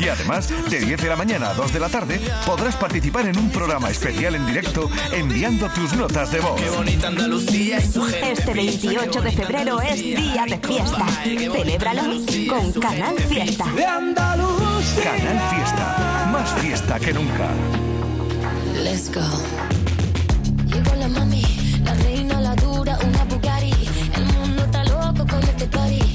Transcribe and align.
Y 0.00 0.08
además, 0.08 0.48
de 0.70 0.80
10 0.80 1.02
de 1.02 1.08
la 1.08 1.16
mañana 1.16 1.50
a 1.50 1.54
2 1.54 1.72
de 1.72 1.80
la 1.80 1.88
tarde, 1.88 2.20
podrás 2.46 2.76
participar 2.76 3.26
en 3.26 3.38
un 3.38 3.50
programa 3.50 3.90
especial 3.90 4.34
en 4.34 4.46
directo 4.46 4.88
enviando 5.12 5.68
tus 5.70 5.92
notas 5.94 6.30
de 6.30 6.40
voz. 6.40 6.60
Este 8.22 8.54
28 8.54 9.20
de 9.20 9.32
febrero 9.32 9.80
es 9.80 9.96
día 9.96 10.44
de 10.46 10.58
fiesta. 10.58 11.06
Celébralo 11.24 12.02
con 12.48 12.72
Canal 12.80 13.18
Fiesta. 13.18 13.64
Canal 15.02 15.40
Fiesta, 15.50 16.28
más 16.32 16.50
fiesta 16.62 17.00
que 17.00 17.12
nunca. 17.12 17.48
Let's 18.82 19.10
go. 19.12 19.20
Llegó 20.66 20.94
la 20.94 21.08
mami, 21.08 21.42
la 21.84 21.94
reina, 21.94 22.40
la 22.40 22.54
dura, 22.54 22.98
una 23.04 23.24
Bugatti. 23.24 23.72
El 24.14 24.24
mundo 24.26 24.64
está 24.64 24.84
loco 24.84 25.26
con 25.26 25.42
este 25.42 25.66
party. 25.66 26.07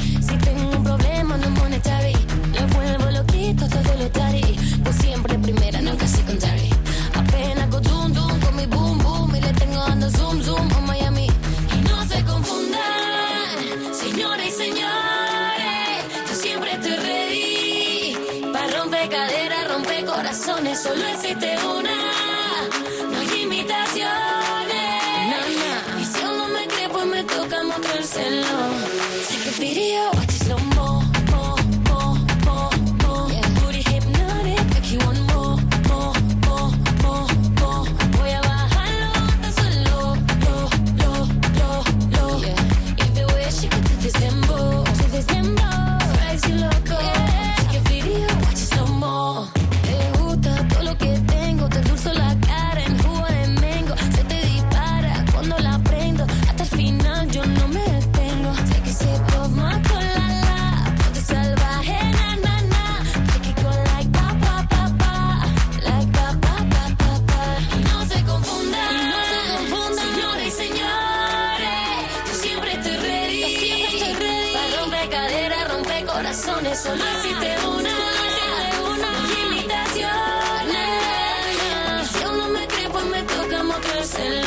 Me 83.73 83.81
toca 83.81 84.42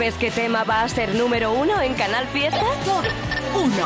¿Sabes 0.00 0.14
qué 0.14 0.30
tema 0.30 0.64
va 0.64 0.80
a 0.80 0.88
ser 0.88 1.14
número 1.14 1.52
uno 1.52 1.78
en 1.82 1.92
Canal 1.92 2.26
Fiesta? 2.28 2.64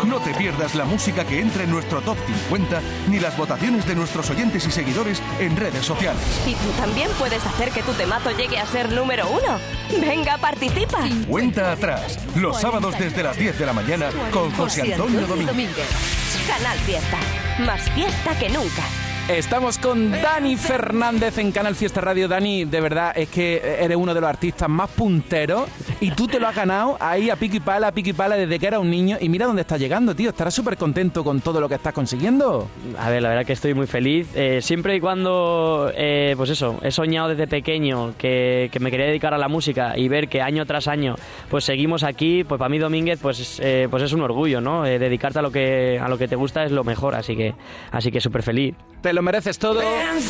No 0.07 0.21
te 0.21 0.33
pierdas 0.35 0.77
la 0.77 0.85
música 0.85 1.25
que 1.25 1.41
entra 1.41 1.65
en 1.65 1.73
nuestro 1.73 2.01
top 2.03 2.17
50 2.49 2.81
ni 3.09 3.19
las 3.19 3.37
votaciones 3.37 3.85
de 3.85 3.97
nuestros 3.97 4.31
oyentes 4.31 4.65
y 4.65 4.71
seguidores 4.71 5.21
en 5.41 5.57
redes 5.57 5.85
sociales. 5.85 6.23
Y 6.47 6.53
tú 6.53 6.71
también 6.81 7.11
puedes 7.19 7.45
hacer 7.45 7.73
que 7.73 7.83
tu 7.83 7.91
temazo 7.95 8.31
llegue 8.31 8.59
a 8.59 8.67
ser 8.67 8.93
número 8.93 9.27
uno. 9.29 9.59
Venga, 10.01 10.39
participa. 10.39 11.01
Cuenta 11.29 11.73
atrás, 11.73 12.17
los 12.37 12.61
sábados 12.61 12.97
desde 12.97 13.25
las 13.25 13.37
10 13.37 13.59
de 13.59 13.67
la 13.67 13.73
mañana 13.73 14.11
con 14.31 14.53
José 14.53 14.83
Antonio 14.83 15.27
Domínguez. 15.27 15.89
Canal 16.47 16.79
Fiesta. 16.79 17.19
Más 17.67 17.91
fiesta 17.91 18.39
que 18.39 18.51
nunca. 18.51 18.85
Estamos 19.29 19.79
con 19.79 20.11
Dani 20.11 20.55
Fernández 20.55 21.39
en 21.39 21.51
Canal 21.51 21.75
Fiesta 21.75 22.03
Radio. 22.03 22.29
Dani, 22.29 22.67
de 22.67 22.81
verdad 22.83 23.17
es 23.17 23.31
que 23.31 23.57
eres 23.81 23.97
uno 23.97 24.13
de 24.13 24.21
los 24.21 24.29
artistas 24.29 24.69
más 24.69 24.91
punteros 24.91 25.67
y 26.05 26.11
tú 26.11 26.27
te 26.27 26.39
lo 26.39 26.47
has 26.47 26.55
ganado 26.55 26.99
ahí 27.01 27.31
a 27.31 27.37
pico 27.37 27.57
y 27.57 27.61
pala, 27.61 27.89
a 27.89 27.93
pico 27.93 28.11
y 28.11 28.13
pala 28.13 28.37
desde 28.37 28.59
que 28.59 28.67
era 28.67 28.79
un 28.79 28.91
niño. 28.91 29.17
Y 29.23 29.31
mira 29.31 29.47
dónde 29.47 29.63
estás 29.63 29.81
llegando, 29.81 30.15
tío. 30.15 30.29
Estarás 30.29 30.53
súper 30.53 30.77
contento 30.77 31.25
con 31.25 31.41
todo 31.41 31.63
lo 31.63 31.69
que 31.69 31.77
estás 31.77 31.95
consiguiendo. 31.95 32.69
A 32.99 33.09
ver, 33.09 33.23
la 33.23 33.31
verdad 33.31 33.47
que 33.47 33.55
estoy 33.55 33.73
muy 33.73 33.87
feliz. 33.87 34.29
Eh, 34.35 34.61
siempre 34.61 34.97
y 34.97 35.01
cuando, 35.01 35.91
eh, 35.95 36.35
pues 36.37 36.51
eso, 36.51 36.79
he 36.83 36.91
soñado 36.91 37.31
desde 37.31 37.47
pequeño 37.47 38.13
que, 38.19 38.69
que 38.71 38.81
me 38.81 38.91
quería 38.91 39.07
dedicar 39.07 39.33
a 39.33 39.39
la 39.39 39.49
música 39.49 39.97
y 39.97 40.09
ver 40.09 40.29
que 40.29 40.43
año 40.43 40.67
tras 40.67 40.89
año, 40.89 41.15
pues 41.49 41.65
seguimos 41.65 42.03
aquí, 42.03 42.45
pues 42.45 42.59
para 42.59 42.69
mí 42.69 42.79
Domínguez, 42.79 43.19
pues, 43.23 43.59
eh, 43.63 43.89
pues 43.91 44.03
es 44.03 44.13
un 44.13 44.21
orgullo, 44.21 44.61
¿no? 44.61 44.83
Dedicarte 44.83 45.39
a 45.39 45.43
lo 45.43 45.51
que 45.51 45.99
a 45.99 46.11
lo 46.11 46.19
que 46.19 46.29
te 46.29 46.37
gusta 46.37 46.65
es 46.65 46.71
lo 46.71 46.85
mejor, 46.85 47.15
así 47.15 47.35
que, 47.35 47.55
así 47.91 48.13
que 48.13 48.21
súper 48.21 48.43
feliz. 48.43 48.75
Te 49.01 49.15
lo 49.15 49.23
mereces 49.23 49.59
todo. 49.59 49.81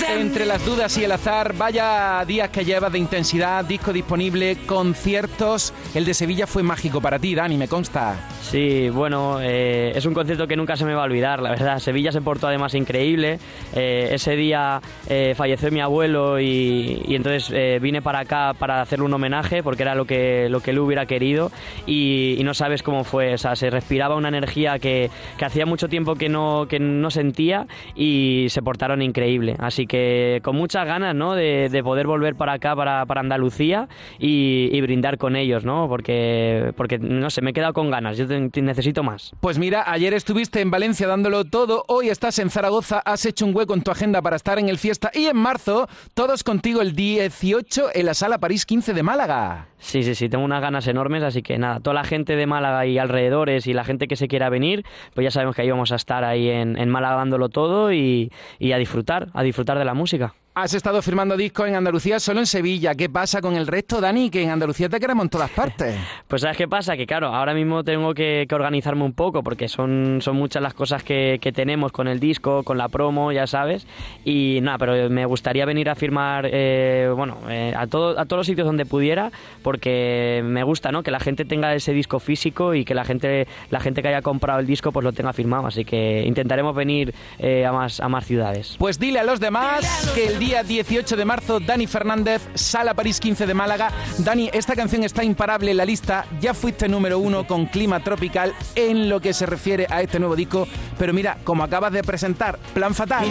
Entre 0.08 0.46
las 0.46 0.64
dudas 0.64 0.96
y 0.98 1.04
el 1.04 1.12
azar, 1.12 1.54
vaya 1.56 2.24
días 2.26 2.50
que 2.50 2.64
llevas 2.64 2.92
de 2.92 2.98
intensidad, 2.98 3.64
disco 3.64 3.92
disponible, 3.92 4.58
conciertos. 4.66 5.63
El 5.94 6.04
de 6.04 6.14
Sevilla 6.14 6.46
fue 6.46 6.62
mágico 6.62 7.00
para 7.00 7.18
ti, 7.18 7.34
Dani, 7.34 7.56
me 7.56 7.68
consta. 7.68 8.16
Sí, 8.42 8.88
bueno, 8.90 9.38
eh, 9.40 9.92
es 9.94 10.06
un 10.06 10.14
concierto 10.14 10.46
que 10.46 10.56
nunca 10.56 10.76
se 10.76 10.84
me 10.84 10.94
va 10.94 11.02
a 11.02 11.04
olvidar, 11.04 11.40
la 11.40 11.50
verdad. 11.50 11.78
Sevilla 11.78 12.12
se 12.12 12.20
portó 12.20 12.48
además 12.48 12.74
increíble. 12.74 13.38
Eh, 13.74 14.10
ese 14.12 14.36
día 14.36 14.80
eh, 15.08 15.34
falleció 15.36 15.70
mi 15.70 15.80
abuelo 15.80 16.40
y, 16.40 17.02
entonces 17.08 17.52
vine 17.80 18.02
para 18.02 18.20
acá 18.20 18.54
para 18.58 18.82
hacerle 18.82 19.04
un 19.04 19.14
homenaje 19.14 19.62
porque 19.62 19.82
era 19.82 19.94
lo 19.94 20.04
que, 20.04 20.48
lo 20.48 20.60
que 20.60 20.72
él 20.72 20.78
hubiera 20.78 21.06
querido 21.06 21.50
y, 21.86 22.40
no 22.44 22.54
sabes 22.54 22.82
cómo 22.82 23.04
fue. 23.04 23.34
O 23.34 23.38
sea, 23.38 23.56
se 23.56 23.70
respiraba 23.70 24.16
una 24.16 24.28
energía 24.28 24.78
que, 24.78 25.10
que 25.38 25.44
hacía 25.44 25.64
mucho 25.64 25.88
tiempo 25.88 26.14
que 26.16 26.28
no, 26.28 26.66
que 26.68 26.78
no 26.78 27.10
sentía 27.10 27.66
y 27.94 28.46
se 28.50 28.62
portaron 28.62 29.00
increíble. 29.00 29.56
Así 29.58 29.86
que 29.86 30.40
con 30.42 30.56
muchas 30.56 30.86
ganas, 30.86 31.14
¿no? 31.14 31.34
De, 31.34 31.68
de 31.70 31.82
poder 31.82 32.06
volver 32.06 32.34
para 32.34 32.54
acá, 32.54 32.76
para, 32.76 33.06
para 33.06 33.20
Andalucía 33.20 33.88
y 34.18 34.80
brindar 34.80 35.18
con 35.18 35.34
ellos, 35.36 35.53
¿no? 35.64 35.86
Porque, 35.88 36.72
porque, 36.76 36.98
no 36.98 37.30
sé, 37.30 37.42
me 37.42 37.50
he 37.50 37.52
quedado 37.52 37.72
con 37.74 37.90
ganas. 37.90 38.16
Yo 38.16 38.26
te- 38.26 38.48
te 38.48 38.62
necesito 38.62 39.02
más. 39.02 39.32
Pues 39.40 39.58
mira, 39.58 39.84
ayer 39.86 40.14
estuviste 40.14 40.60
en 40.60 40.70
Valencia 40.70 41.06
dándolo 41.06 41.44
todo, 41.44 41.84
hoy 41.88 42.08
estás 42.08 42.38
en 42.38 42.50
Zaragoza, 42.50 43.00
has 43.04 43.24
hecho 43.26 43.44
un 43.46 43.54
hueco 43.54 43.74
en 43.74 43.82
tu 43.82 43.90
agenda 43.90 44.22
para 44.22 44.36
estar 44.36 44.58
en 44.58 44.68
el 44.68 44.78
fiesta 44.78 45.10
y 45.14 45.26
en 45.26 45.36
marzo, 45.36 45.86
todos 46.14 46.42
contigo 46.42 46.80
el 46.80 46.96
18 46.96 47.90
en 47.94 48.06
la 48.06 48.14
Sala 48.14 48.38
París 48.38 48.66
15 48.66 48.94
de 48.94 49.02
Málaga. 49.02 49.68
Sí, 49.78 50.02
sí, 50.02 50.14
sí, 50.14 50.28
tengo 50.30 50.44
unas 50.44 50.62
ganas 50.62 50.86
enormes, 50.86 51.22
así 51.22 51.42
que 51.42 51.58
nada, 51.58 51.78
toda 51.80 51.92
la 51.94 52.04
gente 52.04 52.36
de 52.36 52.46
Málaga 52.46 52.86
y 52.86 52.96
alrededores 52.98 53.66
y 53.66 53.74
la 53.74 53.84
gente 53.84 54.08
que 54.08 54.16
se 54.16 54.28
quiera 54.28 54.48
venir, 54.48 54.84
pues 55.14 55.24
ya 55.24 55.30
sabemos 55.30 55.54
que 55.54 55.60
ahí 55.62 55.70
vamos 55.70 55.92
a 55.92 55.96
estar 55.96 56.24
ahí 56.24 56.48
en, 56.48 56.78
en 56.78 56.88
Málaga 56.88 57.16
dándolo 57.16 57.50
todo 57.50 57.92
y, 57.92 58.32
y 58.58 58.72
a 58.72 58.78
disfrutar, 58.78 59.28
a 59.34 59.42
disfrutar 59.42 59.78
de 59.78 59.84
la 59.84 59.92
música. 59.92 60.34
Has 60.56 60.72
estado 60.72 61.02
firmando 61.02 61.36
discos 61.36 61.66
en 61.66 61.74
Andalucía, 61.74 62.20
solo 62.20 62.38
en 62.38 62.46
Sevilla. 62.46 62.94
¿Qué 62.94 63.08
pasa 63.08 63.40
con 63.40 63.56
el 63.56 63.66
resto, 63.66 64.00
Dani? 64.00 64.30
Que 64.30 64.44
en 64.44 64.50
Andalucía 64.50 64.88
te 64.88 65.00
queremos 65.00 65.24
en 65.24 65.30
todas 65.30 65.50
partes. 65.50 65.96
Pues 66.28 66.42
¿sabes 66.42 66.56
qué 66.56 66.66
pasa? 66.66 66.96
Que 66.96 67.06
claro, 67.06 67.28
ahora 67.28 67.54
mismo 67.54 67.84
tengo 67.84 68.12
que, 68.12 68.46
que 68.48 68.54
organizarme 68.54 69.04
un 69.04 69.12
poco 69.12 69.42
porque 69.42 69.68
son, 69.68 70.18
son 70.20 70.36
muchas 70.36 70.62
las 70.62 70.74
cosas 70.74 71.04
que, 71.04 71.38
que 71.40 71.52
tenemos 71.52 71.92
con 71.92 72.08
el 72.08 72.18
disco, 72.18 72.64
con 72.64 72.76
la 72.76 72.88
promo, 72.88 73.30
ya 73.30 73.46
sabes. 73.46 73.86
Y 74.24 74.58
nada, 74.62 74.78
pero 74.78 75.10
me 75.10 75.26
gustaría 75.26 75.64
venir 75.64 75.88
a 75.90 75.94
firmar, 75.94 76.48
eh, 76.50 77.08
bueno, 77.14 77.38
eh, 77.48 77.72
a, 77.76 77.86
todo, 77.86 78.18
a 78.18 78.24
todos 78.24 78.40
los 78.40 78.46
sitios 78.46 78.66
donde 78.66 78.84
pudiera 78.84 79.30
porque 79.62 80.42
me 80.44 80.64
gusta, 80.64 80.90
¿no? 80.90 81.02
Que 81.02 81.10
la 81.10 81.20
gente 81.20 81.44
tenga 81.44 81.74
ese 81.74 81.92
disco 81.92 82.18
físico 82.18 82.74
y 82.74 82.84
que 82.84 82.94
la 82.94 83.04
gente, 83.04 83.46
la 83.70 83.80
gente 83.80 84.02
que 84.02 84.08
haya 84.08 84.22
comprado 84.22 84.60
el 84.60 84.66
disco 84.66 84.90
pues 84.90 85.04
lo 85.04 85.12
tenga 85.12 85.32
firmado. 85.32 85.66
Así 85.66 85.84
que 85.84 86.24
intentaremos 86.26 86.74
venir 86.74 87.14
eh, 87.38 87.64
a, 87.66 87.72
más, 87.72 88.00
a 88.00 88.08
más 88.08 88.24
ciudades. 88.24 88.76
Pues 88.78 88.98
dile 88.98 89.20
a 89.20 89.24
los 89.24 89.40
demás 89.40 90.12
que 90.14 90.26
el 90.26 90.43
día 90.44 90.62
18 90.62 91.16
de 91.16 91.24
marzo, 91.24 91.58
Dani 91.58 91.86
Fernández, 91.86 92.42
Sala 92.54 92.92
París 92.92 93.18
15 93.18 93.46
de 93.46 93.54
Málaga. 93.54 93.90
Dani, 94.18 94.50
esta 94.52 94.74
canción 94.76 95.02
está 95.02 95.24
imparable 95.24 95.70
en 95.70 95.78
la 95.78 95.86
lista. 95.86 96.26
Ya 96.38 96.52
fuiste 96.52 96.86
número 96.86 97.18
uno 97.18 97.46
con 97.46 97.64
Clima 97.64 98.00
Tropical 98.00 98.52
en 98.74 99.08
lo 99.08 99.20
que 99.20 99.32
se 99.32 99.46
refiere 99.46 99.86
a 99.88 100.02
este 100.02 100.18
nuevo 100.18 100.36
disco. 100.36 100.68
Pero 100.98 101.14
mira, 101.14 101.38
como 101.44 101.64
acabas 101.64 101.92
de 101.92 102.02
presentar 102.02 102.58
Plan 102.74 102.94
Fatal, 102.94 103.24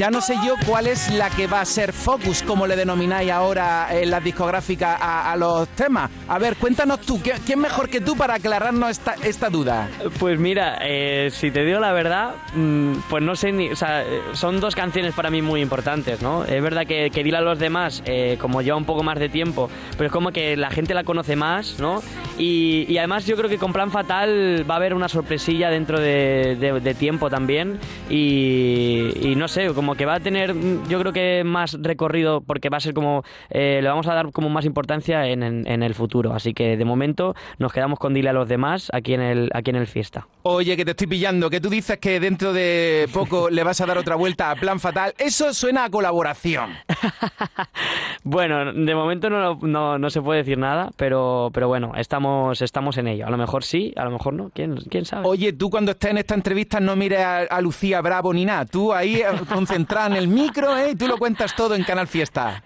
ya 0.00 0.10
no 0.10 0.20
sé 0.20 0.34
yo 0.44 0.54
cuál 0.66 0.88
es 0.88 1.10
la 1.12 1.30
que 1.30 1.46
va 1.46 1.60
a 1.60 1.64
ser 1.64 1.92
Focus, 1.92 2.42
como 2.42 2.66
le 2.66 2.74
denomináis 2.74 3.30
ahora 3.30 3.86
en 3.92 4.10
las 4.10 4.24
discográficas 4.24 4.98
a, 5.00 5.30
a 5.32 5.36
los 5.36 5.68
temas. 5.68 6.10
A 6.26 6.38
ver, 6.40 6.56
cuéntanos 6.56 7.00
tú, 7.02 7.22
¿qué- 7.22 7.34
¿quién 7.46 7.60
mejor 7.60 7.88
que 7.88 8.00
tú 8.00 8.16
para 8.16 8.34
aclararnos 8.34 8.90
esta, 8.90 9.14
esta 9.22 9.48
duda? 9.48 9.88
Pues 10.18 10.40
mira, 10.40 10.78
eh, 10.82 11.30
si 11.30 11.52
te 11.52 11.64
digo 11.64 11.78
la 11.78 11.92
verdad, 11.92 12.34
mm, 12.54 12.94
pues 13.08 13.22
no 13.22 13.36
sé 13.36 13.52
ni. 13.52 13.70
O 13.70 13.76
sea, 13.76 14.02
eh, 14.02 14.20
son 14.32 14.58
dos 14.60 14.74
canciones 14.74 15.14
para 15.14 15.30
mí 15.30 15.40
muy 15.40 15.60
importantes, 15.60 16.20
¿no? 16.20 16.31
Es 16.44 16.62
verdad 16.62 16.86
que, 16.86 17.10
que 17.10 17.22
Dile 17.24 17.36
a 17.38 17.40
los 17.40 17.58
demás, 17.58 18.02
eh, 18.06 18.36
como 18.40 18.62
lleva 18.62 18.76
un 18.76 18.84
poco 18.84 19.02
más 19.02 19.18
de 19.18 19.28
tiempo, 19.28 19.68
pero 19.96 20.06
es 20.06 20.12
como 20.12 20.30
que 20.32 20.56
la 20.56 20.70
gente 20.70 20.94
la 20.94 21.04
conoce 21.04 21.36
más, 21.36 21.78
¿no? 21.78 22.02
Y, 22.38 22.86
y 22.88 22.98
además 22.98 23.26
yo 23.26 23.36
creo 23.36 23.48
que 23.50 23.58
con 23.58 23.72
Plan 23.72 23.90
Fatal 23.90 24.64
va 24.68 24.74
a 24.74 24.76
haber 24.78 24.94
una 24.94 25.08
sorpresilla 25.08 25.68
dentro 25.70 26.00
de, 26.00 26.56
de- 26.58 26.80
de 26.80 26.94
tiempo 26.94 27.28
también. 27.30 27.78
Y, 28.08 29.10
y 29.20 29.34
no 29.36 29.48
sé, 29.48 29.68
como 29.74 29.94
que 29.94 30.06
va 30.06 30.14
a 30.14 30.20
tener, 30.20 30.54
yo 30.88 30.98
creo 31.00 31.12
que 31.12 31.42
más 31.44 31.76
recorrido, 31.80 32.40
porque 32.40 32.68
va 32.68 32.76
a 32.78 32.80
ser 32.80 32.94
como. 32.94 33.24
eh, 33.50 33.80
le 33.82 33.88
vamos 33.88 34.06
a 34.06 34.14
dar 34.14 34.30
como 34.32 34.48
más 34.48 34.64
importancia 34.64 35.26
en, 35.26 35.42
en- 35.42 35.66
en 35.66 35.82
el 35.82 35.94
futuro. 35.94 36.32
Así 36.34 36.54
que 36.54 36.76
de 36.76 36.84
momento 36.84 37.34
nos 37.58 37.72
quedamos 37.72 37.98
con 37.98 38.14
Dile 38.14 38.30
a 38.30 38.32
los 38.32 38.48
demás 38.48 38.88
aquí 38.92 39.14
en 39.14 39.20
el, 39.20 39.50
aquí 39.54 39.70
en 39.70 39.76
el 39.76 39.86
fiesta. 39.86 40.26
Oye, 40.44 40.76
que 40.76 40.84
te 40.84 40.92
estoy 40.92 41.06
pillando, 41.06 41.50
que 41.50 41.60
tú 41.60 41.68
dices 41.70 41.98
que 41.98 42.18
dentro 42.20 42.52
de 42.52 43.08
poco 43.12 43.50
le 43.50 43.62
vas 43.64 43.80
a 43.80 43.86
dar 43.86 43.98
otra 43.98 44.16
vuelta 44.16 44.50
a 44.50 44.56
Plan 44.56 44.80
Fatal. 44.80 45.14
Eso 45.18 45.52
suena 45.54 45.84
a 45.84 45.90
Bueno, 48.24 48.72
de 48.72 48.94
momento 48.94 49.28
no, 49.30 49.58
no, 49.62 49.98
no 49.98 50.10
se 50.10 50.22
puede 50.22 50.38
decir 50.40 50.56
nada, 50.56 50.90
pero, 50.96 51.50
pero 51.52 51.66
bueno, 51.68 51.92
estamos, 51.96 52.62
estamos 52.62 52.96
en 52.98 53.08
ello. 53.08 53.26
A 53.26 53.30
lo 53.30 53.36
mejor 53.36 53.64
sí, 53.64 53.92
a 53.96 54.04
lo 54.04 54.10
mejor 54.12 54.34
no, 54.34 54.50
quién, 54.54 54.76
quién 54.88 55.04
sabe. 55.04 55.26
Oye, 55.26 55.52
tú 55.52 55.70
cuando 55.70 55.90
estés 55.92 56.12
en 56.12 56.18
esta 56.18 56.34
entrevista 56.34 56.78
no 56.78 56.94
mires 56.94 57.18
a, 57.20 57.38
a 57.40 57.60
Lucía 57.60 58.00
Bravo 58.00 58.32
ni 58.32 58.44
nada. 58.44 58.64
Tú 58.66 58.92
ahí 58.92 59.16
eh, 59.16 59.24
concentrada 59.52 60.06
en 60.08 60.16
el 60.16 60.28
micro, 60.28 60.76
¿eh? 60.76 60.90
Y 60.92 60.94
tú 60.96 61.08
lo 61.08 61.18
cuentas 61.18 61.54
todo 61.56 61.74
en 61.74 61.82
Canal 61.82 62.06
Fiesta. 62.06 62.62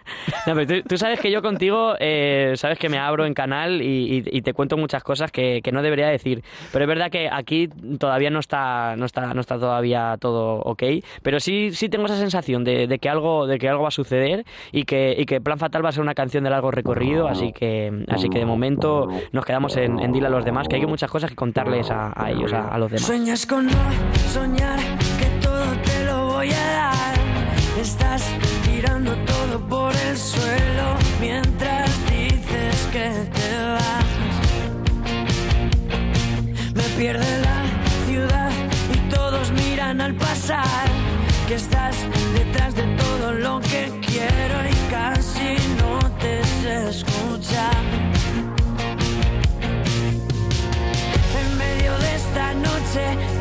No, 0.47 0.55
pero 0.55 0.67
tú, 0.82 0.88
tú 0.88 0.99
sabes 0.99 1.20
que 1.20 1.31
yo 1.31 1.41
contigo, 1.41 1.94
eh, 2.00 2.52
sabes 2.56 2.79
que 2.79 2.88
me 2.91 2.99
abro 2.99 3.25
en 3.25 3.32
canal 3.35 3.81
y, 3.81 4.19
y- 4.26 4.37
y 4.38 4.43
te 4.43 4.52
cuento 4.52 4.76
muchas 4.76 5.02
cosas 5.02 5.32
que, 5.32 5.61
que 5.62 5.73
no 5.73 5.81
debería 5.82 6.09
decir. 6.09 6.44
Pero 6.73 6.85
es 6.85 6.88
verdad 6.88 7.11
que 7.11 7.29
aquí 7.32 7.69
todavía 7.99 8.29
no 8.31 8.41
está, 8.41 8.94
no 8.97 9.06
está, 9.06 9.32
no 9.32 9.41
está 9.41 9.59
todavía 9.59 10.17
todo 10.20 10.56
ok. 10.61 10.82
Pero 11.23 11.41
sí, 11.41 11.70
sí 11.73 11.88
tengo 11.88 12.05
esa 12.06 12.19
sensación 12.19 12.62
de, 12.64 12.87
de 12.87 12.99
que 12.99 13.09
algo, 13.09 13.45
de 13.46 13.58
que 13.58 13.69
algo 13.69 13.82
va 13.82 13.88
a 13.88 13.93
suceder 13.93 14.44
y 14.72 14.84
que, 14.84 15.14
y 15.16 15.26
que 15.26 15.40
Plan 15.40 15.58
Fatal 15.58 15.84
va 15.84 15.88
a 15.90 15.93
ser 15.93 16.02
una 16.02 16.14
canción 16.14 16.44
de 16.44 16.50
largo 16.50 16.70
recorrido. 16.70 17.28
Así 17.28 17.52
que, 17.52 18.04
así 18.08 18.28
que 18.28 18.38
de 18.38 18.46
momento 18.46 19.08
nos 19.32 19.44
quedamos 19.44 19.76
en, 19.76 19.98
en 19.98 20.12
Dile 20.12 20.26
a 20.26 20.31
los 20.31 20.44
demás, 20.44 20.69
que 20.69 20.76
hay 20.76 20.87
muchas 20.87 21.10
cosas 21.10 21.31
que 21.31 21.37
contarles 21.37 21.90
a, 21.90 22.12
a 22.16 22.31
ellos, 22.31 22.52
a, 22.52 22.69
a 22.69 22.78
los 22.78 22.90
demás. 22.90 23.06
Sueñas 23.06 23.46
con 23.46 23.66
no 23.66 23.72
soñar 24.32 24.78
que 25.19 25.26
todo 25.40 25.64
te 25.84 26.04
lo 26.04 26.26
voy 26.26 26.50
a 26.50 26.66
dar. 26.72 27.16
Estás 27.81 28.32
tirando 28.64 29.12
todo 29.25 29.60
por 29.69 29.92
el 30.08 30.16
suelo 30.16 30.96
mientras 31.20 32.10
dices 32.10 32.88
que 32.92 33.10
te 33.32 33.56
vas. 33.72 34.04
Me 36.75 36.82
pierde 36.99 37.40
la 37.42 38.06
ciudad 38.06 38.50
y 38.94 39.10
todos 39.10 39.52
miran 39.52 40.00
al 40.00 40.14
pasar. 40.14 40.95
Que 41.46 41.54
estás 41.54 41.96
detrás 42.34 42.75
de 42.75 42.82
todo 42.96 43.32
lo 43.32 43.60
que 43.60 44.00
quiero 44.04 44.56
y 44.69 44.90
casi 44.90 45.54
no 45.78 45.98
te 46.19 46.43
sé 46.43 46.88
escuchar. 46.88 47.84
en 51.40 51.58
medio 51.58 51.96
de 51.98 52.14
esta 52.16 52.52
noche 52.54 53.36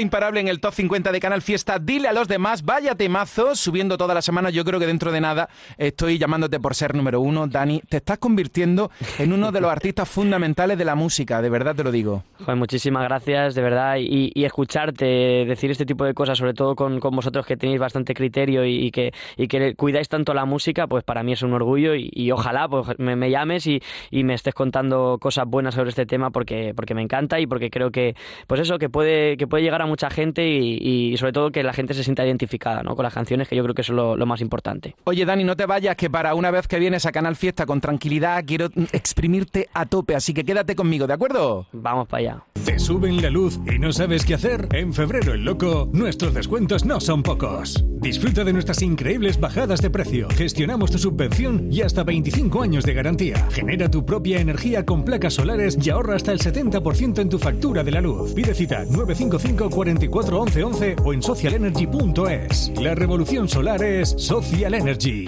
imparable 0.00 0.40
en 0.40 0.48
el 0.48 0.60
top 0.60 0.74
50 0.74 1.12
de 1.12 1.20
Canal 1.20 1.42
Fiesta. 1.42 1.78
Dile 1.78 2.08
a 2.08 2.12
los 2.12 2.28
demás, 2.28 2.64
vaya 2.64 2.94
temazo, 2.94 3.54
subiendo 3.54 3.96
toda 3.98 4.14
la 4.14 4.22
semana. 4.22 4.50
Yo 4.50 4.64
creo 4.64 4.80
que 4.80 4.86
dentro 4.86 5.12
de 5.12 5.20
nada 5.20 5.48
estoy 5.78 6.18
llamándote 6.18 6.60
por 6.60 6.74
ser 6.74 6.94
número 6.94 7.20
uno. 7.20 7.46
Dani, 7.46 7.80
te 7.88 7.98
estás 7.98 8.18
convirtiendo 8.18 8.90
en 9.18 9.32
uno 9.32 9.52
de 9.52 9.60
los 9.60 9.70
artistas 9.70 10.08
fundamentales 10.10 10.78
de 10.78 10.84
la 10.84 10.94
música, 10.94 11.42
de 11.42 11.50
verdad 11.50 11.74
te 11.74 11.84
lo 11.84 11.92
digo. 11.92 12.24
Joder, 12.40 12.56
muchísimas 12.56 13.04
gracias, 13.04 13.54
de 13.54 13.62
verdad. 13.62 13.96
Y, 13.98 14.32
escucharte 14.50 15.04
decir 15.04 15.70
este 15.70 15.86
tipo 15.86 16.04
de 16.04 16.12
cosas, 16.12 16.38
sobre 16.38 16.54
todo 16.54 16.74
con, 16.74 16.98
vosotros 16.98 17.46
que 17.46 17.56
tenéis 17.56 17.78
bastante 17.78 18.14
criterio 18.14 18.64
y, 18.64 18.90
que, 18.90 19.12
y 19.36 19.48
que 19.48 19.74
cuidáis 19.74 20.08
tanto 20.08 20.34
la 20.34 20.44
música, 20.44 20.86
pues 20.86 21.04
para 21.04 21.22
mí 21.22 21.32
es 21.32 21.42
un 21.42 21.52
orgullo 21.52 21.94
y, 21.94 22.10
y 22.12 22.30
ojalá 22.30 22.68
pues, 22.68 22.98
me, 22.98 23.16
me 23.16 23.30
llames 23.30 23.66
y, 23.66 23.80
y 24.10 24.24
me 24.24 24.34
estés 24.34 24.54
contando 24.54 25.18
cosas 25.20 25.46
buenas 25.46 25.74
sobre 25.74 25.90
este 25.90 26.06
tema 26.06 26.30
porque, 26.30 26.72
porque 26.74 26.94
me 26.94 27.02
encanta 27.02 27.38
y 27.38 27.46
porque 27.46 27.70
creo 27.70 27.90
que, 27.90 28.16
pues 28.46 28.60
eso, 28.60 28.78
que 28.78 28.88
puede, 28.88 29.36
que 29.36 29.46
puede 29.46 29.62
llegar 29.62 29.82
a 29.82 29.86
mucha 29.90 30.08
gente 30.10 30.48
y, 30.48 31.12
y 31.12 31.16
sobre 31.18 31.32
todo 31.32 31.50
que 31.50 31.62
la 31.62 31.72
gente 31.72 31.94
se 31.94 32.04
sienta 32.04 32.24
identificada 32.24 32.82
¿no? 32.82 32.96
con 32.96 33.02
las 33.02 33.12
canciones, 33.14 33.48
que 33.48 33.56
yo 33.56 33.62
creo 33.62 33.74
que 33.74 33.82
eso 33.82 33.92
es 33.92 33.96
lo, 33.96 34.16
lo 34.16 34.26
más 34.26 34.40
importante. 34.40 34.94
Oye, 35.04 35.24
Dani, 35.24 35.44
no 35.44 35.56
te 35.56 35.66
vayas, 35.66 35.96
que 35.96 36.08
para 36.08 36.34
una 36.34 36.50
vez 36.50 36.66
que 36.68 36.78
vienes 36.78 37.06
a 37.06 37.12
Canal 37.12 37.36
Fiesta 37.36 37.66
con 37.66 37.80
tranquilidad, 37.80 38.44
quiero 38.46 38.68
exprimirte 38.92 39.68
a 39.72 39.86
tope, 39.86 40.14
así 40.14 40.32
que 40.32 40.44
quédate 40.44 40.74
conmigo, 40.76 41.06
¿de 41.06 41.14
acuerdo? 41.14 41.66
Vamos 41.72 42.08
para 42.08 42.20
allá. 42.20 42.44
¿Te 42.64 42.78
suben 42.78 43.20
la 43.22 43.30
luz 43.30 43.58
y 43.66 43.78
no 43.78 43.92
sabes 43.92 44.24
qué 44.24 44.34
hacer? 44.34 44.68
En 44.72 44.92
febrero 44.92 45.34
el 45.34 45.44
loco, 45.44 45.88
nuestros 45.92 46.34
descuentos 46.34 46.84
no 46.84 47.00
son 47.00 47.22
pocos. 47.22 47.84
Disfruta 48.00 48.44
de 48.44 48.52
nuestras 48.52 48.82
increíbles 48.82 49.38
bajadas 49.40 49.80
de 49.80 49.90
precio. 49.90 50.28
Gestionamos 50.30 50.90
tu 50.90 50.98
subvención 50.98 51.68
y 51.70 51.82
hasta 51.82 52.04
25 52.04 52.62
años 52.62 52.84
de 52.84 52.94
garantía. 52.94 53.48
Genera 53.50 53.90
tu 53.90 54.04
propia 54.04 54.40
energía 54.40 54.84
con 54.84 55.04
placas 55.04 55.34
solares 55.34 55.78
y 55.84 55.90
ahorra 55.90 56.16
hasta 56.16 56.32
el 56.32 56.38
70% 56.38 57.18
en 57.18 57.28
tu 57.28 57.38
factura 57.38 57.82
de 57.82 57.90
la 57.90 58.00
luz. 58.00 58.32
Pide 58.34 58.54
cita 58.54 58.84
955 58.84 59.70
44 59.80 60.38
11 60.38 60.62
11 60.62 60.96
o 61.06 61.14
en 61.14 61.22
socialenergy.es. 61.22 62.70
La 62.82 62.94
revolución 62.94 63.48
solar 63.48 63.82
es 63.82 64.10
Social 64.10 64.74
Energy. 64.74 65.24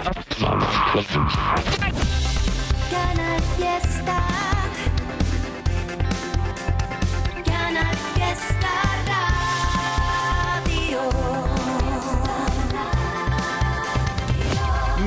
Canal 2.90 3.40
Fiesta. 3.56 4.31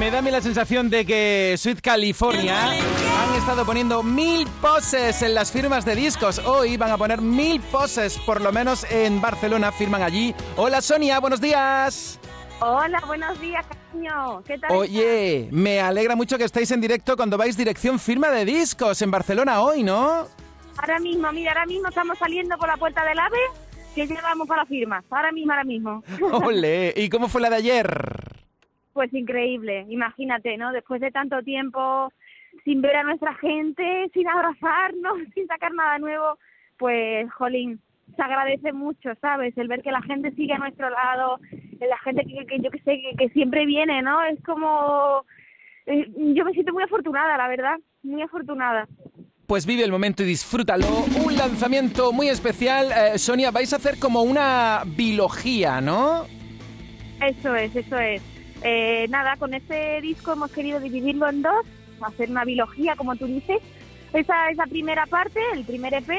Me 0.06 0.12
da 0.12 0.20
a 0.20 0.22
mí 0.22 0.30
la 0.30 0.40
sensación 0.40 0.92
de 0.92 1.04
que 1.04 1.56
Sweet 1.58 1.82
California 1.82 2.70
han 2.70 3.36
estado 3.36 3.66
poniendo 3.66 4.04
mil 4.04 4.48
poses 4.62 5.24
en 5.24 5.34
las 5.34 5.52
firmas 5.52 5.84
de 5.84 5.96
discos. 5.96 6.38
Hoy 6.46 6.78
van 6.78 6.92
a 6.92 6.98
poner 7.00 7.22
mil 7.22 7.60
poses, 7.60 8.20
por 8.20 8.40
lo 8.40 8.52
menos 8.52 8.86
en 8.92 9.20
Barcelona, 9.20 9.72
firman 9.72 10.04
allí. 10.04 10.36
Hola 10.58 10.82
Sonia, 10.82 11.20
buenos 11.20 11.42
días. 11.42 12.20
Hola, 12.60 13.02
buenos 13.08 13.42
días, 13.42 13.66
cariño. 13.66 14.44
¿Qué 14.44 14.60
tal? 14.60 14.74
Oye, 14.74 15.50
me 15.52 15.80
alegra 15.80 16.16
mucho 16.16 16.38
que 16.38 16.44
estéis 16.44 16.70
en 16.70 16.82
directo 16.82 17.18
cuando 17.18 17.36
vais 17.36 17.58
dirección 17.58 17.98
firma 17.98 18.30
de 18.30 18.46
discos 18.46 19.02
en 19.02 19.10
Barcelona 19.10 19.62
hoy, 19.62 19.82
¿no? 19.82 20.28
Ahora 20.78 21.00
mismo, 21.00 21.32
mira, 21.32 21.54
ahora 21.54 21.66
mismo 21.66 21.90
estamos 21.90 22.16
saliendo 22.20 22.56
por 22.60 22.68
la 22.68 22.78
puerta 22.78 23.04
del 23.06 23.18
AVE 23.18 23.40
que 23.96 24.06
llevamos 24.06 24.48
para 24.48 24.68
firmas. 24.68 25.04
Ahora 25.10 25.32
mismo, 25.32 25.52
ahora 25.52 25.64
mismo. 25.64 26.04
Ole, 26.46 26.94
¿y 26.96 27.10
cómo 27.10 27.28
fue 27.28 27.42
la 27.42 27.50
de 27.50 27.56
ayer? 27.56 28.45
Pues 28.96 29.14
increíble, 29.14 29.86
imagínate, 29.90 30.56
¿no? 30.56 30.72
Después 30.72 31.02
de 31.02 31.12
tanto 31.12 31.42
tiempo 31.44 32.14
sin 32.64 32.82
ver 32.82 32.96
a 32.96 33.04
nuestra 33.04 33.34
gente, 33.36 34.10
sin 34.14 34.26
abrazarnos, 34.26 35.18
sin 35.36 35.46
sacar 35.48 35.74
nada 35.74 35.98
nuevo, 36.00 36.38
pues, 36.78 37.30
jolín, 37.34 37.82
se 38.16 38.22
agradece 38.22 38.72
mucho, 38.72 39.10
¿sabes? 39.20 39.58
El 39.58 39.68
ver 39.68 39.82
que 39.82 39.92
la 39.92 40.02
gente 40.04 40.32
sigue 40.32 40.54
a 40.54 40.60
nuestro 40.60 40.90
lado, 40.90 41.42
la 41.82 41.98
gente 42.06 42.24
que, 42.24 42.46
que 42.46 42.60
yo 42.62 42.72
que 42.72 42.80
sé, 42.80 43.02
que, 43.02 43.18
que 43.18 43.30
siempre 43.34 43.66
viene, 43.66 44.02
¿no? 44.02 44.24
Es 44.24 44.42
como... 44.46 45.26
eh, 45.88 46.08
yo 46.34 46.46
me 46.46 46.54
siento 46.54 46.72
muy 46.72 46.84
afortunada, 46.84 47.36
la 47.36 47.50
verdad, 47.50 47.76
muy 48.02 48.22
afortunada. 48.22 48.88
Pues 49.46 49.66
vive 49.66 49.84
el 49.84 49.92
momento 49.92 50.24
y 50.24 50.28
disfrútalo. 50.28 50.88
Un 51.26 51.36
lanzamiento 51.36 52.14
muy 52.14 52.30
especial. 52.30 52.88
Eh, 52.94 53.18
Sonia, 53.18 53.52
vais 53.52 53.74
a 53.74 53.76
hacer 53.76 54.00
como 54.00 54.24
una 54.24 54.84
biología, 54.86 55.82
¿no? 55.82 56.24
Eso 57.22 57.54
es, 57.56 57.76
eso 57.76 57.98
es. 58.00 58.22
Eh, 58.68 59.06
nada, 59.10 59.38
con 59.38 59.54
este 59.54 60.02
disco 60.02 60.34
hemos 60.34 60.52
querido 60.52 60.80
dividirlo 60.80 61.30
en 61.30 61.44
dos, 61.44 61.64
hacer 62.02 62.32
una 62.32 62.44
biología, 62.44 62.96
como 62.96 63.16
tú 63.16 63.28
dices. 63.28 63.60
Esa 64.12 64.34
primera 64.68 65.06
parte, 65.06 65.40
el 65.54 65.64
primer 65.66 65.94
EP, 65.94 66.10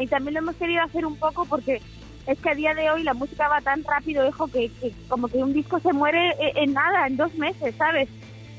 y 0.00 0.06
también 0.08 0.34
lo 0.34 0.40
hemos 0.40 0.56
querido 0.56 0.82
hacer 0.82 1.06
un 1.06 1.16
poco 1.16 1.44
porque 1.44 1.80
es 2.26 2.38
que 2.40 2.50
a 2.50 2.54
día 2.56 2.74
de 2.74 2.90
hoy 2.90 3.04
la 3.04 3.14
música 3.14 3.46
va 3.46 3.60
tan 3.60 3.84
rápido, 3.84 4.26
hijo, 4.28 4.48
que, 4.48 4.72
como 5.08 5.28
que 5.28 5.38
un 5.38 5.52
disco 5.52 5.78
se 5.78 5.92
muere 5.92 6.30
e- 6.40 6.52
en 6.56 6.72
nada, 6.72 7.06
en 7.06 7.16
dos 7.16 7.32
meses, 7.34 7.76
¿sabes? 7.76 8.08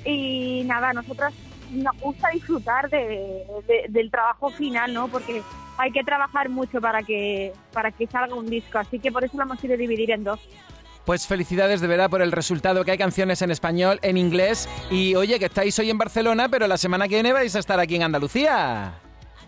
Y 0.05 0.63
nada, 0.65 0.93
nosotras 0.93 1.33
nos 1.71 1.99
gusta 1.99 2.29
disfrutar 2.31 2.89
de, 2.89 3.43
de- 3.67 3.85
del 3.89 4.11
trabajo 4.11 4.49
final, 4.51 4.93
¿no? 4.93 5.09
Porque 5.09 5.41
hay 5.77 5.91
que 5.91 6.03
trabajar 6.05 6.47
mucho 6.47 6.79
para 6.79 7.01
que 7.03 7.51
para 7.73 7.91
que 7.91 8.07
salga 8.07 8.33
un 8.35 8.49
disco, 8.49 8.77
así 8.77 8.97
que 8.99 9.11
por 9.11 9.25
eso 9.25 9.35
lo 9.35 9.43
hemos 9.43 9.59
querido 9.59 9.77
dividir 9.77 10.11
en 10.11 10.23
dos. 10.23 10.39
Pues 11.05 11.27
felicidades 11.27 11.81
de 11.81 11.87
verdad 11.87 12.09
por 12.09 12.21
el 12.21 12.31
resultado, 12.31 12.85
que 12.85 12.91
hay 12.91 12.97
canciones 12.97 13.41
en 13.41 13.51
español, 13.51 13.99
en 14.03 14.17
inglés. 14.17 14.69
Y 14.89 15.15
oye, 15.15 15.37
que 15.37 15.45
estáis 15.45 15.77
hoy 15.79 15.89
en 15.89 15.97
Barcelona, 15.97 16.47
pero 16.49 16.65
la 16.67 16.77
semana 16.77 17.07
que 17.07 17.15
viene 17.15 17.33
vais 17.33 17.55
a 17.55 17.59
estar 17.59 17.79
aquí 17.79 17.95
en 17.95 18.03
Andalucía. 18.03 18.93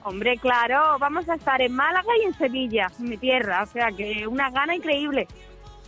Hombre, 0.04 0.38
claro, 0.38 1.00
vamos 1.00 1.28
a 1.30 1.36
estar 1.36 1.62
en 1.62 1.74
Málaga 1.74 2.10
y 2.22 2.28
en 2.28 2.34
Sevilla, 2.36 2.88
mi 3.00 3.18
tierra, 3.18 3.64
o 3.64 3.66
sea 3.66 3.88
que 3.96 4.28
una 4.28 4.52
gana 4.52 4.76
increíble. 4.76 5.28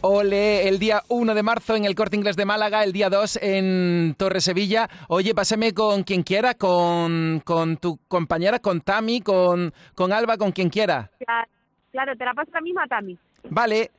Ole, 0.02 0.68
el 0.68 0.80
día 0.80 1.04
1 1.10 1.36
de 1.36 1.44
marzo 1.44 1.76
en 1.76 1.86
el 1.86 1.96
Corte 1.96 2.16
Inglés 2.16 2.36
de 2.36 2.46
Málaga, 2.46 2.84
el 2.84 2.94
día 2.94 3.10
2 3.10 3.40
en 3.42 4.16
Torre 4.18 4.42
Sevilla. 4.42 4.88
Oye, 5.10 5.36
pásame 5.36 5.74
con 5.74 6.04
quien 6.04 6.24
quiera, 6.24 6.54
con, 6.54 7.42
con 7.44 7.78
tu 7.78 8.00
compañera, 8.08 8.60
con 8.60 8.82
Tami, 8.82 9.22
con, 9.22 9.74
con 9.94 10.14
Alba, 10.14 10.38
con 10.38 10.52
quien 10.52 10.70
quiera. 10.70 11.12
Claro, 11.20 11.48
claro, 11.92 12.16
te 12.16 12.26
la 12.26 12.34
paso 12.34 12.52
a 12.54 12.62
misma, 12.62 12.88
Tami. 12.88 13.18
Vale. 13.50 13.92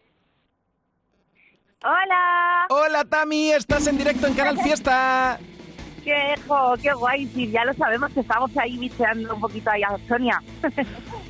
Hola, 1.85 2.67
Hola 2.71 3.05
Tami, 3.05 3.53
estás 3.53 3.87
en 3.87 3.97
directo 3.97 4.27
en 4.27 4.35
Canal 4.35 4.59
Fiesta. 4.59 5.39
qué, 6.05 6.35
jo, 6.49 6.75
qué 6.83 6.93
guay, 6.93 7.31
sí, 7.33 7.49
ya 7.53 7.65
lo 7.65 7.73
sabemos 7.75 8.13
que 8.13 8.21
estamos 8.21 8.51
ahí 8.57 8.77
bicheando 8.79 9.33
un 9.33 9.41
poquito 9.41 9.71
ahí 9.71 9.83
a 9.83 9.97
Sonia. 10.09 10.43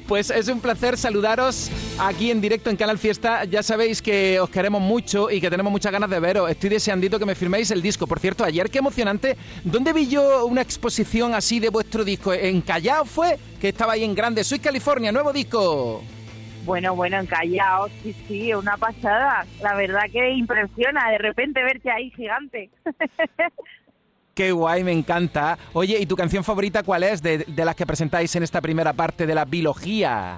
Pues 0.09 0.31
es 0.31 0.49
un 0.49 0.62
placer 0.62 0.97
saludaros 0.97 1.71
aquí 1.99 2.31
en 2.31 2.40
directo 2.40 2.71
en 2.71 2.76
Canal 2.76 2.97
Fiesta. 2.97 3.45
Ya 3.45 3.62
sabéis 3.62 4.00
que 4.00 4.40
os 4.40 4.49
queremos 4.49 4.81
mucho 4.81 5.31
y 5.31 5.38
que 5.38 5.50
tenemos 5.50 5.71
muchas 5.71 5.93
ganas 5.93 6.09
de 6.09 6.19
veros. 6.19 6.50
Estoy 6.50 6.71
deseandito 6.71 7.19
que 7.19 7.26
me 7.26 7.35
firméis 7.35 7.71
el 7.73 7.83
disco. 7.83 8.07
Por 8.07 8.19
cierto, 8.19 8.43
ayer 8.43 8.71
qué 8.71 8.78
emocionante. 8.78 9.37
¿Dónde 9.64 9.93
vi 9.93 10.09
yo 10.09 10.47
una 10.47 10.62
exposición 10.62 11.35
así 11.35 11.61
de 11.61 11.69
vuestro 11.69 12.07
disco? 12.07 12.33
¿En 12.33 12.62
Callao 12.62 13.05
fue? 13.05 13.38
Que 13.61 13.69
estaba 13.69 13.93
ahí 13.93 14.02
en 14.02 14.14
grande. 14.14 14.45
Soy 14.45 14.61
California, 14.61 15.12
nuevo 15.12 15.31
disco. 15.31 16.02
Bueno, 16.68 16.94
bueno, 16.94 17.16
en 17.16 17.25
Callao, 17.25 17.88
sí, 18.02 18.14
sí, 18.28 18.52
una 18.52 18.76
pasada. 18.76 19.46
La 19.62 19.75
verdad 19.75 20.02
que 20.12 20.32
impresiona 20.32 21.10
de 21.10 21.16
repente 21.16 21.62
verte 21.62 21.90
ahí 21.90 22.10
gigante. 22.10 22.68
Qué 24.34 24.52
guay, 24.52 24.84
me 24.84 24.92
encanta. 24.92 25.56
Oye, 25.72 25.98
¿y 25.98 26.04
tu 26.04 26.14
canción 26.14 26.44
favorita 26.44 26.82
cuál 26.82 27.04
es 27.04 27.22
de, 27.22 27.38
de 27.38 27.64
las 27.64 27.75
que 27.75 27.87
presentáis 27.87 28.37
en 28.37 28.42
esta 28.42 28.60
primera 28.60 28.92
parte 28.92 29.26
de 29.26 29.34
la 29.34 29.46
biología? 29.46 30.37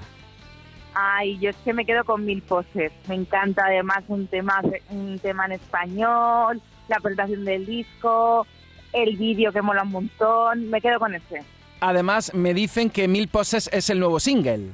Ay, 0.95 1.37
yo 1.41 1.51
es 1.51 1.57
que 1.65 1.73
me 1.73 1.85
quedo 1.85 2.05
con 2.05 2.25
mil 2.25 2.43
poses. 2.43 2.93
Me 3.09 3.17
encanta 3.17 3.65
además 3.67 4.05
un 4.07 4.29
tema, 4.29 4.63
un 4.91 5.19
tema 5.19 5.47
en 5.47 5.53
español, 5.53 6.63
la 6.87 7.01
presentación 7.01 7.45
del 7.45 7.67
disco, 7.67 8.47
el 8.93 9.17
vídeo 9.17 9.51
que 9.51 9.63
mola 9.63 9.83
un 9.83 9.91
montón. 9.91 10.71
Me 10.71 10.81
quedo 10.81 11.01
con 11.01 11.13
ese. 11.13 11.43
Además, 11.81 12.33
me 12.35 12.55
dicen 12.55 12.89
que 12.89 13.09
Mil 13.09 13.27
Poses 13.27 13.69
es 13.73 13.91
el 13.91 13.99
nuevo 13.99 14.21
single. 14.21 14.69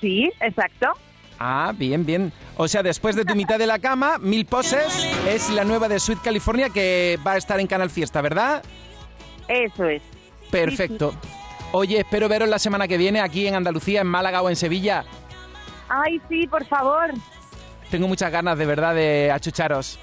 Sí, 0.00 0.30
exacto. 0.40 0.88
Ah, 1.38 1.72
bien, 1.74 2.04
bien. 2.04 2.32
O 2.56 2.68
sea, 2.68 2.82
después 2.82 3.16
de 3.16 3.24
tu 3.24 3.34
mitad 3.34 3.58
de 3.58 3.66
la 3.66 3.78
cama, 3.78 4.18
Mil 4.18 4.44
Poses 4.44 5.06
es 5.26 5.48
la 5.50 5.64
nueva 5.64 5.88
de 5.88 5.98
Sweet 5.98 6.20
California 6.22 6.68
que 6.68 7.18
va 7.26 7.32
a 7.32 7.36
estar 7.38 7.58
en 7.60 7.66
Canal 7.66 7.88
Fiesta, 7.88 8.20
¿verdad? 8.20 8.62
Eso 9.48 9.86
es. 9.86 10.02
Perfecto. 10.50 11.14
Oye, 11.72 12.00
espero 12.00 12.28
veros 12.28 12.48
la 12.48 12.58
semana 12.58 12.86
que 12.88 12.98
viene 12.98 13.20
aquí 13.20 13.46
en 13.46 13.54
Andalucía, 13.54 14.02
en 14.02 14.06
Málaga 14.06 14.42
o 14.42 14.50
en 14.50 14.56
Sevilla. 14.56 15.04
Ay, 15.88 16.20
sí, 16.28 16.46
por 16.46 16.66
favor. 16.66 17.12
Tengo 17.90 18.06
muchas 18.06 18.30
ganas 18.30 18.58
de 18.58 18.66
verdad 18.66 18.94
de 18.94 19.30
achucharos. 19.32 19.98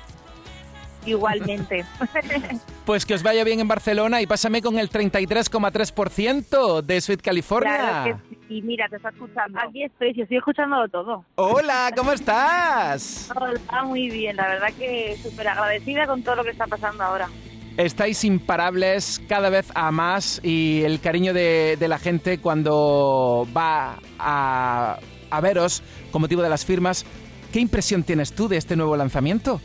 Igualmente. 1.06 1.86
Pues 2.88 3.06
que 3.06 3.14
os 3.14 3.22
vaya 3.22 3.44
bien 3.44 3.60
en 3.60 3.68
Barcelona 3.68 4.22
y 4.22 4.28
pásame 4.28 4.62
con 4.62 4.80
el 4.80 4.90
33,3% 4.90 6.82
de 6.82 7.02
Sweet 7.02 7.22
California. 7.22 7.78
claro 7.78 8.06
que 8.06 8.14
sí. 8.30 8.38
Y 8.48 8.62
mira, 8.62 8.88
te 8.88 8.96
está 8.96 9.10
escuchando. 9.10 9.60
Aquí 9.60 9.84
estoy, 9.84 10.14
sí, 10.14 10.22
estoy 10.22 10.38
escuchándolo 10.38 10.88
todo. 10.88 11.26
Hola, 11.36 11.92
¿cómo 11.98 12.14
estás? 12.14 13.30
Hola, 13.36 13.84
muy 13.84 14.10
bien. 14.10 14.38
La 14.38 14.48
verdad 14.48 14.70
que 14.80 15.18
súper 15.22 15.50
agradecida 15.50 16.08
con 16.08 16.24
todo 16.24 16.38
lo 16.38 16.46
que 16.46 16.52
está 16.52 16.66
pasando 16.66 17.04
ahora. 17.04 17.28
Estáis 17.76 18.24
imparables 18.24 19.22
cada 19.28 19.50
vez 19.50 19.70
a 19.76 19.92
más 19.92 20.40
y 20.42 20.84
el 20.86 21.02
cariño 21.02 21.34
de, 21.34 21.76
de 21.78 21.88
la 21.90 22.00
gente 22.00 22.38
cuando 22.40 23.46
va 23.54 24.00
a 24.18 24.98
a 25.30 25.42
veros 25.42 25.84
con 26.12 26.22
motivo 26.22 26.42
de 26.42 26.48
las 26.50 26.66
firmas. 26.66 27.06
¿Qué 27.52 27.60
impresión 27.60 28.04
tienes 28.04 28.34
tú 28.34 28.48
de 28.48 28.56
este 28.56 28.78
nuevo 28.78 28.96
lanzamiento? 28.96 29.60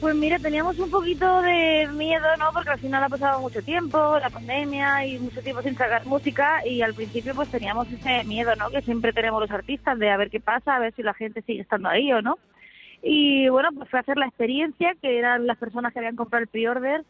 Pues 0.00 0.14
mira, 0.14 0.38
teníamos 0.38 0.78
un 0.78 0.90
poquito 0.90 1.40
de 1.40 1.88
miedo, 1.94 2.26
¿no? 2.38 2.50
Porque 2.52 2.70
al 2.70 2.78
final 2.78 3.02
ha 3.02 3.08
pasado 3.08 3.40
mucho 3.40 3.62
tiempo, 3.62 4.18
la 4.18 4.28
pandemia 4.28 5.06
y 5.06 5.18
mucho 5.18 5.40
tiempo 5.42 5.62
sin 5.62 5.74
sacar 5.74 6.04
música 6.06 6.66
y 6.66 6.82
al 6.82 6.92
principio 6.92 7.34
pues 7.34 7.50
teníamos 7.50 7.90
ese 7.90 8.22
miedo, 8.24 8.54
¿no? 8.56 8.70
Que 8.70 8.82
siempre 8.82 9.12
tenemos 9.12 9.40
los 9.40 9.50
artistas 9.50 9.98
de 9.98 10.10
a 10.10 10.16
ver 10.18 10.30
qué 10.30 10.38
pasa, 10.38 10.76
a 10.76 10.80
ver 10.80 10.94
si 10.94 11.02
la 11.02 11.14
gente 11.14 11.42
sigue 11.42 11.62
estando 11.62 11.88
ahí 11.88 12.12
o 12.12 12.20
no. 12.20 12.38
Y 13.02 13.48
bueno, 13.48 13.70
pues 13.72 13.88
fue 13.88 14.00
hacer 14.00 14.18
la 14.18 14.26
experiencia, 14.26 14.94
que 15.00 15.18
eran 15.18 15.46
las 15.46 15.56
personas 15.56 15.92
que 15.92 16.00
habían 16.00 16.16
comprado 16.16 16.42
el 16.42 16.48
pre-order 16.48 17.04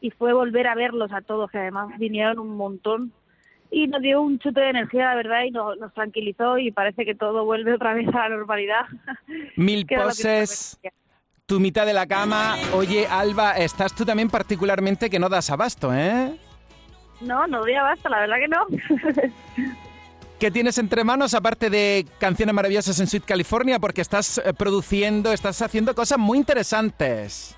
y 0.00 0.10
fue 0.10 0.32
volver 0.32 0.68
a 0.68 0.76
verlos 0.76 1.12
a 1.12 1.22
todos, 1.22 1.50
que 1.50 1.58
además 1.58 1.98
vinieron 1.98 2.38
un 2.38 2.56
montón 2.56 3.12
y 3.70 3.86
nos 3.88 4.00
dio 4.00 4.22
un 4.22 4.38
chute 4.38 4.60
de 4.60 4.70
energía, 4.70 5.06
la 5.06 5.14
verdad, 5.16 5.42
y 5.44 5.50
nos, 5.50 5.76
nos 5.78 5.92
tranquilizó 5.92 6.56
y 6.58 6.70
parece 6.70 7.04
que 7.04 7.14
todo 7.14 7.44
vuelve 7.44 7.74
otra 7.74 7.94
vez 7.94 8.08
a 8.08 8.28
la 8.28 8.36
normalidad. 8.36 8.86
Mil 9.56 9.86
poses, 9.86 10.78
tu 11.48 11.58
mitad 11.58 11.86
de 11.86 11.94
la 11.94 12.06
cama. 12.06 12.56
Oye, 12.74 13.06
Alba, 13.06 13.52
estás 13.52 13.94
tú 13.94 14.04
también 14.04 14.28
particularmente 14.28 15.08
que 15.08 15.18
no 15.18 15.30
das 15.30 15.48
abasto, 15.48 15.94
¿eh? 15.94 16.38
No, 17.22 17.46
no 17.46 17.60
doy 17.60 17.74
abasto, 17.74 18.10
la 18.10 18.20
verdad 18.20 18.36
que 18.36 18.48
no. 18.48 18.66
¿Qué 20.38 20.50
tienes 20.50 20.76
entre 20.76 21.04
manos 21.04 21.32
aparte 21.32 21.70
de 21.70 22.06
canciones 22.20 22.54
maravillosas 22.54 23.00
en 23.00 23.06
Sweet 23.06 23.24
California? 23.24 23.78
Porque 23.78 24.02
estás 24.02 24.42
eh, 24.44 24.52
produciendo, 24.52 25.32
estás 25.32 25.62
haciendo 25.62 25.94
cosas 25.94 26.18
muy 26.18 26.36
interesantes. 26.36 27.56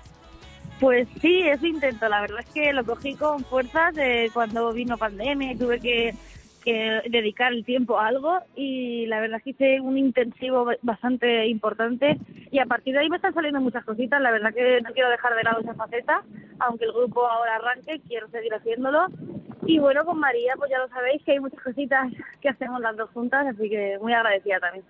Pues 0.79 1.09
sí, 1.21 1.41
eso 1.41 1.65
intento. 1.65 2.07
La 2.07 2.21
verdad 2.21 2.39
es 2.39 2.53
que 2.53 2.71
lo 2.71 2.85
cogí 2.85 3.15
con 3.15 3.43
fuerzas 3.43 3.93
de 3.93 4.31
cuando 4.33 4.71
vino 4.71 4.97
pandemia 4.97 5.51
y 5.51 5.57
tuve 5.57 5.81
que, 5.81 6.15
que 6.63 7.01
dedicar 7.09 7.51
el 7.51 7.65
tiempo 7.65 7.99
a 7.99 8.07
algo 8.07 8.39
y 8.55 9.05
la 9.07 9.19
verdad 9.19 9.37
es 9.37 9.43
que 9.43 9.49
hice 9.51 9.81
un 9.81 9.97
intensivo 9.97 10.65
ba- 10.65 10.77
bastante 10.81 11.47
importante 11.47 12.17
y 12.51 12.59
a 12.59 12.65
partir 12.65 12.93
de 12.93 12.99
ahí 13.01 13.09
me 13.09 13.17
están 13.17 13.33
saliendo 13.33 13.59
muchas 13.61 13.83
cositas. 13.85 14.21
La 14.21 14.31
verdad 14.31 14.53
que 14.53 14.81
no 14.81 14.91
quiero 14.93 15.09
dejar 15.09 15.35
de 15.35 15.43
lado 15.43 15.61
esa 15.61 15.73
faceta, 15.73 16.23
aunque 16.59 16.85
el 16.85 16.91
grupo 16.93 17.27
ahora 17.27 17.55
arranque, 17.55 18.01
quiero 18.07 18.27
seguir 18.29 18.53
haciéndolo. 18.53 19.07
Y 19.65 19.79
bueno, 19.79 20.03
con 20.05 20.19
María, 20.19 20.53
pues 20.57 20.71
ya 20.71 20.79
lo 20.79 20.87
sabéis 20.89 21.23
que 21.23 21.33
hay 21.33 21.39
muchas 21.39 21.61
cositas 21.61 22.11
que 22.41 22.49
hacemos 22.49 22.81
las 22.81 22.97
dos 22.97 23.09
juntas, 23.11 23.45
así 23.47 23.69
que 23.69 23.97
muy 24.01 24.13
agradecida 24.13 24.59
también. 24.59 24.85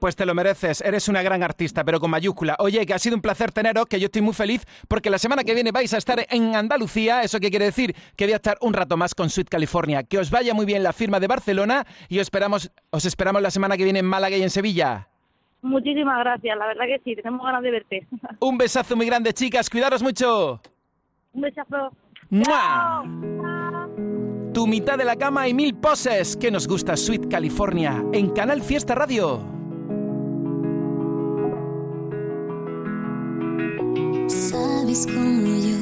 Pues 0.00 0.16
te 0.16 0.24
lo 0.24 0.34
mereces, 0.34 0.80
eres 0.80 1.08
una 1.08 1.20
gran 1.20 1.42
artista, 1.42 1.84
pero 1.84 2.00
con 2.00 2.10
mayúscula. 2.10 2.56
Oye, 2.58 2.86
que 2.86 2.94
ha 2.94 2.98
sido 2.98 3.16
un 3.16 3.20
placer 3.20 3.52
teneros, 3.52 3.84
que 3.84 4.00
yo 4.00 4.06
estoy 4.06 4.22
muy 4.22 4.32
feliz, 4.32 4.64
porque 4.88 5.10
la 5.10 5.18
semana 5.18 5.44
que 5.44 5.52
viene 5.52 5.72
vais 5.72 5.92
a 5.92 5.98
estar 5.98 6.24
en 6.30 6.56
Andalucía, 6.56 7.22
¿eso 7.22 7.38
qué 7.38 7.50
quiere 7.50 7.66
decir? 7.66 7.94
Que 8.16 8.24
voy 8.24 8.32
a 8.32 8.36
estar 8.36 8.56
un 8.62 8.72
rato 8.72 8.96
más 8.96 9.14
con 9.14 9.28
Sweet 9.28 9.50
California. 9.50 10.02
Que 10.02 10.18
os 10.18 10.30
vaya 10.30 10.54
muy 10.54 10.64
bien 10.64 10.82
la 10.82 10.94
firma 10.94 11.20
de 11.20 11.26
Barcelona 11.26 11.86
y 12.08 12.16
os 12.16 12.22
esperamos, 12.22 12.72
os 12.88 13.04
esperamos 13.04 13.42
la 13.42 13.50
semana 13.50 13.76
que 13.76 13.84
viene 13.84 13.98
en 13.98 14.06
Málaga 14.06 14.38
y 14.38 14.42
en 14.42 14.48
Sevilla. 14.48 15.08
Muchísimas 15.60 16.18
gracias, 16.20 16.56
la 16.56 16.66
verdad 16.68 16.84
que 16.86 17.00
sí, 17.04 17.14
tenemos 17.14 17.44
ganas 17.44 17.62
de 17.62 17.70
verte. 17.70 18.06
Un 18.40 18.56
besazo 18.56 18.96
muy 18.96 19.04
grande, 19.04 19.34
chicas, 19.34 19.68
cuidaros 19.68 20.02
mucho. 20.02 20.62
Un 21.34 21.42
besazo. 21.42 21.92
¡Mua! 22.30 23.04
Tu 24.54 24.66
mitad 24.66 24.96
de 24.96 25.04
la 25.04 25.16
cama 25.16 25.46
y 25.46 25.52
mil 25.52 25.74
poses. 25.74 26.38
Que 26.38 26.50
nos 26.50 26.66
gusta 26.66 26.96
Sweet 26.96 27.28
California 27.28 28.02
en 28.14 28.30
Canal 28.30 28.62
Fiesta 28.62 28.94
Radio. 28.94 29.59
Sabes 34.30 35.06
como 35.06 35.56
yo 35.58 35.80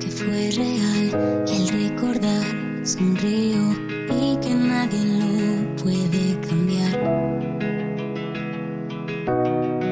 que 0.00 0.08
fue 0.08 0.50
real 0.50 1.44
el 1.46 1.68
recordar, 1.68 2.44
sonrío 2.82 3.62
y 4.10 4.36
que 4.38 4.52
nadie 4.52 4.98
lo 5.20 5.76
puede 5.76 6.40
cambiar. 6.40 6.92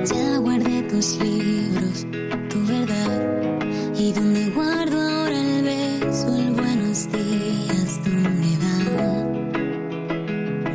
Ya 0.04 0.36
guardé 0.38 0.82
tus 0.90 1.16
libros, 1.20 2.04
tu 2.50 2.66
verdad, 2.66 3.60
y 3.96 4.12
donde 4.12 4.50
guardo 4.50 5.00
ahora 5.00 5.40
el 5.40 5.62
beso, 5.62 6.36
el 6.36 6.54
buenos 6.54 7.06
días, 7.12 8.00
¿dónde 8.04 8.58
van? 8.64 9.52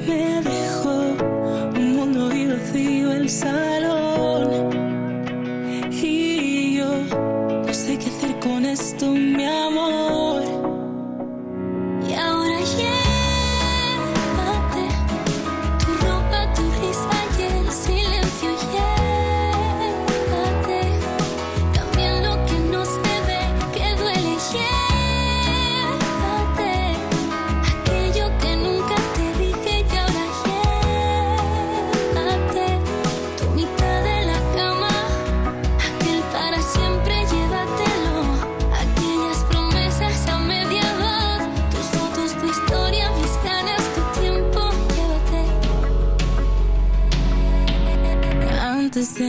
Me 0.07 0.41
dejó 0.49 1.13
un 1.75 1.95
mundo 1.97 2.33
y 2.33 2.47
vacío 2.47 3.11
el 3.11 3.29
salón. 3.29 3.87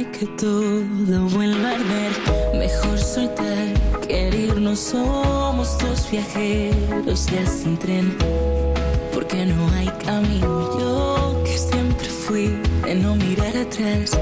Que 0.04 0.26
todo 0.26 1.26
vuelva 1.30 1.70
a 1.70 1.74
arder, 1.74 2.12
mejor 2.54 2.98
soltar 2.98 3.66
que 4.06 4.28
herirnos. 4.28 4.78
Somos 4.78 5.76
dos 5.78 6.10
viajeros 6.10 7.26
ya 7.26 7.46
sin 7.46 7.76
tren, 7.76 8.16
porque 9.12 9.46
no 9.46 9.68
hay 9.74 9.88
camino. 10.04 10.78
Yo 10.78 11.42
que 11.44 11.58
siempre 11.58 12.08
fui 12.08 12.56
de 12.84 12.94
no 12.94 13.16
mirar 13.16 13.56
atrás, 13.56 14.18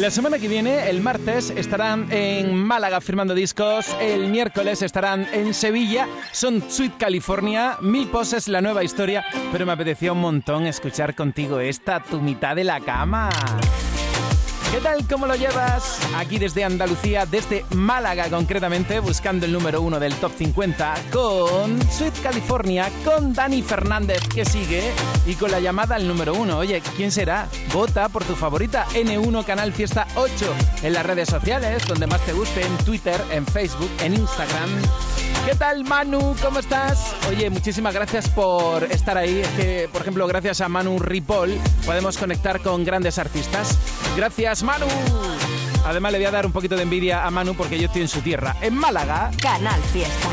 la 0.00 0.10
semana 0.10 0.38
que 0.38 0.48
viene, 0.48 0.88
el 0.88 1.02
martes, 1.02 1.50
estarán 1.50 2.10
en 2.10 2.54
Málaga 2.54 3.02
firmando 3.02 3.34
discos. 3.34 3.94
El 4.00 4.30
miércoles 4.30 4.80
estarán 4.80 5.26
en 5.32 5.52
Sevilla. 5.52 6.08
Son 6.32 6.62
Sweet 6.70 6.96
California. 6.96 7.76
Mil 7.82 8.08
poses, 8.08 8.48
la 8.48 8.62
nueva 8.62 8.82
historia. 8.82 9.24
Pero 9.52 9.66
me 9.66 9.72
apetecía 9.72 10.12
un 10.12 10.20
montón 10.20 10.66
escuchar 10.66 11.14
contigo 11.14 11.60
esta, 11.60 12.02
tu 12.02 12.18
mitad 12.22 12.56
de 12.56 12.64
la 12.64 12.80
cama. 12.80 13.28
¿Qué 14.70 14.78
tal? 14.80 15.04
¿Cómo 15.08 15.26
lo 15.26 15.34
llevas? 15.34 15.98
Aquí 16.14 16.38
desde 16.38 16.62
Andalucía, 16.62 17.26
desde 17.26 17.64
Málaga 17.74 18.30
concretamente, 18.30 19.00
buscando 19.00 19.44
el 19.44 19.52
número 19.52 19.82
uno 19.82 19.98
del 19.98 20.14
top 20.14 20.30
50 20.38 20.94
con 21.12 21.82
Sweet 21.90 22.22
California, 22.22 22.88
con 23.04 23.32
Dani 23.32 23.62
Fernández 23.62 24.20
que 24.32 24.44
sigue 24.44 24.92
y 25.26 25.34
con 25.34 25.50
la 25.50 25.58
llamada 25.58 25.96
al 25.96 26.06
número 26.06 26.34
uno. 26.34 26.58
Oye, 26.58 26.80
¿quién 26.96 27.10
será? 27.10 27.48
Vota 27.74 28.08
por 28.08 28.22
tu 28.24 28.36
favorita 28.36 28.86
N1 28.94 29.44
Canal 29.44 29.72
Fiesta 29.72 30.06
8 30.14 30.30
en 30.84 30.92
las 30.92 31.04
redes 31.04 31.28
sociales, 31.28 31.84
donde 31.88 32.06
más 32.06 32.20
te 32.20 32.32
guste, 32.32 32.64
en 32.64 32.76
Twitter, 32.84 33.20
en 33.32 33.44
Facebook, 33.46 33.90
en 34.00 34.14
Instagram. 34.14 34.70
¿Qué 35.46 35.54
tal, 35.54 35.84
Manu? 35.84 36.36
¿Cómo 36.42 36.58
estás? 36.58 37.14
Oye, 37.28 37.50
muchísimas 37.50 37.94
gracias 37.94 38.28
por 38.28 38.84
estar 38.84 39.16
ahí. 39.16 39.40
Es 39.40 39.48
que, 39.48 39.88
por 39.92 40.02
ejemplo, 40.02 40.26
gracias 40.26 40.60
a 40.60 40.68
Manu 40.68 40.98
Ripoll 40.98 41.58
podemos 41.86 42.18
conectar 42.18 42.60
con 42.60 42.84
grandes 42.84 43.18
artistas. 43.18 43.78
Gracias, 44.16 44.62
Manu. 44.62 44.86
Además, 45.84 46.12
le 46.12 46.18
voy 46.18 46.26
a 46.26 46.30
dar 46.30 46.46
un 46.46 46.52
poquito 46.52 46.76
de 46.76 46.82
envidia 46.82 47.24
a 47.24 47.30
Manu 47.30 47.54
porque 47.54 47.78
yo 47.78 47.86
estoy 47.86 48.02
en 48.02 48.08
su 48.08 48.20
tierra, 48.20 48.56
en 48.60 48.74
Málaga. 48.74 49.30
Canal 49.40 49.80
Fiesta. 49.92 50.28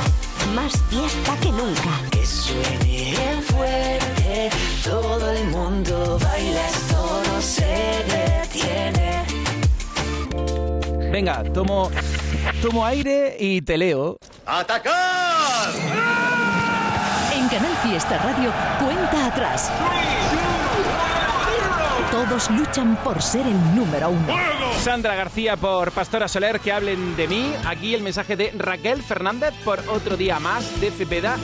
Más 0.54 0.74
fiesta 0.90 1.36
que 1.42 1.52
nunca. 1.52 2.02
Que 2.12 2.26
suene 2.26 3.42
fuerte, 3.48 4.50
todo 4.84 5.32
el 5.32 5.46
mundo 5.48 6.20
baila, 6.22 6.68
esto 6.68 7.24
no 7.28 7.42
se 7.42 7.66
detiene. 7.66 9.17
Venga, 11.12 11.44
tomo, 11.54 11.90
tomo 12.62 12.86
aire 12.86 13.36
y 13.40 13.62
te 13.62 13.78
leo. 13.78 14.18
¡Atacar! 14.46 15.70
En 17.34 17.48
Canal 17.48 17.76
Fiesta 17.84 18.18
Radio, 18.18 18.52
cuenta 18.84 19.28
atrás. 19.28 19.72
Todos 22.12 22.50
luchan 22.52 22.96
por 23.04 23.22
ser 23.22 23.46
el 23.46 23.76
número 23.76 24.10
uno. 24.10 24.34
Sandra 24.80 25.16
García 25.16 25.58
por 25.58 25.92
Pastora 25.92 26.28
Soler, 26.28 26.60
que 26.60 26.72
hablen 26.72 27.16
de 27.16 27.28
mí. 27.28 27.54
Aquí 27.66 27.94
el 27.94 28.02
mensaje 28.02 28.36
de 28.36 28.54
Raquel 28.58 29.04
Fernández 29.04 29.54
por 29.64 29.80
otro 29.90 30.18
día 30.18 30.40
más 30.40 30.80
de 30.80 30.92
Cepeda. 30.92 31.38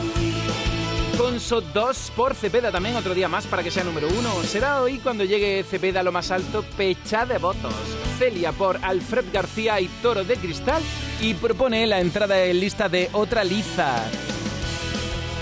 Conso 1.18 1.62
2 1.62 2.12
por 2.16 2.34
Cepeda 2.34 2.72
también, 2.72 2.96
otro 2.96 3.14
día 3.14 3.28
más 3.28 3.46
para 3.46 3.64
que 3.64 3.72
sea 3.72 3.84
número 3.84 4.08
uno. 4.08 4.44
Será 4.44 4.82
hoy 4.82 4.98
cuando 4.98 5.24
llegue 5.24 5.64
Cepeda 5.64 6.00
a 6.00 6.04
lo 6.04 6.12
más 6.12 6.32
alto, 6.32 6.64
pecha 6.76 7.26
de 7.26 7.38
votos. 7.38 7.74
Celia 8.18 8.52
por 8.52 8.80
Alfred 8.84 9.26
García 9.32 9.80
y 9.80 9.88
Toro 10.02 10.24
de 10.24 10.36
Cristal 10.36 10.82
y 11.22 11.34
propone 11.36 11.86
la 11.88 12.00
entrada 12.00 12.44
en 12.44 12.60
lista 12.60 12.90
de 12.90 13.10
Otra 13.14 13.44
Liza. 13.44 14.04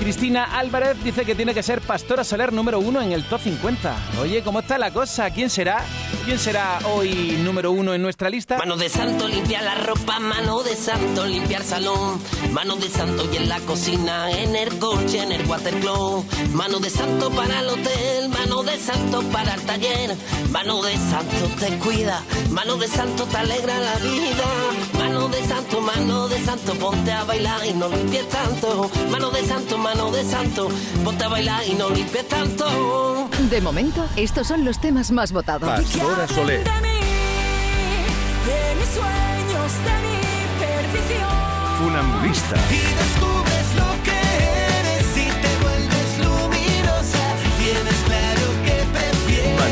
Cristina 0.01 0.57
Álvarez 0.57 0.97
dice 1.03 1.25
que 1.25 1.35
tiene 1.35 1.53
que 1.53 1.61
ser 1.61 1.79
Pastora 1.79 2.23
Soler 2.23 2.51
número 2.51 2.79
uno 2.79 3.03
en 3.03 3.11
el 3.11 3.23
top 3.23 3.39
50. 3.39 3.95
Oye, 4.19 4.41
¿cómo 4.41 4.61
está 4.61 4.79
la 4.79 4.89
cosa? 4.89 5.29
¿Quién 5.29 5.47
será? 5.47 5.85
¿Quién 6.25 6.39
será 6.39 6.79
hoy 6.95 7.37
número 7.43 7.71
uno 7.71 7.93
en 7.93 8.01
nuestra 8.01 8.27
lista? 8.27 8.57
Mano 8.57 8.77
de 8.77 8.89
santo, 8.89 9.27
limpiar 9.27 9.63
la 9.63 9.75
ropa, 9.75 10.19
mano 10.19 10.63
de 10.63 10.75
santo, 10.75 11.27
limpiar 11.27 11.61
salón, 11.61 12.19
mano 12.51 12.77
de 12.77 12.89
santo 12.89 13.29
y 13.31 13.37
en 13.37 13.47
la 13.47 13.59
cocina, 13.59 14.31
en 14.31 14.55
el 14.55 14.79
coche, 14.79 15.21
en 15.21 15.33
el 15.33 15.45
watercloak, 15.45 16.25
mano 16.53 16.79
de 16.79 16.89
santo 16.89 17.29
para 17.29 17.59
el 17.59 17.69
hotel, 17.69 18.29
mano 18.29 18.63
de 18.63 18.79
santo 18.79 19.21
para 19.31 19.53
el 19.53 19.61
taller, 19.61 20.15
mano 20.49 20.81
de 20.81 20.97
santo 20.97 21.47
te 21.59 21.77
cuida, 21.77 22.23
mano 22.49 22.75
de 22.77 22.87
santo 22.87 23.25
te 23.25 23.37
alegra 23.37 23.77
la 23.79 23.95
vida, 23.97 24.45
mano 24.97 25.27
de 25.27 25.43
santo, 25.45 25.79
mano 25.79 26.27
de 26.27 26.43
santo, 26.43 26.73
ponte 26.73 27.11
a 27.11 27.23
bailar 27.23 27.63
y 27.67 27.73
no 27.73 27.87
limpies 27.87 28.27
tanto, 28.29 28.89
mano 29.11 29.29
de 29.29 29.45
santo, 29.45 29.77
mano 29.77 29.90
de 29.91 30.23
santo, 30.23 30.69
ponte 31.03 31.25
a 31.25 31.27
bailar 31.27 31.67
y 31.67 31.73
no 31.73 31.89
limpies 31.89 32.25
tanto. 32.29 33.27
De 33.49 33.59
momento, 33.59 34.07
estos 34.15 34.47
son 34.47 34.63
los 34.63 34.79
temas 34.79 35.11
más 35.11 35.33
votados. 35.33 35.69
Pastora 35.69 36.27
Soler. 36.29 36.63
De 36.63 36.81
mí, 36.81 36.99
de 38.47 38.75
mis 38.79 38.87
sueños, 38.87 39.71
de 39.83 39.95
mi 40.01 40.15
perdición. 40.59 41.29
Funambulista. 41.77 42.55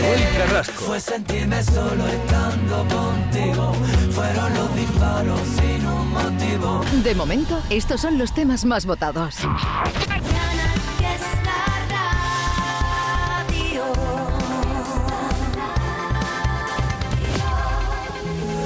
Manuel 0.09 0.37
Carrasco. 0.37 0.85
Fue 0.85 0.99
sentirme 0.99 1.63
solo 1.63 2.07
estando 2.07 2.77
contigo. 2.87 3.73
Fueron 4.11 4.53
los 4.55 4.75
disparos 4.75 5.41
sin 5.59 5.85
un 5.85 6.09
motivo. 6.11 6.81
De 7.03 7.15
momento, 7.15 7.61
estos 7.69 8.01
son 8.01 8.17
los 8.17 8.33
temas 8.33 8.65
más 8.65 8.85
votados. 8.85 9.35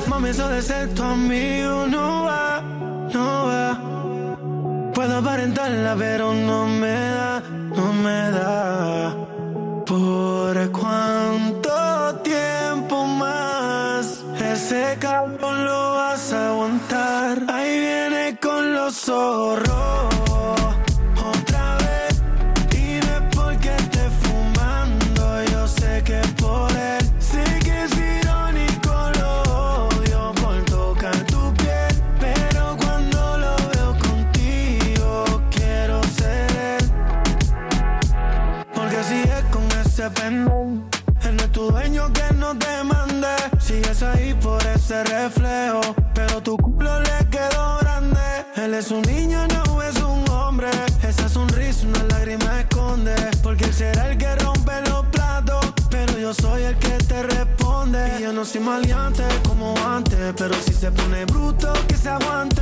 Mami, 0.07 0.29
eso 0.29 0.47
de 0.47 0.61
ser 0.61 0.93
tu 0.93 1.03
amigo 1.03 1.87
no 1.87 2.23
va, 2.23 2.61
no 3.13 3.45
va. 3.47 4.91
Puedo 4.93 5.17
aparentarla, 5.17 5.95
pero 5.97 6.33
no 6.33 6.67
me 6.67 6.93
da, 6.93 7.43
no 7.75 7.93
me 7.93 8.31
da. 8.31 9.15
¿Por 9.85 10.57
ese 14.93 14.99
cabrón 14.99 15.65
lo 15.65 15.95
vas 15.95 16.33
a 16.33 16.49
aguantar? 16.49 17.43
Ahí 17.49 17.79
viene 17.79 18.37
con 18.39 18.73
los 18.73 18.95
zorros. 18.95 20.12
Ese 44.93 45.03
reflejo, 45.05 45.81
pero 46.13 46.41
tu 46.41 46.55
culo 46.57 46.99
le 46.99 47.27
quedó 47.29 47.77
grande. 47.79 48.19
Él 48.55 48.73
es 48.75 48.91
un 48.91 49.01
niño, 49.01 49.39
no 49.47 49.81
es 49.81 49.95
un 50.01 50.29
hombre. 50.29 50.69
Esa 51.01 51.27
sonrisa, 51.27 51.87
una 51.87 52.03
lágrima 52.03 52.61
esconde. 52.61 53.15
Porque 53.41 53.65
él 53.65 53.73
será 53.73 54.09
el 54.09 54.17
que 54.17 54.35
rompe 54.35 54.73
los 54.89 55.05
platos, 55.07 55.73
pero 55.89 56.17
yo 56.17 56.33
soy 56.33 56.63
el 56.63 56.75
que 56.77 56.97
te 57.09 57.23
responde. 57.23 58.17
Y 58.19 58.23
yo 58.23 58.33
no 58.33 58.45
soy 58.45 58.61
maleante 58.61 59.23
como 59.47 59.73
antes, 59.77 60.33
pero 60.37 60.53
si 60.55 60.73
se 60.73 60.91
pone 60.91 61.25
bruto, 61.25 61.73
que 61.87 61.95
se 61.95 62.09
aguante. 62.09 62.61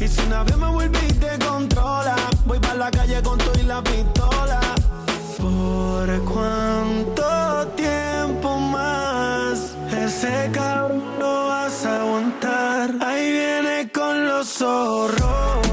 Y 0.00 0.08
si 0.08 0.20
una 0.26 0.44
vez 0.44 0.56
me 0.56 0.68
vuelve 0.68 0.98
y 1.08 1.12
te 1.12 1.38
controla, 1.44 2.16
voy 2.46 2.58
para 2.60 2.74
la 2.74 2.90
calle 2.90 3.22
con 3.22 3.38
todo 3.38 3.58
y 3.60 3.64
la 3.64 3.82
pistola. 3.82 4.17
Con 14.58 15.67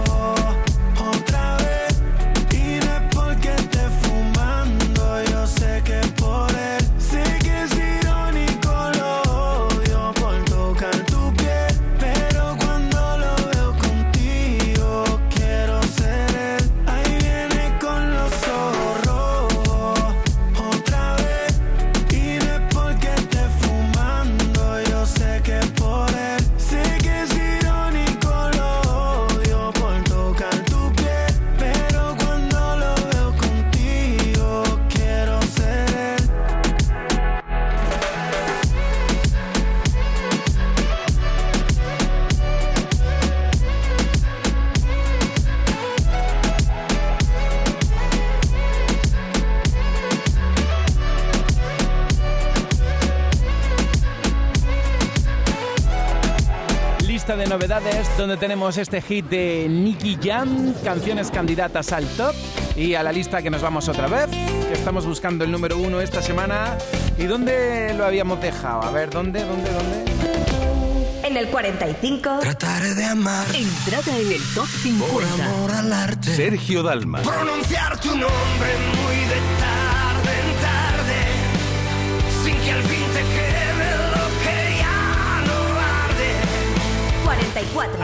novedades, 57.76 58.18
donde 58.18 58.38
tenemos 58.38 58.78
este 58.78 59.02
hit 59.02 59.26
de 59.26 59.68
Nicky 59.70 60.18
Jam, 60.22 60.74
canciones 60.84 61.30
candidatas 61.30 61.92
al 61.92 62.08
top 62.10 62.34
y 62.76 62.96
a 62.96 63.04
la 63.04 63.12
lista 63.12 63.42
que 63.42 63.50
nos 63.50 63.62
vamos 63.62 63.90
otra 63.90 64.08
vez, 64.08 64.28
que 64.28 64.74
estamos 64.74 65.06
buscando 65.06 65.44
el 65.44 65.52
número 65.52 65.78
uno 65.78 66.00
esta 66.00 66.22
semana. 66.22 66.78
¿Y 67.18 67.26
dónde 67.26 67.94
lo 67.98 68.06
habíamos 68.06 68.42
dejado? 68.42 68.84
A 68.84 68.92
ver, 68.92 69.10
¿dónde, 69.10 69.44
dónde, 69.44 69.70
dónde? 69.72 71.28
En 71.28 71.36
el 71.38 71.48
45. 71.48 72.40
Trataré 72.42 72.94
de 72.94 73.06
amar. 73.06 73.46
Entrada 73.54 74.18
en 74.20 74.32
el 74.32 74.42
top 74.54 74.68
50. 74.68 75.14
Por 75.14 75.24
amor 75.24 75.72
al 75.72 75.92
arte. 75.92 76.36
Sergio 76.36 76.84
Dalma. 76.84 77.22
Pronunciar 77.24 78.00
tu 78.00 78.10
nombre 78.10 78.72
muy 79.04 79.16
de 79.26 79.85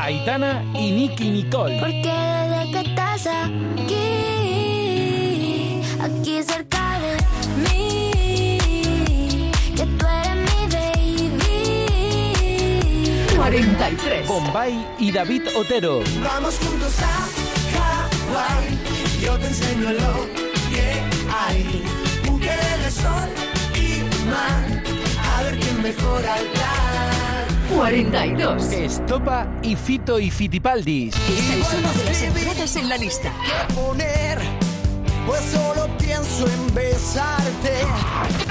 Aitana 0.02 0.66
y 0.74 0.92
Nicky 0.92 1.30
Nicole. 1.30 1.80
Porque 1.80 2.12
desde 2.12 2.72
que 2.72 2.80
estás 2.90 3.28
aquí, 3.28 3.94
aquí 6.02 6.42
cerca 6.42 7.00
de 7.00 7.18
mí, 7.70 8.58
que 9.76 9.86
tú 9.86 10.06
eres 10.08 10.38
mi 10.38 10.66
baby. 10.74 11.46
43. 13.36 14.28
Bombay 14.28 14.74
y 14.98 15.12
David 15.12 15.44
Otero. 15.56 16.02
Vamos 16.24 16.58
juntos 16.58 16.96
a 17.00 17.28
Hawaii. 17.78 18.80
Yo 19.24 19.38
te 19.38 19.48
enseño 19.48 19.92
lo 19.92 20.28
que 20.72 21.00
hay. 21.32 21.84
Mujeres 22.26 22.84
de 22.84 22.90
sol 22.90 23.30
y 23.76 24.02
mar. 24.28 24.66
A 25.32 25.44
ver 25.44 25.60
quién 25.60 25.80
mejora 25.84 26.40
el 26.40 26.48
plan. 26.48 26.91
42. 27.76 28.72
Estopa 28.72 29.48
y 29.62 29.76
Fito 29.76 30.20
y 30.20 30.30
Fitipaldis. 30.30 31.16
Esta 31.16 31.54
es 31.56 31.74
una 31.80 31.94
de 31.94 32.04
las 32.06 32.22
entradas 32.22 32.76
en 32.76 32.90
la 32.90 32.98
lista. 32.98 33.34
¿Qué 33.46 33.74
poner? 33.74 34.40
Pues 35.26 35.42
solo 35.42 35.88
pienso 35.98 36.48
en 36.48 36.76
besarte. 36.76 38.51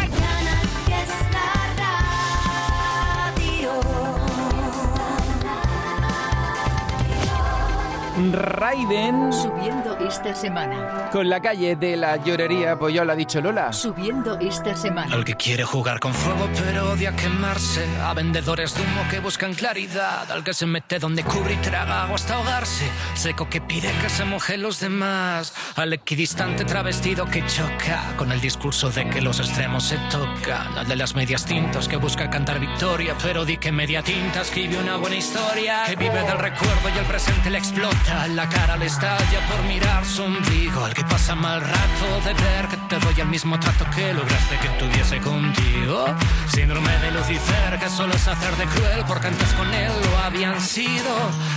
Raiden 8.32 9.32
Subiendo 9.32 9.96
esta 10.06 10.34
semana. 10.34 11.08
con 11.10 11.28
la 11.30 11.40
calle 11.40 11.74
de 11.74 11.96
la 11.96 12.16
llorería, 12.16 12.78
pues 12.78 12.94
ya 12.94 13.04
lo 13.04 13.12
ha 13.12 13.16
dicho 13.16 13.40
Lola. 13.40 13.72
Subiendo 13.72 14.38
esta 14.38 14.76
semana. 14.76 15.14
Al 15.14 15.24
que 15.24 15.34
quiere 15.34 15.64
jugar 15.64 16.00
con 16.00 16.12
fuego 16.12 16.48
pero 16.54 16.90
odia 16.92 17.16
quemarse. 17.16 17.86
A 18.02 18.12
vendedores 18.12 18.74
de 18.74 18.82
humo 18.82 19.02
que 19.10 19.20
buscan 19.20 19.54
claridad. 19.54 20.30
Al 20.30 20.44
que 20.44 20.52
se 20.52 20.66
mete 20.66 20.98
donde 20.98 21.24
cubre 21.24 21.54
y 21.54 21.56
traga 21.56 22.02
agua 22.04 22.16
hasta 22.16 22.34
ahogarse. 22.34 22.84
Seco 23.14 23.48
que 23.48 23.60
pide 23.62 23.90
que 24.02 24.10
se 24.10 24.24
moje 24.26 24.58
los 24.58 24.80
demás. 24.80 25.54
Al 25.76 25.92
equidistante 25.94 26.64
travestido 26.66 27.24
que 27.26 27.44
choca. 27.46 28.02
Con 28.18 28.32
el 28.32 28.40
discurso 28.40 28.90
de 28.90 29.08
que 29.08 29.22
los 29.22 29.40
extremos 29.40 29.84
se 29.84 29.96
tocan. 30.10 30.76
Al 30.76 30.86
de 30.86 30.96
las 30.96 31.14
medias 31.14 31.46
tintas 31.46 31.88
que 31.88 31.96
busca 31.96 32.28
cantar 32.28 32.60
victoria. 32.60 33.14
Pero 33.22 33.46
di 33.46 33.56
que 33.56 33.72
media 33.72 34.02
tinta 34.02 34.42
escribe 34.42 34.76
una 34.78 34.96
buena 34.98 35.16
historia. 35.16 35.84
Que 35.86 35.96
vive 35.96 36.22
del 36.22 36.38
recuerdo 36.38 36.88
y 36.94 36.98
el 36.98 37.06
presente 37.06 37.48
le 37.48 37.58
explota. 37.58 38.09
La 38.34 38.48
cara 38.48 38.76
le 38.76 38.86
estalla 38.86 39.40
por 39.48 39.62
mirar 39.64 40.04
su 40.04 40.22
ombligo. 40.22 40.84
Al 40.84 40.94
que 40.94 41.04
pasa 41.04 41.34
mal 41.34 41.60
rato 41.60 42.06
de 42.24 42.34
ver 42.34 42.68
que 42.68 42.76
te 42.88 42.98
doy 42.98 43.20
el 43.20 43.28
mismo 43.28 43.58
trato 43.58 43.84
que 43.94 44.12
lograste 44.14 44.56
que 44.58 44.68
tuviese 44.78 45.20
contigo. 45.20 46.06
Síndrome 46.48 46.90
de 46.98 47.10
Lucifer 47.12 47.78
que 47.78 47.88
solo 47.88 48.14
es 48.14 48.26
hacer 48.26 48.56
de 48.56 48.66
cruel 48.66 49.04
porque 49.06 49.28
antes 49.28 49.52
con 49.54 49.72
él 49.72 49.92
lo 50.04 50.18
habían 50.18 50.60
sido. 50.60 51.12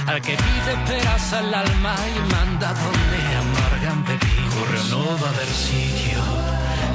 Al 0.08 0.22
que 0.22 0.36
pide 0.36 0.76
peras 0.88 1.34
al 1.34 1.54
alma 1.54 1.96
y 2.16 2.32
manda 2.34 2.74
donde 2.74 3.36
amargan 3.44 4.04
pepinos. 4.04 4.54
Corre, 4.56 4.80
no 4.90 5.06
va 5.22 5.28
a 5.28 5.34
haber 5.34 5.48
sitio. 5.48 6.20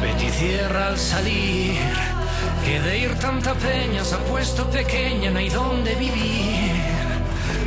Betty 0.01 0.31
cierra 0.31 0.89
al 0.89 0.99
salir. 0.99 1.79
Que 2.65 2.81
de 2.81 2.99
ir 2.99 3.15
tanta 3.19 3.55
peña 3.55 4.05
se 4.05 4.15
ha 4.15 4.19
puesto 4.19 4.69
pequeña, 4.71 5.31
no 5.31 5.39
hay 5.39 5.49
donde 5.49 5.95
vivir. 5.95 6.73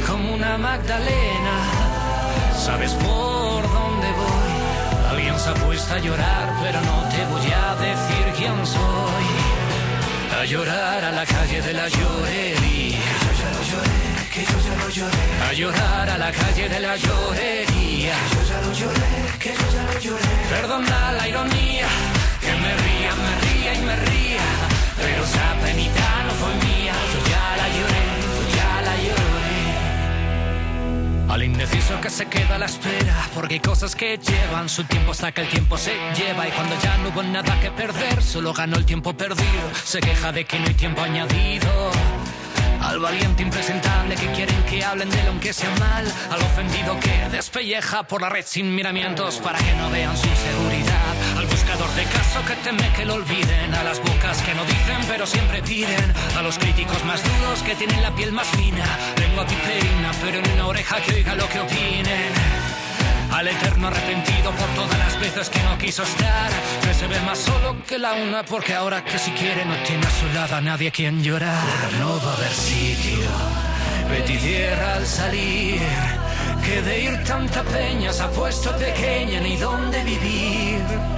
Como 0.08 0.34
una 0.34 0.58
Magdalena, 0.58 1.81
sabes 2.58 2.94
por 2.94 3.62
dónde 3.64 4.08
voy. 4.12 4.52
Alguien 5.12 5.38
se 5.40 5.50
ha 5.50 5.54
puesto 5.54 5.94
a 5.94 6.00
llorar, 6.00 6.54
pero 6.62 6.82
no 6.82 6.98
te 7.10 7.26
voy 7.26 7.52
a 7.52 7.76
decir 7.76 8.26
quién 8.38 8.66
soy. 8.66 9.26
A 10.40 10.46
llorar 10.46 11.04
a 11.06 11.12
la 11.12 11.26
calle 11.26 11.62
de 11.62 11.74
la 11.74 11.88
llorería. 11.88 13.00
Que 13.00 13.26
yo 13.26 13.32
ya 13.42 13.50
lo 13.58 13.64
lloré, 13.72 14.02
que 14.34 14.42
yo 14.46 14.58
ya 14.68 14.76
lo 14.84 14.90
lloré. 14.90 15.26
A 15.50 15.54
llorar 15.54 16.10
a 16.10 16.18
la 16.18 16.32
calle 16.32 16.70
de 16.70 16.80
la 16.80 16.96
llorería. 16.96 18.16
Que 18.16 18.36
yo 18.36 18.42
ya 18.50 18.62
lo 18.66 18.72
lloré, 18.74 19.12
que 19.40 19.50
yo 19.50 19.68
ya 19.76 19.84
lo 19.94 20.00
lloré. 20.00 20.30
Perdona 20.50 21.12
la 21.12 21.28
ironía, 21.28 21.88
que 22.40 22.52
me 22.64 22.72
ría, 22.84 23.12
me 23.24 23.34
ría 23.46 23.74
y 23.76 23.82
me 23.82 23.96
ría. 23.96 24.48
Pero 24.98 25.24
esa 25.24 25.48
penita 25.64 26.24
no 26.26 26.34
fue 26.40 26.54
mía, 26.56 26.71
Al 31.32 31.44
indeciso 31.44 32.02
que 32.02 32.10
se 32.10 32.26
queda 32.26 32.56
a 32.56 32.60
la 32.60 32.66
espera, 32.66 33.30
porque 33.34 33.54
hay 33.54 33.60
cosas 33.62 33.96
que 33.96 34.18
llevan 34.18 34.68
su 34.68 34.84
tiempo 34.84 35.12
hasta 35.12 35.32
que 35.32 35.40
el 35.40 35.48
tiempo 35.48 35.78
se 35.78 35.94
lleva. 36.14 36.46
Y 36.46 36.52
cuando 36.52 36.76
ya 36.82 36.98
no 36.98 37.08
hubo 37.08 37.24
nada 37.24 37.58
que 37.62 37.72
perder, 37.72 38.22
solo 38.22 38.52
ganó 38.54 38.76
el 38.76 38.86
tiempo 38.86 39.14
perdido. 39.14 39.72
Se 39.86 40.02
queja 40.02 40.34
de 40.34 40.44
que 40.44 40.60
no 40.60 40.68
hay 40.68 40.74
tiempo 40.74 41.00
añadido. 41.00 41.90
Al 42.82 43.00
valiente 43.00 43.44
impresentable 43.44 44.16
que 44.16 44.28
quieren 44.34 44.62
que 44.64 44.84
hablen 44.84 45.10
de 45.10 45.22
él 45.22 45.28
aunque 45.30 45.54
sea 45.54 45.74
mal. 45.80 46.06
Al 46.32 46.42
ofendido 46.42 47.00
que 47.00 47.30
despelleja 47.32 48.04
por 48.04 48.22
la 48.22 48.28
red 48.28 48.44
sin 48.46 48.76
miramientos 48.76 49.38
para 49.38 49.58
que 49.58 49.74
no 49.76 49.90
vean 49.90 50.18
su 50.18 50.28
seguridad. 50.28 50.81
De 51.96 52.06
caso 52.06 52.46
que 52.46 52.56
teme 52.64 52.90
que 52.96 53.06
lo 53.06 53.16
olviden. 53.16 53.74
A 53.76 53.84
las 53.84 54.00
bocas 54.00 54.42
que 54.44 54.54
no 54.54 54.64
dicen 54.64 55.02
pero 55.08 55.26
siempre 55.26 55.62
piden. 55.62 56.14
A 56.38 56.42
los 56.42 56.58
críticos 56.58 57.04
más 57.04 57.22
duros 57.24 57.62
que 57.64 57.76
tienen 57.76 58.02
la 58.02 58.16
piel 58.16 58.32
más 58.32 58.48
fina. 58.48 58.86
Lengua 59.18 59.46
piperina 59.46 60.12
pero 60.22 60.40
en 60.40 60.52
una 60.52 60.68
oreja 60.68 61.02
que 61.02 61.16
oiga 61.16 61.36
lo 61.36 61.48
que 61.50 61.60
opinen. 61.60 62.32
Al 63.32 63.48
eterno 63.48 63.88
arrepentido 63.88 64.52
por 64.52 64.68
todas 64.70 64.98
las 65.00 65.20
veces 65.20 65.50
que 65.50 65.62
no 65.64 65.78
quiso 65.78 66.04
estar. 66.04 66.50
Que 66.82 66.94
se 66.94 67.08
ve 67.08 67.20
más 67.22 67.40
solo 67.40 67.76
que 67.86 67.98
la 68.00 68.14
una 68.14 68.44
porque 68.44 68.74
ahora 68.74 69.04
que 69.04 69.20
si 69.20 69.32
quiere 69.32 69.66
no 69.66 69.76
tiene 69.84 70.06
a 70.06 70.12
su 70.12 70.28
lado 70.34 70.56
a 70.56 70.62
nadie 70.62 70.92
quien 70.92 71.22
llorar. 71.22 71.64
No 72.00 72.20
va 72.26 72.32
a 72.32 72.36
haber 72.36 72.54
sitio. 72.54 73.30
Betty 74.10 74.38
cierra 74.38 74.96
al 74.96 75.06
salir. 75.06 75.82
Que 76.66 76.82
de 76.82 77.04
ir 77.04 77.24
tanta 77.24 77.64
peña 77.64 78.14
se 78.14 78.24
ha 78.24 78.30
puesto 78.30 78.76
pequeña 78.78 79.42
ni 79.42 79.58
dónde 79.58 80.04
vivir. 80.04 81.11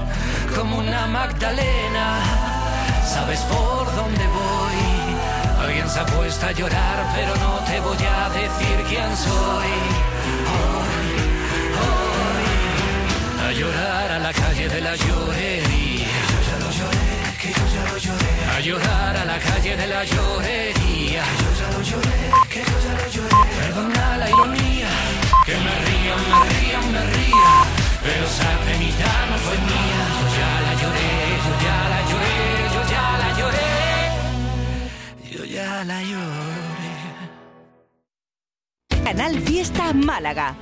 Como 0.56 0.78
una 0.78 1.08
Magdalena. 1.08 2.20
Sabes 3.06 3.40
por 3.42 3.86
dónde 3.96 4.26
voy. 4.28 5.66
Alguien 5.66 5.90
se 5.90 6.00
ha 6.00 6.06
puesto 6.06 6.46
a 6.46 6.52
llorar, 6.52 7.12
pero 7.16 7.36
no 7.38 7.60
te 7.66 7.80
voy 7.80 7.98
a 7.98 8.30
decir 8.30 8.86
quién 8.88 9.18
soy. 9.18 9.72
Hoy, 10.54 11.10
hoy, 11.82 13.48
a 13.48 13.52
llorar 13.52 14.12
a 14.12 14.20
la 14.20 14.34
calle 14.34 14.70
de 14.70 14.82
la 14.82 14.96
llorería. 14.96 16.08
Yo 16.32 16.40
ya 16.50 16.58
lo 16.60 16.72
lloré, 16.72 17.10
que 17.42 17.50
yo 17.50 17.66
ya 17.74 17.92
lo 17.92 17.98
lloré. 17.98 18.34
A 18.56 18.60
llorar 18.60 19.18
a 19.18 19.26
la 19.26 19.40
calle 19.40 19.76
de 19.76 19.88
la 19.88 20.04
llorería. 20.04 21.24
Yo 21.42 21.50
ya 21.60 21.78
lo 21.78 21.82
lloré, 21.82 22.20
que 22.50 22.60
yo 22.60 22.78
ya 22.86 22.94
lo 23.02 23.08
lloré. 23.10 23.50
Perdona 23.60 24.18
la 24.18 24.30
ironía, 24.30 24.90
que 25.46 25.56
me 25.56 25.76
ría, 25.86 26.16
me 26.30 26.40
ría, 26.54 26.80
me 26.92 27.02
ría. 27.16 27.52
Pero 28.04 28.26
esa 28.26 28.50
penita 28.66 29.10
no 29.30 29.38
fue 29.38 29.58
mía. 29.58 30.13
Yo 30.84 30.90
ya 31.66 31.78
la 31.94 32.00
lloré, 32.10 32.38
yo 32.74 32.82
ya 32.94 33.06
la 33.22 33.30
lloré, 33.40 33.70
yo 35.32 35.42
ya 35.46 35.70
la 35.86 36.00
lloré. 36.10 36.94
Canal 39.04 39.34
Fiesta 39.40 39.94
Málaga. 39.94 40.56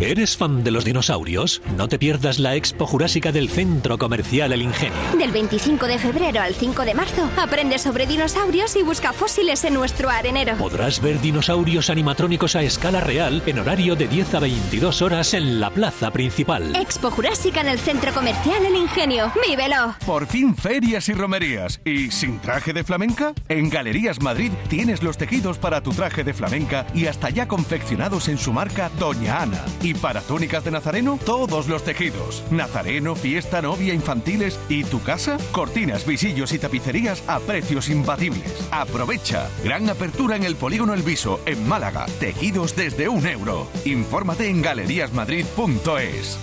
¿Eres 0.00 0.36
fan 0.36 0.62
de 0.62 0.70
los 0.70 0.84
dinosaurios? 0.84 1.60
No 1.76 1.88
te 1.88 1.98
pierdas 1.98 2.38
la 2.38 2.54
Expo 2.54 2.86
Jurásica 2.86 3.32
del 3.32 3.48
Centro 3.48 3.98
Comercial 3.98 4.52
El 4.52 4.62
Ingenio. 4.62 4.96
Del 5.18 5.32
25 5.32 5.86
de 5.86 5.98
febrero 5.98 6.40
al 6.40 6.54
5 6.54 6.84
de 6.84 6.94
marzo, 6.94 7.28
aprende 7.36 7.78
sobre 7.78 8.06
dinosaurios 8.06 8.76
y 8.76 8.82
busca 8.82 9.12
fósiles 9.12 9.64
en 9.64 9.74
nuestro 9.74 10.08
arenero. 10.08 10.56
Podrás 10.56 11.02
ver 11.02 11.20
dinosaurios 11.20 11.90
animatrónicos 11.90 12.54
a 12.54 12.62
escala 12.62 13.00
real 13.00 13.42
en 13.46 13.58
horario 13.58 13.96
de 13.96 14.06
10 14.06 14.34
a 14.34 14.40
22 14.40 15.02
horas 15.02 15.34
en 15.34 15.58
la 15.60 15.70
plaza 15.70 16.10
principal. 16.12 16.76
Expo 16.76 17.10
Jurásica 17.10 17.60
en 17.60 17.68
el 17.68 17.80
Centro 17.80 18.12
Comercial 18.12 18.64
El 18.64 18.76
Ingenio. 18.76 19.32
¡Vívelo! 19.46 19.96
Por 20.06 20.26
fin 20.26 20.54
ferias 20.54 21.08
y 21.08 21.12
romerías. 21.14 21.80
¿Y 21.84 22.10
sin 22.12 22.38
traje 22.38 22.72
de 22.72 22.84
flamenca? 22.84 23.32
En 23.48 23.68
Galerías 23.68 24.22
Madrid 24.22 24.52
tienes 24.68 25.02
los 25.02 25.18
tejidos 25.18 25.58
para 25.58 25.82
tu 25.82 25.90
traje 25.90 26.22
de 26.22 26.34
flamenca 26.34 26.86
y 26.94 27.06
hasta 27.06 27.30
ya 27.30 27.48
confeccionados 27.48 28.28
en 28.28 28.38
su 28.38 28.52
marca 28.52 28.90
Doña 28.98 29.42
Ana. 29.42 29.64
Y 29.82 29.94
para 29.94 30.20
túnicas 30.20 30.64
de 30.64 30.70
nazareno, 30.70 31.18
todos 31.24 31.68
los 31.68 31.84
tejidos. 31.84 32.42
Nazareno, 32.50 33.14
fiesta, 33.14 33.62
novia, 33.62 33.94
infantiles 33.94 34.58
y 34.68 34.84
tu 34.84 35.02
casa. 35.02 35.38
Cortinas, 35.52 36.06
visillos 36.06 36.52
y 36.52 36.58
tapicerías 36.58 37.22
a 37.26 37.40
precios 37.40 37.88
imbatibles. 37.88 38.68
Aprovecha. 38.70 39.48
Gran 39.64 39.88
apertura 39.88 40.36
en 40.36 40.44
el 40.44 40.56
Polígono 40.56 40.94
El 40.94 41.02
Viso, 41.02 41.40
en 41.46 41.66
Málaga. 41.68 42.06
Tejidos 42.20 42.76
desde 42.76 43.08
un 43.08 43.26
euro. 43.26 43.68
Infórmate 43.84 44.48
en 44.48 44.62
galeríasmadrid.es. 44.62 46.38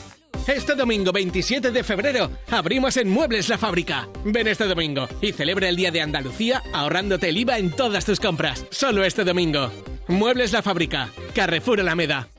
Este 0.48 0.76
domingo 0.76 1.12
27 1.12 1.72
de 1.72 1.84
febrero 1.84 2.30
abrimos 2.52 2.98
en 2.98 3.10
Muebles 3.10 3.50
la 3.50 3.58
Fábrica. 3.58 4.08
Ven 4.24 4.48
este 4.48 4.66
domingo 4.66 5.08
y 5.20 5.32
celebra 5.32 5.70
el 5.70 5.76
Día 5.76 5.90
de 5.90 6.02
Andalucía 6.02 6.62
ahorrándote 6.72 7.30
el 7.30 7.38
IVA 7.38 7.58
en 7.58 7.72
todas 7.72 8.06
tus 8.06 8.20
compras. 8.20 8.64
Solo 8.70 9.04
este 9.04 9.24
domingo. 9.24 9.72
Muebles 10.08 10.52
la 10.52 10.62
Fábrica. 10.62 11.10
Carrefour 11.34 11.80
Alameda. 11.80 12.30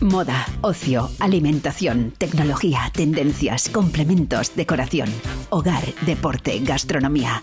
Moda, 0.00 0.46
ocio, 0.60 1.10
alimentación, 1.18 2.12
tecnología, 2.16 2.88
tendencias, 2.94 3.68
complementos, 3.68 4.54
decoración, 4.54 5.08
hogar, 5.50 5.82
deporte, 6.06 6.60
gastronomía. 6.60 7.42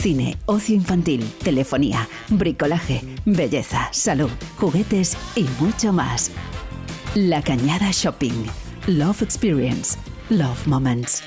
Cine, 0.00 0.38
ocio 0.46 0.74
infantil, 0.74 1.30
telefonía, 1.42 2.08
bricolaje, 2.28 3.02
belleza, 3.26 3.88
salud, 3.92 4.30
juguetes 4.56 5.18
y 5.36 5.44
mucho 5.60 5.92
más. 5.92 6.30
La 7.14 7.42
Cañada 7.42 7.90
Shopping. 7.92 8.46
Love 8.86 9.20
Experience. 9.20 9.98
Love 10.30 10.66
Moments. 10.66 11.22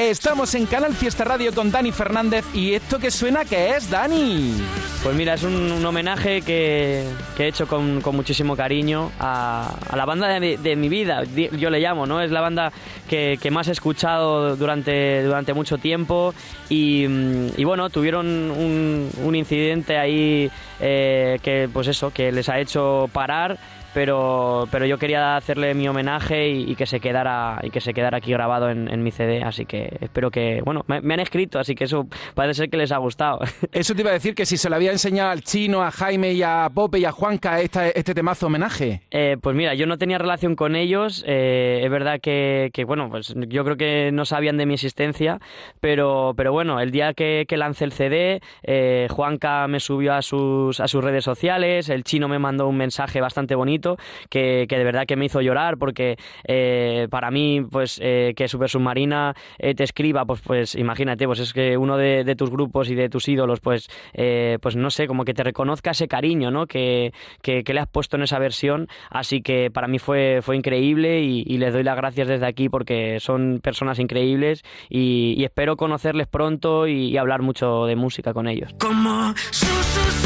Estamos 0.00 0.54
en 0.56 0.66
Canal 0.66 0.92
Fiesta 0.92 1.22
Radio 1.22 1.54
con 1.54 1.70
Dani 1.70 1.92
Fernández 1.92 2.44
y 2.52 2.74
esto 2.74 2.98
que 2.98 3.12
suena 3.12 3.44
que 3.44 3.70
es 3.76 3.88
Dani. 3.88 4.60
Pues 5.04 5.14
mira, 5.14 5.34
es 5.34 5.44
un, 5.44 5.70
un 5.70 5.86
homenaje 5.86 6.42
que, 6.42 7.04
que 7.36 7.44
he 7.44 7.48
hecho 7.48 7.68
con, 7.68 8.00
con 8.00 8.16
muchísimo 8.16 8.56
cariño 8.56 9.12
a, 9.20 9.72
a 9.88 9.96
la 9.96 10.04
banda 10.04 10.26
de, 10.26 10.40
mi- 10.40 10.56
de 10.56 10.74
mi 10.74 10.88
vida, 10.88 11.22
yo 11.24 11.70
le 11.70 11.78
llamo, 11.78 12.06
¿no? 12.06 12.20
Es 12.20 12.32
la 12.32 12.40
banda 12.40 12.72
que, 13.08 13.38
que 13.40 13.52
más 13.52 13.68
he 13.68 13.72
escuchado 13.72 14.56
durante, 14.56 15.22
durante 15.22 15.54
mucho 15.54 15.78
tiempo 15.78 16.34
y, 16.68 17.06
mm, 17.06 17.48
y 17.56 17.64
bueno, 17.64 17.88
tuvieron 17.88 18.26
un, 18.26 19.08
un 19.22 19.34
incidente 19.36 19.96
ahí 19.96 20.50
eh, 20.80 21.38
que, 21.40 21.68
pues 21.72 21.86
eso, 21.86 22.10
que 22.12 22.32
les 22.32 22.48
ha 22.48 22.58
hecho 22.58 23.08
parar 23.12 23.58
pero, 23.96 24.68
pero 24.70 24.84
yo 24.84 24.98
quería 24.98 25.36
hacerle 25.38 25.72
mi 25.72 25.88
homenaje 25.88 26.50
y, 26.50 26.70
y 26.70 26.74
que 26.76 26.84
se 26.84 27.00
quedara 27.00 27.60
y 27.62 27.70
que 27.70 27.80
se 27.80 27.94
quedara 27.94 28.18
aquí 28.18 28.30
grabado 28.30 28.68
en, 28.68 28.92
en 28.92 29.02
mi 29.02 29.10
CD, 29.10 29.42
así 29.42 29.64
que 29.64 29.96
espero 30.02 30.30
que, 30.30 30.60
bueno, 30.62 30.84
me, 30.86 31.00
me 31.00 31.14
han 31.14 31.20
escrito, 31.20 31.58
así 31.58 31.74
que 31.74 31.84
eso 31.84 32.06
parece 32.34 32.58
ser 32.58 32.68
que 32.68 32.76
les 32.76 32.92
ha 32.92 32.98
gustado. 32.98 33.40
Eso 33.72 33.94
te 33.94 34.02
iba 34.02 34.10
a 34.10 34.12
decir 34.12 34.34
que 34.34 34.44
si 34.44 34.58
se 34.58 34.68
lo 34.68 34.76
había 34.76 34.92
enseñado 34.92 35.30
al 35.30 35.40
chino, 35.42 35.82
a 35.82 35.90
Jaime 35.90 36.34
y 36.34 36.42
a 36.42 36.68
Pope 36.74 36.98
y 36.98 37.06
a 37.06 37.12
Juanca 37.12 37.58
esta- 37.62 37.88
este 37.88 38.12
temazo 38.14 38.48
homenaje. 38.48 39.00
Eh, 39.10 39.38
pues 39.40 39.56
mira, 39.56 39.72
yo 39.74 39.86
no 39.86 39.96
tenía 39.96 40.18
relación 40.18 40.56
con 40.56 40.76
ellos. 40.76 41.24
eh, 41.26 41.80
es 41.82 41.90
verdad 41.90 42.20
que, 42.20 42.68
que, 42.74 42.84
bueno, 42.84 43.08
pues 43.08 43.34
yo 43.48 43.64
creo 43.64 43.76
que 43.78 44.10
no 44.12 44.26
sabían 44.26 44.58
de 44.58 44.66
mi 44.66 44.74
existencia, 44.74 45.38
pero, 45.80 46.34
pero 46.36 46.52
bueno, 46.52 46.80
el 46.80 46.90
día 46.90 47.14
que, 47.14 47.46
que 47.48 47.56
lancé 47.56 47.84
el 47.84 47.92
CD, 47.92 48.40
eh, 48.62 49.06
Juanca 49.10 49.66
me 49.68 49.80
subió 49.80 50.12
a 50.12 50.20
sus, 50.20 50.80
a 50.80 50.86
sus 50.86 51.02
redes 51.02 51.24
sociales, 51.24 51.88
el 51.88 52.04
chino 52.04 52.28
me 52.28 52.38
mandó 52.38 52.68
un 52.68 52.76
mensaje 52.76 53.22
bastante 53.22 53.54
bonito 53.54 53.85
que, 54.28 54.66
que 54.68 54.76
de 54.76 54.84
verdad 54.84 55.06
que 55.06 55.16
me 55.16 55.26
hizo 55.26 55.40
llorar 55.40 55.78
porque 55.78 56.16
eh, 56.48 57.06
para 57.10 57.30
mí, 57.30 57.62
pues 57.70 58.00
eh, 58.02 58.32
que 58.36 58.48
Super 58.48 58.68
Submarina 58.68 59.34
eh, 59.58 59.74
te 59.74 59.84
escriba, 59.84 60.24
pues, 60.24 60.40
pues 60.42 60.74
imagínate, 60.74 61.26
pues 61.26 61.38
es 61.40 61.52
que 61.52 61.76
uno 61.76 61.96
de, 61.96 62.24
de 62.24 62.34
tus 62.34 62.50
grupos 62.50 62.90
y 62.90 62.94
de 62.94 63.08
tus 63.08 63.28
ídolos, 63.28 63.60
pues, 63.60 63.88
eh, 64.14 64.58
pues 64.60 64.76
no 64.76 64.90
sé, 64.90 65.06
como 65.06 65.24
que 65.24 65.34
te 65.34 65.44
reconozca 65.44 65.92
ese 65.92 66.08
cariño, 66.08 66.50
¿no? 66.50 66.66
Que, 66.66 67.12
que, 67.42 67.62
que 67.62 67.74
le 67.74 67.80
has 67.80 67.88
puesto 67.88 68.16
en 68.16 68.22
esa 68.22 68.38
versión, 68.38 68.88
así 69.10 69.42
que 69.42 69.70
para 69.70 69.88
mí 69.88 69.98
fue, 69.98 70.40
fue 70.42 70.56
increíble 70.56 71.20
y, 71.20 71.44
y 71.46 71.58
les 71.58 71.72
doy 71.72 71.82
las 71.82 71.96
gracias 71.96 72.28
desde 72.28 72.46
aquí 72.46 72.68
porque 72.68 73.18
son 73.20 73.60
personas 73.62 73.98
increíbles 73.98 74.62
y, 74.88 75.34
y 75.36 75.44
espero 75.44 75.76
conocerles 75.76 76.26
pronto 76.26 76.86
y, 76.86 77.08
y 77.08 77.16
hablar 77.16 77.42
mucho 77.42 77.84
de 77.86 77.96
música 77.96 78.32
con 78.32 78.48
ellos. 78.48 78.72
Como 78.78 79.34
su, 79.50 79.66
su, 79.66 80.10
su, 80.10 80.25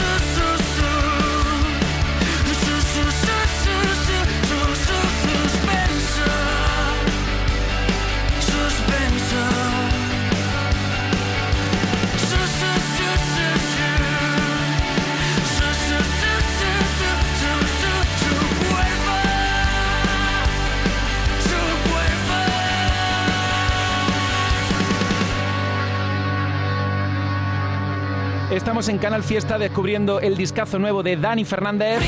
Estamos 28.61 28.91
en 28.91 28.99
Canal 28.99 29.23
Fiesta 29.23 29.59
descubriendo 29.59 30.21
el 30.21 30.37
discazo 30.37 30.79
nuevo 30.79 31.03
de 31.03 31.17
Dani 31.17 31.47
Fernández. 31.47 31.99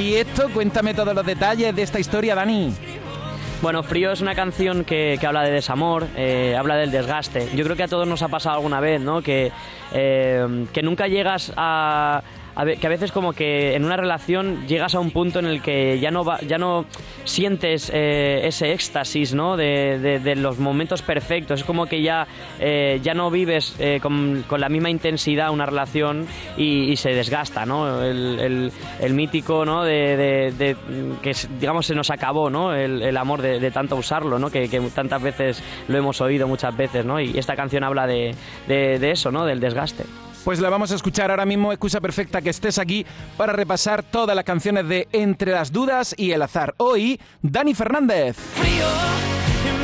Y 0.00 0.14
esto, 0.14 0.48
cuéntame 0.48 0.94
todos 0.94 1.14
los 1.14 1.26
detalles 1.26 1.76
de 1.76 1.82
esta 1.82 2.00
historia, 2.00 2.34
Dani. 2.34 2.72
Bueno, 3.60 3.82
Frío 3.82 4.10
es 4.10 4.22
una 4.22 4.34
canción 4.34 4.84
que, 4.84 5.18
que 5.20 5.26
habla 5.26 5.42
de 5.42 5.50
desamor, 5.50 6.06
eh, 6.16 6.56
habla 6.58 6.76
del 6.76 6.90
desgaste. 6.90 7.50
Yo 7.54 7.64
creo 7.64 7.76
que 7.76 7.82
a 7.82 7.88
todos 7.88 8.08
nos 8.08 8.22
ha 8.22 8.28
pasado 8.28 8.56
alguna 8.56 8.80
vez, 8.80 8.98
¿no? 8.98 9.20
Que, 9.20 9.52
eh, 9.92 10.66
que 10.72 10.82
nunca 10.82 11.06
llegas 11.06 11.52
a, 11.54 12.22
que 12.78 12.86
a 12.86 12.90
veces 12.90 13.10
como 13.12 13.32
que 13.32 13.74
en 13.74 13.84
una 13.84 13.96
relación 13.96 14.66
llegas 14.66 14.94
a 14.94 15.00
un 15.00 15.10
punto 15.10 15.38
en 15.40 15.46
el 15.46 15.60
que 15.60 15.98
ya 15.98 16.10
no 16.10 16.24
va, 16.24 16.38
ya 16.40 16.56
no 16.58 16.84
sientes 17.24 17.90
eh, 17.92 18.42
ese 18.44 18.72
éxtasis, 18.72 19.34
¿no? 19.34 19.56
De, 19.56 19.98
de- 19.98 20.18
los 20.36 20.58
momentos 20.58 21.02
perfectos. 21.02 21.60
Es 21.60 21.66
como 21.66 21.86
que 21.86 22.02
ya 22.02 22.26
eh, 22.60 23.00
ya 23.02 23.14
no 23.14 23.30
vives 23.30 23.74
eh, 23.78 23.98
con, 24.00 24.44
con 24.48 24.60
la 24.60 24.68
misma 24.68 24.90
intensidad 24.90 25.50
una 25.50 25.66
relación 25.66 26.26
y, 26.56 26.92
se 26.96 27.10
desgasta, 27.10 27.66
¿no? 27.66 28.02
El, 28.02 28.38
el- 28.40 28.72
mítico, 29.14 29.64
¿no? 29.64 29.82
De, 29.84 30.16
de- 30.52 30.76
que 31.22 31.32
digamos 31.58 31.86
se 31.86 31.94
nos 31.94 32.10
acabó, 32.10 32.50
¿no? 32.50 32.74
El, 32.74 33.02
el 33.02 33.16
amor 33.16 33.42
de, 33.42 33.58
tanto 33.70 33.96
usarlo, 33.96 34.38
¿no? 34.38 34.50
Que, 34.50 34.68
que 34.68 34.80
tantas 34.80 35.22
veces 35.22 35.62
lo 35.88 35.98
hemos 35.98 36.20
oído 36.20 36.46
muchas 36.48 36.76
veces, 36.76 37.04
¿no? 37.04 37.20
Y 37.20 37.36
esta 37.38 37.56
canción 37.56 37.84
habla 37.84 38.06
de- 38.68 38.98
de 38.98 39.10
eso, 39.10 39.30
¿no? 39.30 39.44
Del 39.44 39.60
desgaste. 39.60 40.04
Pues 40.44 40.60
la 40.60 40.68
vamos 40.68 40.92
a 40.92 40.94
escuchar 40.94 41.30
ahora 41.30 41.46
mismo, 41.46 41.72
excusa 41.72 42.02
perfecta 42.02 42.42
que 42.42 42.50
estés 42.50 42.78
aquí 42.78 43.06
para 43.38 43.54
repasar 43.54 44.02
todas 44.02 44.36
las 44.36 44.44
canciones 44.44 44.86
de 44.86 45.08
Entre 45.12 45.52
las 45.52 45.72
Dudas 45.72 46.14
y 46.18 46.32
el 46.32 46.42
Azar. 46.42 46.74
Hoy, 46.76 47.18
Dani 47.40 47.72
Fernández. 47.72 48.36
frío 48.36 48.86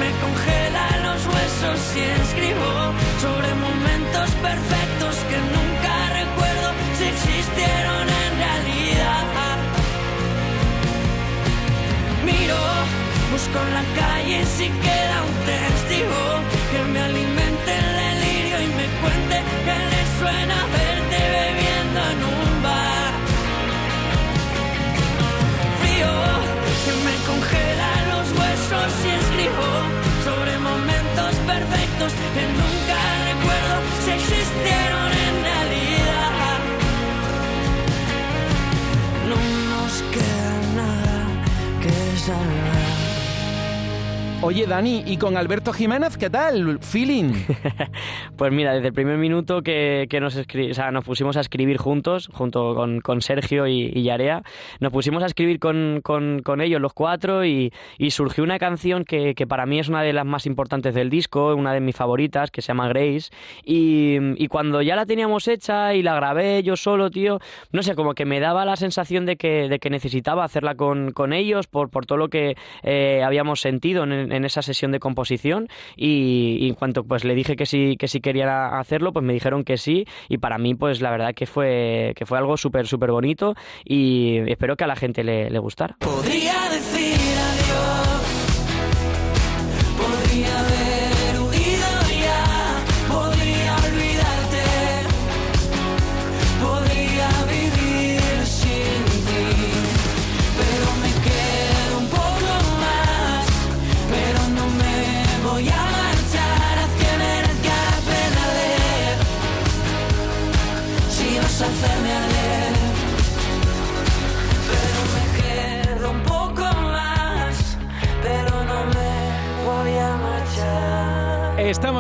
me 0.01 0.11
congela 0.21 0.87
los 1.03 1.27
huesos 1.27 1.97
y 1.97 2.01
escribo 2.23 2.71
sobre 3.21 3.55
momentos 3.55 4.31
perfectos 4.49 5.15
que 5.29 5.39
nunca 5.55 5.93
recuerdo 6.21 6.69
si 6.97 7.05
existieron 7.05 8.05
en 8.09 8.33
realidad. 8.45 9.25
Miro, 12.25 12.61
busco 13.33 13.59
en 13.67 13.75
la 13.75 13.85
calle 14.01 14.45
si 14.47 14.69
queda 14.69 15.17
un 15.29 15.37
testigo 15.47 16.23
que 16.73 16.93
me 16.93 17.01
alimente 17.01 17.40
que 26.91 26.97
me 27.05 27.17
congela 27.27 27.91
los 28.13 28.27
huesos 28.39 28.93
y 29.05 29.11
escribo 29.23 29.69
sobre 30.25 30.59
momentos 30.59 31.35
perfectos 31.47 32.13
que 32.35 32.45
nunca 32.61 32.99
recuerdo 33.31 33.77
si 34.05 34.11
existieron 34.11 35.09
en 35.27 35.35
realidad. 35.51 36.59
No 39.31 39.39
nos 39.73 39.93
queda 40.15 40.53
nada 40.75 41.19
que 41.81 42.19
salvar. 42.19 42.90
Oye, 44.43 44.67
Dani, 44.67 45.03
¿y 45.07 45.19
con 45.19 45.37
Alberto 45.37 45.71
Jiménez 45.71 46.17
qué 46.17 46.31
tal? 46.31 46.79
Feeling. 46.81 47.33
Pues 48.37 48.53
mira, 48.55 48.73
desde 48.73 48.87
el 48.89 48.95
primer 48.95 49.19
minuto 49.19 49.61
que, 49.61 50.07
que 50.09 50.19
nos, 50.19 50.35
o 50.35 50.45
sea, 50.73 50.91
nos 50.91 51.05
pusimos 51.05 51.37
a 51.37 51.41
escribir 51.41 51.77
juntos, 51.77 52.31
junto 52.33 52.75
con, 52.75 53.03
con 53.03 53.21
Sergio 53.21 53.67
y, 53.67 53.93
y 53.95 54.03
Yarea, 54.05 54.43
nos 54.81 54.93
pusimos 54.93 55.23
a 55.23 55.27
escribir 55.27 55.59
con, 55.59 56.01
con- 56.03 56.41
ellos 56.63 56.81
los 56.81 56.95
cuatro 56.95 57.45
y, 57.45 57.71
y 57.99 58.13
surgió 58.13 58.43
una 58.43 58.59
canción 58.59 59.05
que, 59.05 59.35
que 59.35 59.47
para 59.47 59.67
mí 59.67 59.79
es 59.79 59.89
una 59.91 60.01
de 60.01 60.15
las 60.15 60.25
más 60.25 60.47
importantes 60.47 60.95
del 60.95 61.11
disco, 61.11 61.55
una 61.55 61.75
de 61.75 61.81
mis 61.81 61.95
favoritas, 61.95 62.51
que 62.51 62.63
se 62.63 62.69
llama 62.69 62.89
Grace. 62.89 63.31
Y, 63.63 64.17
y 64.43 64.49
cuando 64.49 64.81
ya 64.81 64.97
la 64.97 65.05
teníamos 65.05 65.47
hecha 65.49 65.93
y 65.93 66.03
la 66.03 66.15
grabé 66.15 66.63
yo 66.63 66.77
solo, 66.77 67.11
tío, 67.11 67.41
no 67.73 67.83
sé, 67.83 67.95
como 67.95 68.15
que 68.15 68.25
me 68.25 68.41
daba 68.41 68.65
la 68.65 68.77
sensación 68.77 69.27
de 69.27 69.37
que, 69.37 69.69
de 69.69 69.79
que 69.79 69.91
necesitaba 69.91 70.45
hacerla 70.45 70.77
con, 70.77 71.13
ellos 71.35 71.67
por, 71.67 71.91
por 71.91 72.07
todo 72.07 72.17
lo 72.17 72.29
que 72.29 72.57
eh, 72.85 73.23
habíamos 73.23 73.61
sentido 73.61 74.05
en, 74.05 74.30
en 74.33 74.45
esa 74.45 74.63
sesión 74.63 74.93
de 74.93 75.01
composición 75.01 75.69
y, 75.97 76.69
en 76.69 76.75
cuanto 76.75 77.05
pues 77.05 77.25
le 77.25 77.35
dije 77.35 77.57
que 77.57 77.67
sí 77.67 77.97
que 77.99 78.09
sí 78.09 78.21
querían 78.21 78.49
a- 78.49 78.79
hacerlo, 78.81 79.13
pues 79.13 79.25
me 79.25 79.33
dijeron 79.33 79.65
que 79.65 79.77
sí 79.77 80.05
y 80.29 80.39
para 80.39 80.59
mí 80.59 80.75
pues 80.75 81.01
la 81.01 81.11
verdad 81.11 81.35
que 81.35 81.47
fue, 81.47 82.13
que 82.17 82.27
fue 82.27 82.39
algo 82.39 82.57
súper, 82.57 82.87
súper 82.87 83.11
bonito 83.11 83.55
y 83.85 84.39
espero 84.51 84.77
que 84.77 84.85
a 84.85 84.87
la 84.87 84.97
gente 84.97 85.25
le, 85.25 85.51
le 85.51 85.59
gustara. 85.59 85.97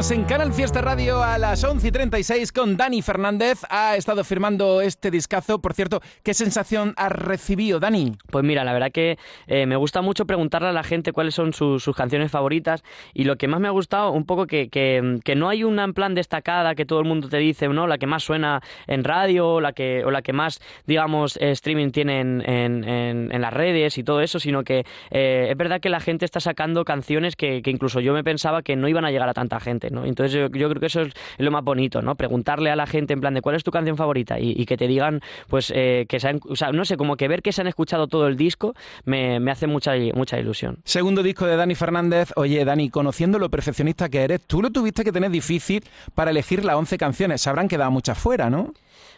En 0.09 0.24
Canal 0.24 0.53
Fiesta 0.55 0.80
Radio 0.80 1.22
a 1.22 1.36
las 1.36 1.62
11 1.62 1.86
y 1.86 1.92
36 1.92 2.53
con 2.53 2.78
Dani 2.78 3.03
Fernández. 3.03 3.61
Ha 3.68 3.96
estado 3.96 4.24
firmando 4.24 4.80
este 4.80 5.11
discazo. 5.11 5.61
Por 5.61 5.74
cierto, 5.74 6.01
¿qué 6.22 6.32
sensación 6.32 6.94
has 6.96 7.12
recibido, 7.12 7.78
Dani? 7.80 8.16
Pues 8.30 8.42
mira, 8.42 8.64
la 8.64 8.72
verdad 8.72 8.90
que 8.90 9.18
eh, 9.46 9.66
me 9.66 9.76
gusta 9.76 10.01
mucho 10.01 10.24
preguntarle 10.24 10.68
a 10.68 10.72
la 10.72 10.82
gente 10.82 11.12
cuáles 11.12 11.34
son 11.34 11.53
sus, 11.53 11.84
canciones 11.94 12.30
favoritas 12.30 12.82
y 13.12 13.24
lo 13.24 13.36
que 13.36 13.46
más 13.46 13.61
me 13.61 13.68
ha 13.68 13.72
gustado, 13.72 14.11
un 14.11 14.24
poco 14.24 14.46
que, 14.46 14.70
que, 14.70 15.34
no 15.36 15.48
hay 15.51 15.64
una 15.64 15.84
en 15.84 15.92
plan 15.92 16.14
destacada 16.14 16.74
que 16.74 16.86
todo 16.86 17.01
el 17.01 17.05
mundo 17.05 17.28
te 17.28 17.36
dice, 17.36 17.68
¿no? 17.68 17.86
La 17.86 17.98
que 17.98 18.07
más 18.07 18.24
suena 18.24 18.62
en 18.86 19.05
radio 19.05 19.48
o 19.48 19.61
la 19.61 19.74
que, 19.74 20.03
o 20.05 20.11
la 20.11 20.22
que 20.22 20.32
más, 20.32 20.61
digamos, 20.86 21.36
eh, 21.36 21.51
streaming 21.51 21.90
tiene 21.90 22.20
en, 22.20 22.42
en- 22.48 23.40
las 23.40 23.53
redes 23.53 23.98
y 23.98 24.03
todo 24.03 24.22
eso, 24.22 24.40
sino 24.40 24.64
que 24.64 24.86
eh, 25.11 25.48
es 25.51 25.57
verdad 25.59 25.80
que 25.80 25.90
la 25.90 26.01
gente 26.01 26.24
está 26.24 26.40
sacando 26.40 26.84
canciones 26.84 27.36
que 27.36 27.62
incluso 27.66 28.01
yo 28.01 28.14
me 28.14 28.24
pensaba 28.24 28.62
que 28.62 28.76
no 28.76 28.88
iban 28.88 29.05
a 29.05 29.11
llegar 29.11 29.28
a 29.28 29.34
tanta 29.34 29.61
gente, 29.61 29.89
Entonces 29.91 30.32
yo, 30.32 30.51
creo 30.51 30.74
que 30.74 30.86
eso 30.86 31.03
es 31.03 31.12
lo 31.38 31.51
más 31.51 31.64
bonito, 31.64 32.03
¿no? 32.03 32.14
Preguntarle 32.14 32.70
a 32.70 32.76
la 32.76 32.86
gente 32.86 33.12
en 33.12 33.20
plan 33.20 33.34
de 33.34 33.43
cuál 33.43 33.57
es 33.57 33.64
tu 33.64 33.70
canción 33.70 33.97
favorita 33.97 34.38
y, 34.38 34.64
que 34.66 34.76
te 34.76 34.86
digan, 34.86 35.20
pues, 35.49 35.72
eh, 35.74 36.07
que 36.09 36.20
se 36.20 36.28
han, 36.28 36.41
no 36.72 36.84
sé, 36.84 36.97
como 36.97 37.16
que 37.16 37.28
ver 37.28 37.43
que 37.43 37.53
se 37.53 37.61
han 37.61 37.66
escuchado 37.66 38.07
todo 38.07 38.26
el 38.26 38.36
disco 38.36 38.74
me, 39.05 39.41
me 39.41 39.51
hace 39.51 39.66
mucha, 39.66 39.93
mucha 40.14 40.38
ilusión. 40.38 40.78
Segundo 40.84 41.22
disco 41.22 41.47
de 41.47 41.57
Dani 41.57 41.74
Fernández. 41.74 42.32
Oye, 42.36 42.64
Dani, 42.64 42.91
conociendo 42.91 43.38
lo 43.38 43.51
perfeccionista 43.51 44.09
que 44.09 44.22
eres, 44.22 44.43
tú 44.47 44.62
lo 44.62 44.70
tuviste 44.70 45.05
que 45.05 45.12
tener 45.12 45.30
difícil 45.30 45.84
para 46.14 46.30
elegir 46.30 46.64
las 46.64 46.76
11 46.76 46.99
canciones. 46.99 47.41
Se 47.41 47.51
habrán 47.51 47.68
quedado 47.68 47.91
muchas 47.91 48.18
fuera, 48.18 48.51
¿no? 48.51 48.72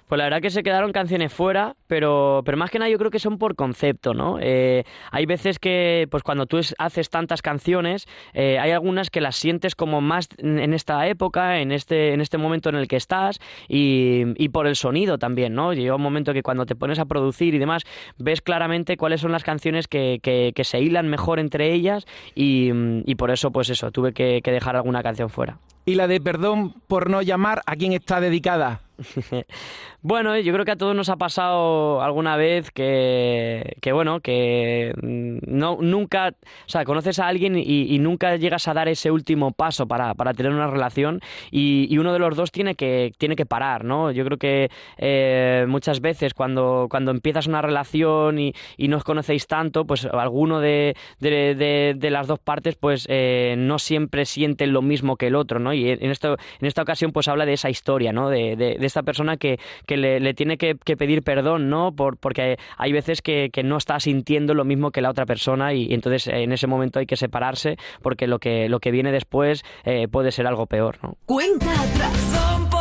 Pues 0.06 0.18
la 0.18 0.24
verdad 0.24 0.40
que 0.40 0.50
se 0.50 0.62
quedaron 0.62 0.92
canciones 0.92 1.32
fuera, 1.32 1.74
pero, 1.86 2.42
pero 2.44 2.56
más 2.58 2.70
que 2.70 2.78
nada 2.78 2.90
yo 2.90 2.98
creo 2.98 3.10
que 3.10 3.18
son 3.18 3.38
por 3.38 3.54
concepto, 3.54 4.14
¿no? 4.14 4.38
Eh, 4.40 4.84
hay 5.10 5.26
veces 5.26 5.58
que, 5.58 6.06
pues 6.10 6.22
cuando 6.22 6.46
tú 6.46 6.58
es- 6.58 6.74
haces 6.78 7.08
tantas 7.10 7.42
canciones, 7.42 8.06
eh, 8.34 8.58
hay 8.58 8.72
algunas 8.72 9.10
que 9.10 9.20
las 9.20 9.36
sientes 9.36 9.74
como 9.74 10.00
más 10.00 10.28
en 10.38 10.74
esta 10.74 11.06
época, 11.08 11.60
en 11.60 11.72
este, 11.72 12.12
en 12.12 12.20
este 12.20 12.38
momento 12.38 12.68
en 12.68 12.76
el 12.76 12.88
que 12.88 12.96
estás, 12.96 13.38
y, 13.68 14.48
por 14.52 14.66
el 14.66 14.76
sonido 14.76 15.16
también, 15.18 15.54
¿no? 15.54 15.72
Llega 15.72 15.94
un 15.94 16.02
momento 16.02 16.34
que 16.34 16.42
cuando 16.42 16.66
te 16.66 16.76
pones 16.76 16.98
a 16.98 17.06
producir 17.06 17.54
y 17.54 17.58
demás, 17.58 17.84
ves 18.18 18.42
claramente 18.42 18.98
cuáles 18.98 19.22
son 19.22 19.32
las 19.32 19.44
canciones 19.44 19.88
que, 19.88 20.52
se 20.62 20.80
hilan 20.80 21.08
mejor 21.08 21.38
entre 21.38 21.72
ellas, 21.72 22.06
y, 22.34 22.70
y 23.06 23.14
por 23.14 23.30
eso, 23.30 23.50
pues 23.50 23.70
eso, 23.70 23.90
tuve 23.90 24.12
que, 24.12 24.40
que 24.42 24.52
dejar 24.52 24.76
alguna 24.76 25.02
canción 25.02 25.30
fuera. 25.30 25.58
Y 25.84 25.96
la 25.96 26.06
de 26.06 26.20
Perdón 26.20 26.74
por 26.86 27.10
no 27.10 27.22
llamar, 27.22 27.62
¿a 27.66 27.74
quién 27.74 27.92
está 27.92 28.20
dedicada? 28.20 28.80
Bueno, 30.04 30.36
yo 30.36 30.52
creo 30.52 30.64
que 30.64 30.72
a 30.72 30.76
todos 30.76 30.96
nos 30.96 31.08
ha 31.10 31.16
pasado 31.16 32.02
alguna 32.02 32.36
vez 32.36 32.72
que, 32.72 33.76
que 33.80 33.92
bueno, 33.92 34.18
que 34.20 34.92
mm, 35.00 35.38
no, 35.46 35.78
nunca, 35.80 36.30
o 36.30 36.68
sea, 36.68 36.84
conoces 36.84 37.20
a 37.20 37.28
alguien 37.28 37.56
y, 37.56 37.98
nunca 38.00 38.34
llegas 38.36 38.66
a 38.66 38.74
dar 38.74 38.88
ese 38.88 39.12
último 39.12 39.52
paso 39.52 39.86
para, 39.86 40.14
para 40.14 40.34
tener 40.34 40.50
una 40.52 40.66
relación 40.66 41.20
y, 41.52 41.96
uno 41.98 42.12
de 42.12 42.18
los 42.18 42.34
dos 42.36 42.50
tiene 42.50 42.74
que, 42.74 43.12
tiene 43.16 43.36
que 43.36 43.46
parar, 43.46 43.84
¿no? 43.84 44.10
Yo 44.10 44.24
creo 44.24 44.38
que 44.38 44.70
eh, 44.98 45.66
muchas 45.68 46.00
veces 46.00 46.34
cuando, 46.34 46.88
cuando 46.90 47.12
empiezas 47.12 47.46
una 47.46 47.62
relación 47.62 48.40
y, 48.40 48.52
y 48.76 48.88
no 48.88 48.96
os 48.96 49.04
conocéis 49.04 49.46
tanto, 49.46 49.84
pues 49.86 50.04
alguno 50.06 50.58
de, 50.58 50.96
de, 51.20 51.54
de- 51.54 51.94
de 51.96 52.10
las 52.10 52.26
dos 52.26 52.40
partes 52.40 52.74
pues 52.74 53.06
eh, 53.08 53.54
no 53.56 53.78
siempre 53.78 54.24
siente 54.24 54.66
lo 54.66 54.82
mismo 54.82 55.16
que 55.16 55.28
el 55.28 55.36
otro, 55.36 55.60
¿no? 55.60 55.72
Y 55.72 55.90
en, 55.90 56.10
esto, 56.10 56.36
en 56.60 56.66
esta 56.66 56.82
ocasión 56.82 57.12
pues 57.12 57.28
habla 57.28 57.46
de 57.46 57.52
esa 57.52 57.70
historia, 57.70 58.12
¿no? 58.12 58.28
De, 58.28 58.56
de- 58.82 58.92
esta 58.92 59.02
persona 59.02 59.38
que, 59.38 59.58
que 59.86 59.96
le, 59.96 60.34
tiene 60.34 60.58
que, 60.58 60.74
que 60.84 60.96
pedir 60.98 61.22
perdón, 61.22 61.70
¿no? 61.70 61.92
Por, 61.92 62.18
porque 62.18 62.58
hay 62.76 62.92
veces 62.92 63.22
que, 63.22 63.48
que 63.50 63.62
no 63.62 63.78
está 63.78 63.98
sintiendo 64.00 64.52
lo 64.52 64.64
mismo 64.64 64.90
que 64.90 65.00
la 65.00 65.08
otra 65.10 65.24
persona 65.24 65.72
y, 65.72 65.94
entonces 65.94 66.28
eh, 66.28 66.42
en 66.42 66.52
ese 66.52 66.66
momento 66.66 66.98
hay 66.98 67.06
que 67.06 67.16
separarse 67.16 67.76
porque 68.02 68.26
lo 68.26 68.38
que, 68.38 68.68
lo 68.68 68.80
que 68.80 68.90
viene 68.90 69.12
después 69.12 69.62
eh, 69.84 70.08
puede 70.08 70.30
ser 70.30 70.46
algo 70.46 70.66
peor, 70.66 70.98
¿no? 71.02 71.16
Cuenta 71.24 71.70
atrás. 71.72 72.71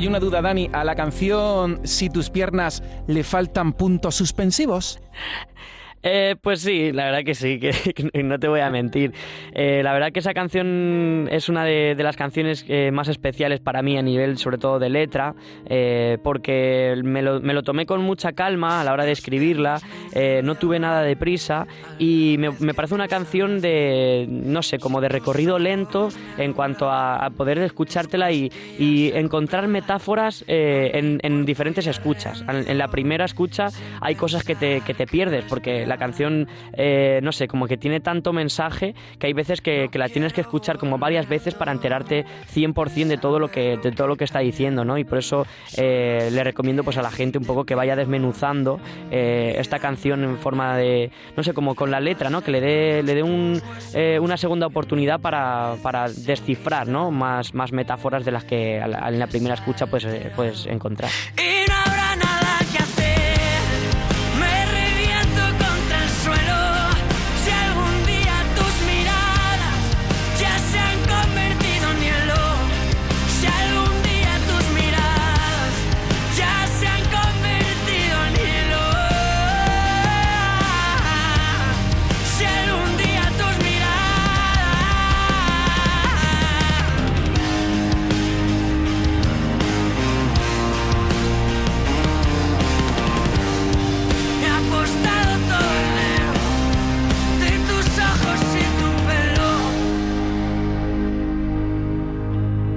Oye, 0.00 0.08
una 0.08 0.18
duda, 0.18 0.40
Dani. 0.40 0.70
¿A 0.72 0.82
la 0.82 0.96
canción 0.96 1.80
Si 1.84 2.08
tus 2.08 2.30
piernas 2.30 2.82
le 3.06 3.22
faltan 3.22 3.74
puntos 3.74 4.14
suspensivos? 4.14 4.98
Eh, 6.02 6.36
pues 6.40 6.62
sí, 6.62 6.92
la 6.92 7.04
verdad 7.04 7.24
que 7.24 7.34
sí, 7.34 7.60
que, 7.60 8.22
no 8.22 8.38
te 8.38 8.48
voy 8.48 8.60
a 8.60 8.70
mentir. 8.70 9.12
Eh, 9.52 9.82
la 9.82 9.92
verdad 9.92 10.12
que 10.12 10.20
esa 10.20 10.32
canción 10.32 11.28
es 11.30 11.48
una 11.48 11.64
de, 11.64 11.94
las 11.98 12.16
canciones 12.16 12.64
eh, 12.68 12.90
más 12.90 13.08
especiales 13.08 13.60
para 13.60 13.82
mí 13.82 13.98
a 13.98 14.02
nivel 14.02 14.38
sobre 14.38 14.56
todo 14.56 14.78
de 14.78 14.88
letra, 14.88 15.34
porque 16.22 16.94
me 17.04 17.22
lo, 17.22 17.62
tomé 17.62 17.84
con 17.84 18.00
mucha 18.02 18.32
calma 18.32 18.80
a 18.80 18.84
la 18.84 18.92
hora 18.92 19.04
de 19.04 19.12
escribirla, 19.12 19.80
no 20.42 20.54
tuve 20.54 20.78
nada 20.78 21.02
de 21.02 21.16
prisa 21.16 21.66
y 21.98 22.36
me, 22.38 22.74
parece 22.74 22.94
una 22.94 23.08
canción 23.08 23.60
de, 23.60 24.26
no 24.28 24.62
sé, 24.62 24.78
como 24.78 25.00
de 25.00 25.08
recorrido 25.08 25.58
lento 25.58 26.08
en 26.38 26.52
cuanto 26.52 26.90
a, 26.90 27.30
poder 27.36 27.58
escuchártela 27.58 28.32
y, 28.32 28.50
encontrar 29.14 29.68
metáforas 29.68 30.44
en, 30.46 31.20
en 31.22 31.44
diferentes 31.44 31.86
escuchas. 31.86 32.44
En, 32.48 32.68
en 32.68 32.78
la 32.78 32.88
primera 32.88 33.24
escucha 33.24 33.68
hay 34.00 34.14
cosas 34.14 34.42
que 34.44 34.54
te, 34.54 34.80
que 34.80 34.94
te 34.94 35.06
pierdes 35.06 35.44
porque 35.44 35.86
la 35.90 35.98
canción, 35.98 36.48
eh, 36.72 37.20
no 37.22 37.32
sé, 37.32 37.48
como 37.48 37.66
que 37.66 37.76
tiene 37.76 38.00
tanto 38.00 38.32
mensaje 38.32 38.94
que 39.18 39.26
hay 39.26 39.34
veces 39.34 39.60
que, 39.60 39.90
la 39.92 40.08
tienes 40.08 40.32
que 40.32 40.40
escuchar 40.40 40.78
como 40.78 40.96
varias 40.96 41.28
veces 41.28 41.54
para 41.54 41.72
enterarte 41.72 42.24
100% 42.54 43.08
de 43.08 43.18
todo 43.18 43.38
lo 43.38 43.48
que 43.48 43.76
de 43.76 43.92
todo 43.92 44.06
lo 44.06 44.16
que 44.16 44.24
está 44.24 44.38
diciendo, 44.38 44.84
¿no? 44.84 44.96
Y 44.96 45.04
por 45.04 45.18
eso 45.18 45.46
eh, 45.76 46.30
le 46.32 46.42
recomiendo 46.44 46.84
pues 46.84 46.96
a 46.96 47.02
la 47.02 47.10
gente 47.10 47.36
un 47.36 47.44
poco 47.44 47.64
que 47.64 47.74
vaya 47.74 47.96
desmenuzando 47.96 48.80
eh, 49.10 49.56
esta 49.58 49.78
canción 49.78 50.24
en 50.24 50.38
forma 50.38 50.76
de, 50.76 51.10
no 51.36 51.42
sé, 51.42 51.52
como 51.52 51.74
con 51.74 51.90
la 51.90 52.00
letra, 52.00 52.30
¿no? 52.30 52.40
Que 52.40 52.52
le 52.52 52.60
dé 52.60 53.02
le 53.02 53.14
dé 53.14 53.22
un, 53.22 53.60
una 54.20 54.36
segunda 54.36 54.66
oportunidad 54.66 55.20
para, 55.20 55.74
para 55.82 56.08
descifrar, 56.08 56.88
¿no? 56.88 57.10
Más, 57.10 57.52
más 57.52 57.72
metáforas 57.72 58.24
de 58.24 58.30
las 58.30 58.44
que 58.44 58.78
en 58.78 59.18
la 59.18 59.26
primera 59.26 59.54
escucha 59.54 59.86
pues 59.86 60.06
puedes 60.36 60.66
encontrar. 60.66 61.10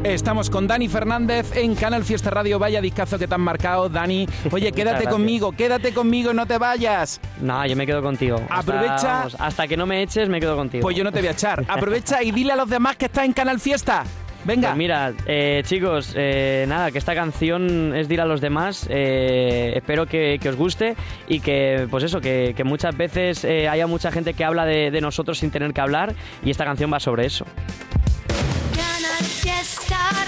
Estamos 0.04 0.50
con 0.50 0.68
Dani 0.68 0.90
Fernández 0.90 1.56
en 1.56 1.76
Canal 1.76 2.04
Fiesta 2.04 2.30
Radio. 2.30 2.60
Vaya 2.60 2.82
discazo 2.82 3.18
que 3.18 3.26
te 3.28 3.36
han 3.36 3.42
marcado, 3.42 3.88
Dani. 3.88 4.28
Oye, 4.52 4.72
quédate 4.74 5.06
conmigo, 5.06 5.54
quédate 5.54 5.94
conmigo, 5.94 6.34
no 6.34 6.46
te 6.46 6.58
vayas. 6.58 7.22
No, 7.42 7.66
yo 7.66 7.76
me 7.78 7.86
quedo 7.86 8.02
contigo. 8.02 8.36
Hasta- 8.50 8.56
Aprovecha- 8.74 9.08
vamos, 9.20 9.38
hasta 9.40 9.68
que 9.68 9.78
no 9.78 9.86
me 9.86 10.02
eches, 10.04 10.28
me 10.28 10.40
quedo 10.42 10.58
contigo. 10.58 10.82
Pues 10.82 10.98
yo 10.98 11.04
no 11.06 11.12
te 11.12 11.20
voy 11.20 11.30
a 11.30 11.32
echar. 11.32 11.64
Aprovecha 11.70 12.22
y 12.22 12.32
dile 12.32 12.52
a 12.52 12.56
los 12.58 12.70
demás 12.70 12.98
que 12.98 13.06
está 13.06 13.24
en 13.24 13.32
Canal 13.32 13.60
Fiesta. 13.62 14.04
Venga. 14.46 14.70
Pues 14.70 14.78
mira, 14.78 15.14
eh, 15.26 15.62
chicos, 15.66 16.14
eh, 16.18 16.66
nada, 16.68 16.92
que 16.92 16.98
esta 16.98 17.16
canción 17.16 17.96
es 17.96 18.10
de 18.10 18.14
ir 18.16 18.20
a 18.22 18.26
los 18.26 18.42
demás. 18.42 18.86
eh, 18.90 19.72
espero 19.78 20.06
que, 20.06 20.38
que 20.42 20.50
os 20.50 20.58
guste 20.58 20.98
y 21.30 21.40
que, 21.40 21.88
pues 21.90 22.04
eso, 22.04 22.20
que, 22.20 22.54
que 22.56 22.66
muchas 22.66 22.96
veces 22.98 23.46
eh, 23.46 23.70
haya 23.70 23.88
mucha 23.88 24.12
gente 24.12 24.34
que 24.34 24.44
habla 24.44 24.66
de, 24.66 24.92
de 24.92 25.00
nosotros 25.00 25.40
sin 25.40 25.50
tener 25.50 25.74
que 25.74 25.80
hablar 25.80 26.14
y 26.44 26.52
esta 26.52 26.66
canción 26.66 26.92
va 26.92 27.00
sobre 27.00 27.26
eso. 27.26 27.46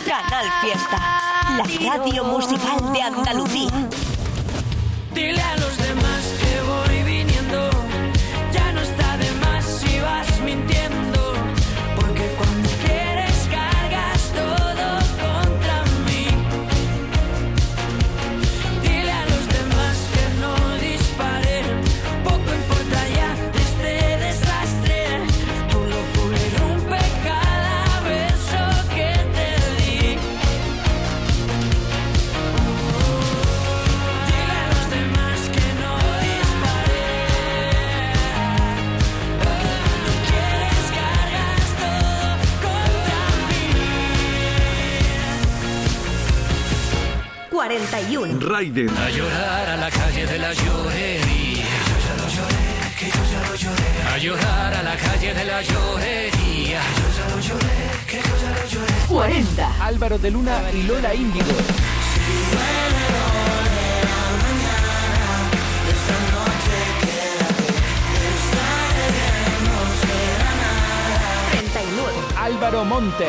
Canal 0.05 0.49
Fiesta. 0.61 0.97
La 1.57 1.63
radio 1.91 2.23
musical 2.23 2.93
de 2.93 3.01
Andalucía. 3.01 3.89
Dile 5.13 5.41
a 5.41 5.57
los 5.57 5.77
demás 5.77 6.14
41. 47.65 48.39
Raiden. 48.41 48.89
A 48.89 49.09
llorar 49.09 49.69
a 49.69 49.77
la 49.77 49.89
calle 49.89 50.27
de 50.27 50.37
la 50.37 50.53
llorería. 50.53 51.65
Yo 51.89 51.97
ya 52.05 52.13
lo 52.21 52.27
lloré, 52.29 52.63
que 52.99 53.05
yo 53.07 53.23
ya 53.31 53.49
lo 53.49 53.55
lloré. 53.55 54.13
A 54.13 54.17
llorar 54.19 54.73
a 54.75 54.83
la 54.83 54.95
calle 54.95 55.33
de 55.33 55.45
la 55.45 55.61
llorería. 55.63 56.81
Yo 56.99 57.07
ya 57.17 57.35
lo 57.35 57.41
lloré, 57.41 57.77
que 58.05 58.17
yo 58.17 58.33
ya 58.43 58.51
lo 58.61 58.67
lloré. 58.69 58.93
40. 59.07 59.83
Álvaro 59.83 60.19
de 60.19 60.29
Luna 60.29 60.61
y 60.73 60.83
Lola 60.83 61.15
Índigo. 61.15 61.53
Álvaro 72.45 72.85
Monte. 72.85 73.25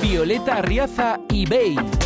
Violeta 0.00 0.56
Arriaza 0.56 1.20
y 1.28 1.46
Bey. 1.46 2.01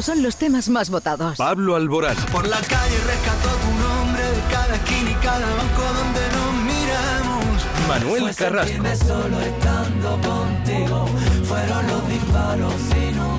Estos 0.00 0.14
son 0.14 0.22
los 0.22 0.36
temas 0.36 0.70
más 0.70 0.88
votados. 0.88 1.36
Pablo 1.36 1.76
Alborán. 1.76 2.16
Por 2.32 2.48
la 2.48 2.56
calle 2.56 2.96
rescató 3.06 3.50
tu 3.50 3.70
nombre 3.86 4.22
de 4.22 4.40
cada 4.50 4.76
esquina 4.76 5.10
y 5.10 5.14
cada 5.16 5.46
banco 5.56 5.82
donde 5.82 6.20
nos 6.36 6.54
miramos. 6.64 7.66
Manuel 7.86 8.34
Carrasco. 8.34 8.82
solo 9.06 9.40
estando 9.40 10.18
contigo. 10.26 11.06
Fueron 11.44 11.86
los 11.86 12.08
disparos 12.08 12.72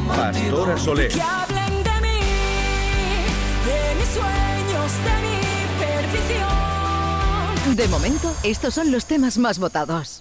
Pastora 0.07 0.77
Soler. 0.77 1.11
Que 1.11 1.21
hablen 1.21 1.83
de 1.83 2.01
mí, 2.01 2.19
de 3.65 3.95
mis 3.97 4.09
sueños, 4.09 4.91
de 5.07 5.15
mi 5.25 5.39
perdición. 5.79 7.75
De 7.75 7.87
momento, 7.87 8.35
estos 8.43 8.75
son 8.75 8.91
los 8.91 9.05
temas 9.05 9.39
más 9.39 9.57
votados. 9.57 10.20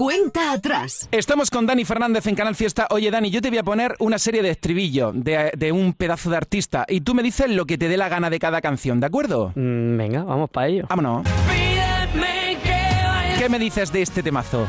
Cuenta 0.00 0.52
atrás. 0.52 1.10
Estamos 1.12 1.50
con 1.50 1.66
Dani 1.66 1.84
Fernández 1.84 2.26
en 2.26 2.34
Canal 2.34 2.54
Fiesta. 2.54 2.86
Oye, 2.88 3.10
Dani, 3.10 3.28
yo 3.28 3.42
te 3.42 3.50
voy 3.50 3.58
a 3.58 3.62
poner 3.62 3.96
una 3.98 4.18
serie 4.18 4.40
de 4.40 4.48
estribillo 4.48 5.12
de, 5.12 5.52
de 5.54 5.72
un 5.72 5.92
pedazo 5.92 6.30
de 6.30 6.38
artista 6.38 6.86
y 6.88 7.02
tú 7.02 7.14
me 7.14 7.22
dices 7.22 7.50
lo 7.50 7.66
que 7.66 7.76
te 7.76 7.86
dé 7.86 7.98
la 7.98 8.08
gana 8.08 8.30
de 8.30 8.38
cada 8.38 8.62
canción, 8.62 8.98
¿de 8.98 9.04
acuerdo? 9.04 9.52
venga, 9.54 10.24
vamos 10.24 10.48
para 10.48 10.68
ello. 10.68 10.86
Vámonos. 10.88 11.26
¿Qué 13.38 13.48
me 13.50 13.58
dices 13.58 13.92
de 13.92 14.00
este 14.00 14.22
temazo? 14.22 14.66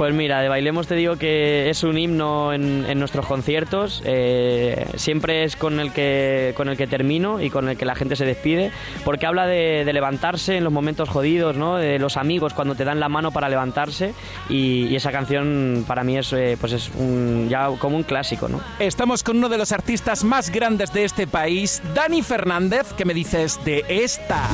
Pues 0.00 0.14
mira, 0.14 0.40
de 0.40 0.48
Bailemos 0.48 0.86
te 0.86 0.94
digo 0.94 1.16
que 1.16 1.68
es 1.68 1.82
un 1.82 1.98
himno 1.98 2.54
en, 2.54 2.98
nuestros 2.98 3.26
conciertos. 3.26 4.00
eh, 4.06 4.86
siempre 4.94 5.44
es 5.44 5.56
con 5.56 5.78
el, 5.78 5.92
que, 5.92 6.54
con 6.56 6.70
el 6.70 6.78
que 6.78 6.86
termino 6.86 7.38
y 7.38 7.50
con 7.50 7.68
el 7.68 7.76
que 7.76 7.84
la 7.84 7.94
gente 7.94 8.16
se 8.16 8.24
despide, 8.24 8.72
porque 9.04 9.26
habla 9.26 9.46
de, 9.46 9.84
levantarse 9.92 10.56
en 10.56 10.64
los 10.64 10.72
momentos 10.72 11.10
jodidos, 11.10 11.54
¿no? 11.56 11.76
de 11.76 11.98
los 11.98 12.16
amigos 12.16 12.54
cuando 12.54 12.74
te 12.74 12.86
dan 12.86 12.98
la 12.98 13.10
mano 13.10 13.30
para 13.30 13.50
levantarse. 13.50 14.14
Y, 14.48 14.96
esa 14.96 15.12
canción 15.12 15.84
para 15.86 16.02
mí 16.02 16.16
es, 16.16 16.32
eh, 16.32 16.56
pues 16.58 16.72
es 16.72 16.90
un, 16.96 17.48
ya 17.50 17.68
como 17.78 17.96
un 17.96 18.02
clásico. 18.02 18.48
¿no? 18.48 18.58
Estamos 18.78 19.22
con 19.22 19.36
uno 19.36 19.50
de 19.50 19.58
los 19.58 19.70
artistas 19.70 20.24
más 20.24 20.48
grandes 20.48 20.94
de 20.94 21.04
este 21.04 21.26
país, 21.26 21.82
Dani 21.94 22.22
Fernández. 22.22 22.94
¿Qué 22.96 23.04
me 23.04 23.12
dices 23.12 23.62
de 23.66 23.84
esta? 23.86 24.48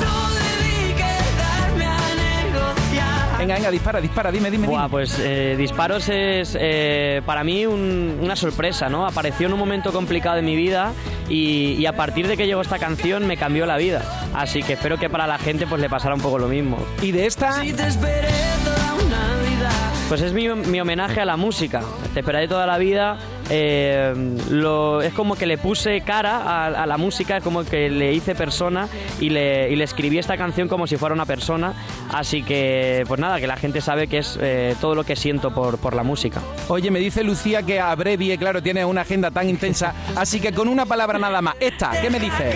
Venga, 3.46 3.54
venga, 3.58 3.70
dispara, 3.70 4.00
dispara, 4.00 4.32
dime, 4.32 4.50
dime. 4.50 4.66
Buah, 4.66 4.82
dime. 4.82 4.90
pues 4.90 5.18
eh, 5.20 5.54
Disparos 5.56 6.08
es 6.08 6.56
eh, 6.60 7.22
para 7.24 7.44
mí 7.44 7.64
un- 7.64 8.18
una 8.20 8.34
sorpresa, 8.34 8.88
¿no? 8.88 9.06
Apareció 9.06 9.46
en 9.46 9.52
un 9.52 9.58
momento 9.60 9.92
complicado 9.92 10.34
de 10.36 10.42
mi 10.42 10.56
vida 10.56 10.92
y, 11.28 11.74
y 11.78 11.86
a 11.86 11.92
partir 11.94 12.26
de 12.26 12.36
que 12.36 12.46
llegó 12.46 12.60
esta 12.60 12.78
canción 12.80 13.24
me 13.26 13.36
cambió 13.36 13.64
la 13.66 13.76
vida. 13.76 14.02
Así 14.34 14.62
que 14.64 14.72
espero 14.72 14.98
que 14.98 15.08
para 15.08 15.26
la 15.28 15.38
gente 15.38 15.66
pues 15.66 15.80
le 15.80 15.88
pasara 15.88 16.14
un 16.16 16.20
poco 16.20 16.38
lo 16.38 16.48
mismo. 16.48 16.76
¿Y 17.00 17.12
de 17.12 17.26
esta? 17.26 17.52
Si 17.62 17.72
te 17.72 17.86
esperé 17.86 18.28
toda 18.64 18.94
una 18.94 19.48
vida. 19.48 19.70
Pues 20.08 20.22
es 20.22 20.32
mi, 20.32 20.48
mi 20.48 20.80
homenaje 20.80 21.20
a 21.20 21.24
la 21.24 21.36
música. 21.36 21.82
Te 22.14 22.20
esperaré 22.20 22.48
toda 22.48 22.66
la 22.66 22.78
vida. 22.78 23.16
Eh, 23.50 24.14
lo, 24.50 25.02
es 25.02 25.12
como 25.12 25.36
que 25.36 25.46
le 25.46 25.58
puse 25.58 26.00
cara 26.00 26.38
a, 26.38 26.66
a 26.66 26.86
la 26.86 26.96
música, 26.96 27.40
como 27.40 27.64
que 27.64 27.88
le 27.88 28.12
hice 28.12 28.34
persona 28.34 28.88
y 29.20 29.30
le, 29.30 29.70
y 29.70 29.76
le 29.76 29.84
escribí 29.84 30.18
esta 30.18 30.36
canción 30.36 30.68
como 30.68 30.86
si 30.86 30.96
fuera 30.96 31.14
una 31.14 31.26
persona. 31.26 31.74
Así 32.12 32.42
que, 32.42 33.04
pues 33.06 33.20
nada, 33.20 33.40
que 33.40 33.46
la 33.46 33.56
gente 33.56 33.80
sabe 33.80 34.06
que 34.08 34.18
es 34.18 34.38
eh, 34.40 34.74
todo 34.80 34.94
lo 34.94 35.04
que 35.04 35.16
siento 35.16 35.52
por, 35.54 35.78
por 35.78 35.94
la 35.94 36.02
música. 36.02 36.40
Oye, 36.68 36.90
me 36.90 36.98
dice 36.98 37.22
Lucía 37.22 37.62
que 37.62 37.80
abrevie, 37.80 38.36
claro, 38.38 38.62
tiene 38.62 38.84
una 38.84 39.02
agenda 39.02 39.30
tan 39.30 39.48
intensa, 39.48 39.94
así 40.16 40.40
que 40.40 40.52
con 40.52 40.68
una 40.68 40.86
palabra 40.86 41.18
nada 41.18 41.40
más. 41.42 41.54
Esta, 41.60 41.90
¿qué 42.00 42.10
me 42.10 42.20
dices? 42.20 42.54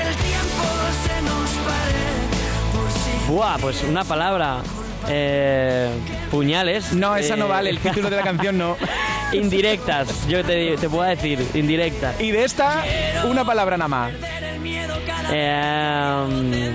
Buah, 3.29 3.59
pues 3.59 3.85
una 3.85 4.03
palabra. 4.05 4.61
Eh, 5.09 5.91
puñales. 6.31 6.93
No, 6.93 7.17
esa 7.17 7.37
no 7.37 7.47
eh, 7.47 7.49
vale, 7.49 7.71
el 7.71 7.79
título 7.79 8.11
de 8.11 8.17
la 8.17 8.23
canción 8.23 8.59
no. 8.59 8.77
indirectas, 9.33 10.27
yo 10.29 10.45
te, 10.45 10.77
te 10.77 10.89
puedo 10.89 11.09
decir, 11.09 11.47
indirectas. 11.55 12.21
Y 12.21 12.31
de 12.31 12.45
esta, 12.45 12.85
una 13.25 13.45
palabra 13.45 13.77
nada 13.77 13.89
más. 13.89 14.13
Eh, 15.33 16.73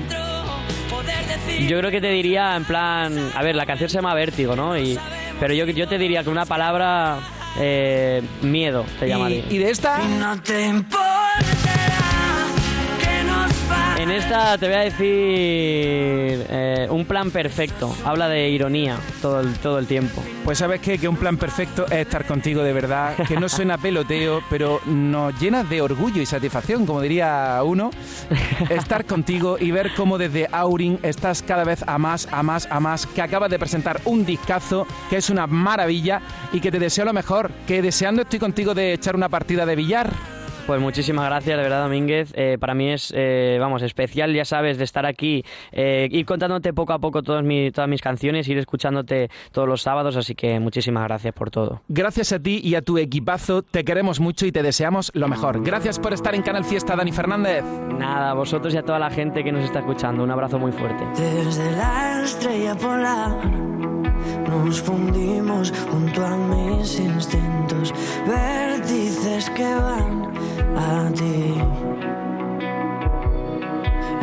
yo 1.67 1.80
creo 1.80 1.91
que 1.91 2.01
te 2.01 2.09
diría 2.09 2.55
en 2.55 2.65
plan, 2.65 3.32
a 3.36 3.43
ver, 3.43 3.55
la 3.55 3.65
canción 3.65 3.89
se 3.89 3.95
llama 3.95 4.13
Vértigo, 4.13 4.55
¿no? 4.55 4.78
Y, 4.78 4.97
pero 5.39 5.53
yo, 5.53 5.65
yo 5.65 5.88
te 5.88 5.97
diría 5.97 6.23
que 6.23 6.30
una 6.30 6.45
palabra 6.45 7.19
eh, 7.59 8.21
miedo 8.41 8.86
te 8.99 9.07
llamaría. 9.07 9.45
¿Y 9.49 9.57
de 9.57 9.69
esta? 9.69 9.99
No 9.99 10.41
te 10.41 10.73
pase. 10.89 11.55
En 13.98 14.12
esta 14.12 14.58
te 14.58 14.68
voy 14.68 14.76
a 14.76 14.80
decir 14.82 16.46
eh, 16.50 16.86
un 16.89 17.06
plan 17.06 17.32
perfecto. 17.32 17.96
Habla 18.04 18.28
de 18.28 18.50
ironía 18.50 18.98
todo 19.22 19.39
el, 19.39 19.54
todo 19.60 19.80
el 19.80 19.88
tiempo. 19.88 20.22
Pues 20.43 20.58
sabes 20.58 20.82
qué? 20.82 20.98
que 20.98 21.08
un 21.08 21.16
plan 21.16 21.38
perfecto 21.38 21.86
es 21.86 21.93
estar 21.93 22.26
contigo 22.26 22.62
de 22.62 22.74
verdad, 22.74 23.16
que 23.28 23.39
no 23.39 23.48
suena 23.48 23.78
peloteo, 23.78 24.41
pero 24.50 24.82
nos 24.86 25.39
llena 25.39 25.64
de 25.64 25.82
orgullo 25.82 26.22
y 26.22 26.26
satisfacción, 26.26 26.86
como 26.86 27.02
diría 27.02 27.60
uno, 27.64 27.89
estar 28.70 29.06
contigo 29.06 29.58
y 29.60 29.72
ver 29.72 29.93
cómo 29.96 30.18
desde 30.18 30.48
Aurin 30.52 31.00
estás 31.02 31.41
cada 31.41 31.64
vez 31.64 31.82
a 31.88 31.98
más, 31.98 32.28
a 32.32 32.43
más, 32.43 32.68
a 32.70 32.80
más, 32.82 33.08
que 33.08 33.22
acabas 33.22 33.50
de 33.50 33.58
presentar 33.58 34.02
un 34.06 34.26
discazo 34.26 34.86
que 35.10 35.18
es 35.18 35.30
una 35.30 35.48
maravilla 35.48 36.22
y 36.52 36.60
que 36.60 36.72
te 36.72 36.80
deseo 36.80 37.06
lo 37.06 37.14
mejor, 37.14 37.50
que 37.66 37.82
deseando 37.82 38.24
estoy 38.24 38.39
contigo 38.39 38.74
de 38.74 38.93
echar 38.93 39.16
una 39.16 39.30
partida 39.30 39.66
de 39.66 39.76
billar. 39.76 40.34
Pues 40.68 40.82
muchísimas 40.82 41.26
gracias, 41.26 41.55
de 41.57 41.61
verdad, 41.61 41.84
Domínguez. 41.84 42.34
Eh, 42.36 42.57
para 42.59 42.74
mí 42.74 42.89
es, 42.91 43.13
eh, 43.16 43.57
vamos, 43.59 43.84
especial, 43.84 44.34
ya 44.34 44.45
sabes, 44.45 44.80
de 44.80 44.84
estar 44.84 45.05
aquí, 45.05 45.43
eh, 45.72 46.07
ir 46.09 46.26
contándote 46.26 46.74
poco 46.74 46.93
a 46.93 46.97
poco 46.97 47.22
todas, 47.22 47.43
mi- 47.43 47.70
todas 47.70 47.88
mis 47.88 48.01
canciones, 48.01 48.47
ir 48.47 48.57
escuchándote 48.57 49.30
todos 49.51 49.68
los 49.68 49.84
sábados, 49.84 50.16
así 50.18 50.34
que 50.34 50.59
muchísimas 50.59 51.03
gracias 51.03 51.36
por 51.36 51.51
todo. 51.51 51.82
Gracias 51.88 52.34
a 52.34 52.39
ti 52.39 52.61
y 52.63 52.74
a 52.74 52.82
tu 52.82 52.97
equipazo, 52.97 53.61
te 53.61 53.84
queremos 53.84 54.20
mucho 54.20 54.47
y 54.47 54.51
te 54.51 54.63
deseamos 54.63 55.11
lo 55.13 55.28
mejor. 55.28 55.63
Gracias 55.63 55.99
por 55.99 56.13
estar 56.13 56.34
en 56.34 56.41
Canal 56.41 56.66
Fiesta, 56.66 56.95
Dani 56.95 57.11
Fernández. 57.11 57.63
Nada, 57.99 58.32
a 58.32 58.34
vosotros 58.34 58.74
y 58.74 58.78
a 58.78 58.82
toda 58.82 58.97
la 58.97 59.11
gente 59.11 59.43
que 59.43 59.51
nos 59.51 59.63
está 59.63 59.80
escuchando, 59.80 60.24
un 60.24 60.32
abrazo 60.32 60.57
muy 60.57 60.72
fuerte. 60.72 61.03
Desde 61.16 61.72
la 61.74 62.24
estrella 62.24 62.74
polar 62.76 63.36
nos 64.49 64.82
fundimos 64.82 65.72
junto 65.91 66.26
a 66.26 66.36
mis 66.38 66.99
instintos, 66.99 67.93
vértices 68.28 69.49
que 69.51 69.63
van 69.76 70.34
a 70.76 71.11
ti. 71.13 71.53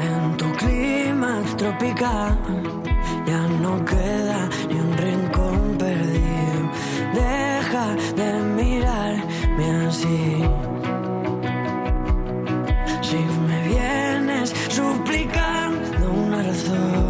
En 0.09 0.37
tu 0.37 0.53
clima 0.53 1.43
tropical 1.57 2.39
ya 3.27 3.43
no 3.63 3.85
queda 3.85 4.49
ni 4.69 4.77
un 4.81 4.93
rincón 4.97 5.77
perdido. 5.79 6.61
Deja 7.15 7.87
de 8.17 8.31
mirarme 8.59 9.87
así. 9.89 10.43
Si 13.03 13.21
me 13.47 13.59
vienes 13.69 14.55
suplicando 14.69 16.11
una 16.11 16.43
razón, 16.43 17.02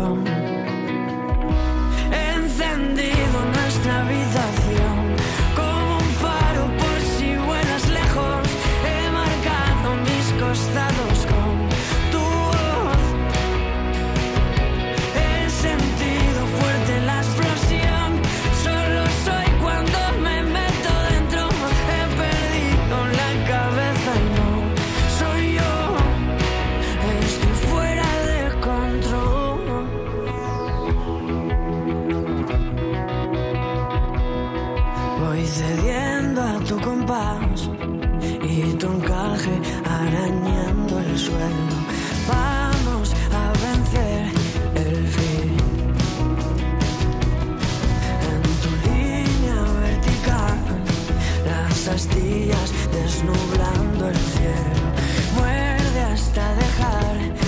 astillas 51.93 52.73
desnublando 52.91 54.09
el 54.09 54.17
cielo. 54.17 54.87
Muerde 55.37 56.01
hasta 56.01 56.55
dejarme 56.55 57.42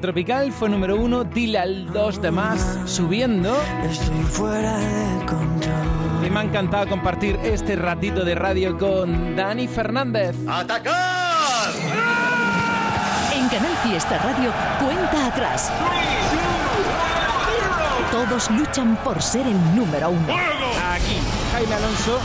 Tropical 0.00 0.50
fue 0.50 0.70
número 0.70 0.96
uno, 0.96 1.24
dile 1.24 1.58
al 1.58 1.92
2 1.92 2.22
de 2.22 2.30
más, 2.30 2.78
subiendo. 2.86 3.54
Estoy 3.84 4.22
fuera 4.22 4.78
de 4.78 5.26
control. 5.26 6.26
Y 6.26 6.30
me 6.30 6.40
ha 6.40 6.42
encantado 6.44 6.88
compartir 6.88 7.38
este 7.42 7.76
ratito 7.76 8.24
de 8.24 8.34
radio 8.34 8.78
con 8.78 9.36
Dani 9.36 9.68
Fernández. 9.68 10.36
¡Atacar! 10.48 11.70
En 13.34 13.48
Canal 13.48 13.76
Fiesta 13.82 14.18
Radio, 14.18 14.52
cuenta 14.78 15.26
atrás. 15.26 15.70
Todos 18.10 18.50
luchan 18.50 18.96
por 19.04 19.20
ser 19.22 19.46
el 19.46 19.76
número 19.76 20.10
uno. 20.10 20.34
Aquí, 20.92 21.18
Jaime 21.52 21.74
Alonso. 21.74 22.18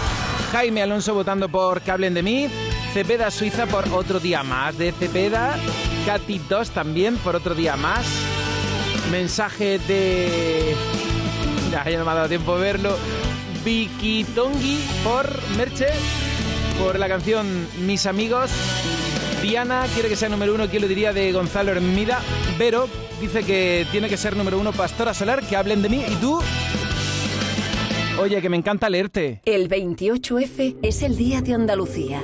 Jaime 0.52 0.82
Alonso 0.82 1.14
votando 1.14 1.50
por 1.50 1.82
Que 1.82 1.92
hablen 1.92 2.14
de 2.14 2.24
mí. 2.24 2.50
Cepeda 2.96 3.30
Suiza 3.30 3.66
por 3.66 3.90
otro 3.90 4.22
día 4.22 4.42
más 4.42 4.78
de 4.78 4.94
Cepeda. 4.94 5.58
Katy 6.06 6.40
2 6.48 6.70
también 6.70 7.18
por 7.18 7.36
otro 7.36 7.54
día 7.54 7.76
más. 7.76 8.06
Mensaje 9.12 9.80
de. 9.80 10.74
Ya, 11.74 11.84
ya 11.90 12.00
no 12.00 12.06
me 12.06 12.12
ha 12.12 12.14
dado 12.14 12.30
tiempo 12.30 12.56
de 12.56 12.62
verlo. 12.62 12.96
Vicky 13.66 14.24
Tongi 14.34 14.80
por 15.04 15.30
Merche. 15.58 15.88
Por 16.80 16.98
la 16.98 17.10
canción 17.10 17.68
Mis 17.86 18.06
amigos. 18.06 18.50
Diana 19.42 19.88
quiere 19.94 20.08
que 20.08 20.16
sea 20.16 20.30
número 20.30 20.56
uno, 20.56 20.70
¿quién 20.70 20.82
lo 20.82 20.88
diría? 20.88 21.12
De 21.12 21.34
Gonzalo 21.34 21.74
Hermida. 21.74 22.22
Vero 22.58 22.88
dice 23.20 23.44
que 23.44 23.86
tiene 23.92 24.08
que 24.08 24.16
ser 24.16 24.38
número 24.38 24.58
uno 24.58 24.72
Pastora 24.72 25.14
Solar, 25.14 25.46
que 25.46 25.58
hablen 25.58 25.82
de 25.82 25.90
mí. 25.90 26.02
¿Y 26.10 26.16
tú? 26.16 26.40
Oye, 28.22 28.42
que 28.42 28.48
me 28.48 28.56
encanta 28.56 28.90
leerte. 28.90 29.42
El 29.44 29.68
28F 29.68 30.78
es 30.82 31.02
el 31.02 31.18
Día 31.18 31.42
de 31.42 31.56
Andalucía. 31.56 32.24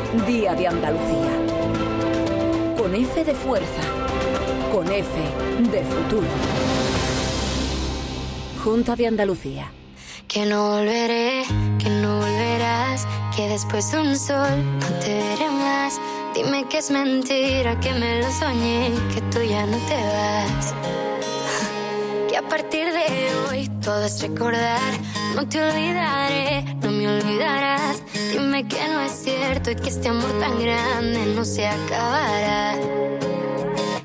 Día 0.11 0.53
de 0.55 0.67
Andalucía. 0.67 1.31
Con 2.77 2.93
F 2.93 3.23
de 3.23 3.33
fuerza, 3.33 3.81
con 4.69 4.91
F 4.91 5.09
de 5.71 5.83
futuro. 5.85 6.27
Junta 8.61 8.97
de 8.97 9.07
Andalucía. 9.07 9.71
Que 10.27 10.45
no 10.45 10.71
volveré, 10.71 11.43
que 11.79 11.89
no 11.89 12.17
volverás, 12.17 13.07
que 13.37 13.47
después 13.47 13.89
de 13.93 14.01
un 14.01 14.17
sol 14.17 14.49
no 14.81 14.87
te 14.99 15.13
veré 15.13 15.49
más. 15.49 15.97
Dime 16.35 16.67
que 16.67 16.79
es 16.79 16.91
mentira, 16.91 17.79
que 17.79 17.93
me 17.93 18.19
lo 18.19 18.29
soñé, 18.33 18.91
que 19.13 19.21
tú 19.31 19.41
ya 19.41 19.65
no 19.65 19.77
te 19.87 19.95
vas. 19.95 20.75
A 22.43 22.49
partir 22.49 22.85
de 22.91 23.35
hoy 23.49 23.69
todo 23.83 24.03
es 24.03 24.21
recordar, 24.21 24.93
no 25.35 25.47
te 25.47 25.61
olvidaré, 25.61 26.63
no 26.81 26.91
me 26.91 27.07
olvidarás. 27.07 28.01
Dime 28.31 28.67
que 28.67 28.87
no 28.87 29.01
es 29.01 29.11
cierto 29.11 29.71
y 29.71 29.75
que 29.75 29.89
este 29.89 30.09
amor 30.09 30.31
tan 30.39 30.59
grande 30.59 31.27
no 31.35 31.45
se 31.45 31.67
acabará. 31.67 32.73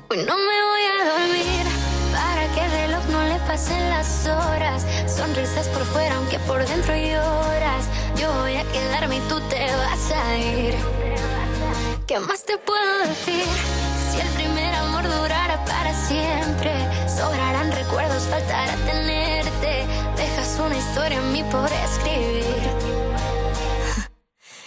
Hoy 0.09 0.17
no 0.17 0.37
me 0.37 0.57
voy 0.69 0.83
a 0.93 1.11
dormir 1.11 1.65
para 2.13 2.47
que 2.53 2.65
el 2.65 2.71
reloj 2.71 3.05
no 3.09 3.23
le 3.23 3.39
pasen 3.47 3.89
las 3.89 4.27
horas. 4.27 4.85
Sonrisas 5.07 5.67
por 5.69 5.83
fuera, 5.85 6.15
aunque 6.15 6.39
por 6.39 6.65
dentro 6.65 6.95
lloras. 6.95 7.85
Yo 8.19 8.31
voy 8.41 8.55
a 8.55 8.63
quedarme 8.71 9.17
y 9.17 9.21
tú 9.21 9.39
te 9.49 9.65
vas 9.65 10.11
a 10.11 10.37
ir. 10.37 10.75
¿Qué 12.05 12.19
más 12.19 12.45
te 12.45 12.57
puedo 12.57 12.99
decir? 12.99 13.86
Amor 14.97 15.59
para 15.67 15.93
siempre, 15.93 16.73
sobrarán 17.07 17.71
recuerdos, 17.71 18.23
faltará 18.23 18.73
tenerte. 18.77 19.85
Dejas 20.15 20.59
una 20.59 20.75
historia 20.75 21.19
en 21.19 21.31
mí 21.33 21.43
por 21.51 21.71
escribir. 21.71 22.45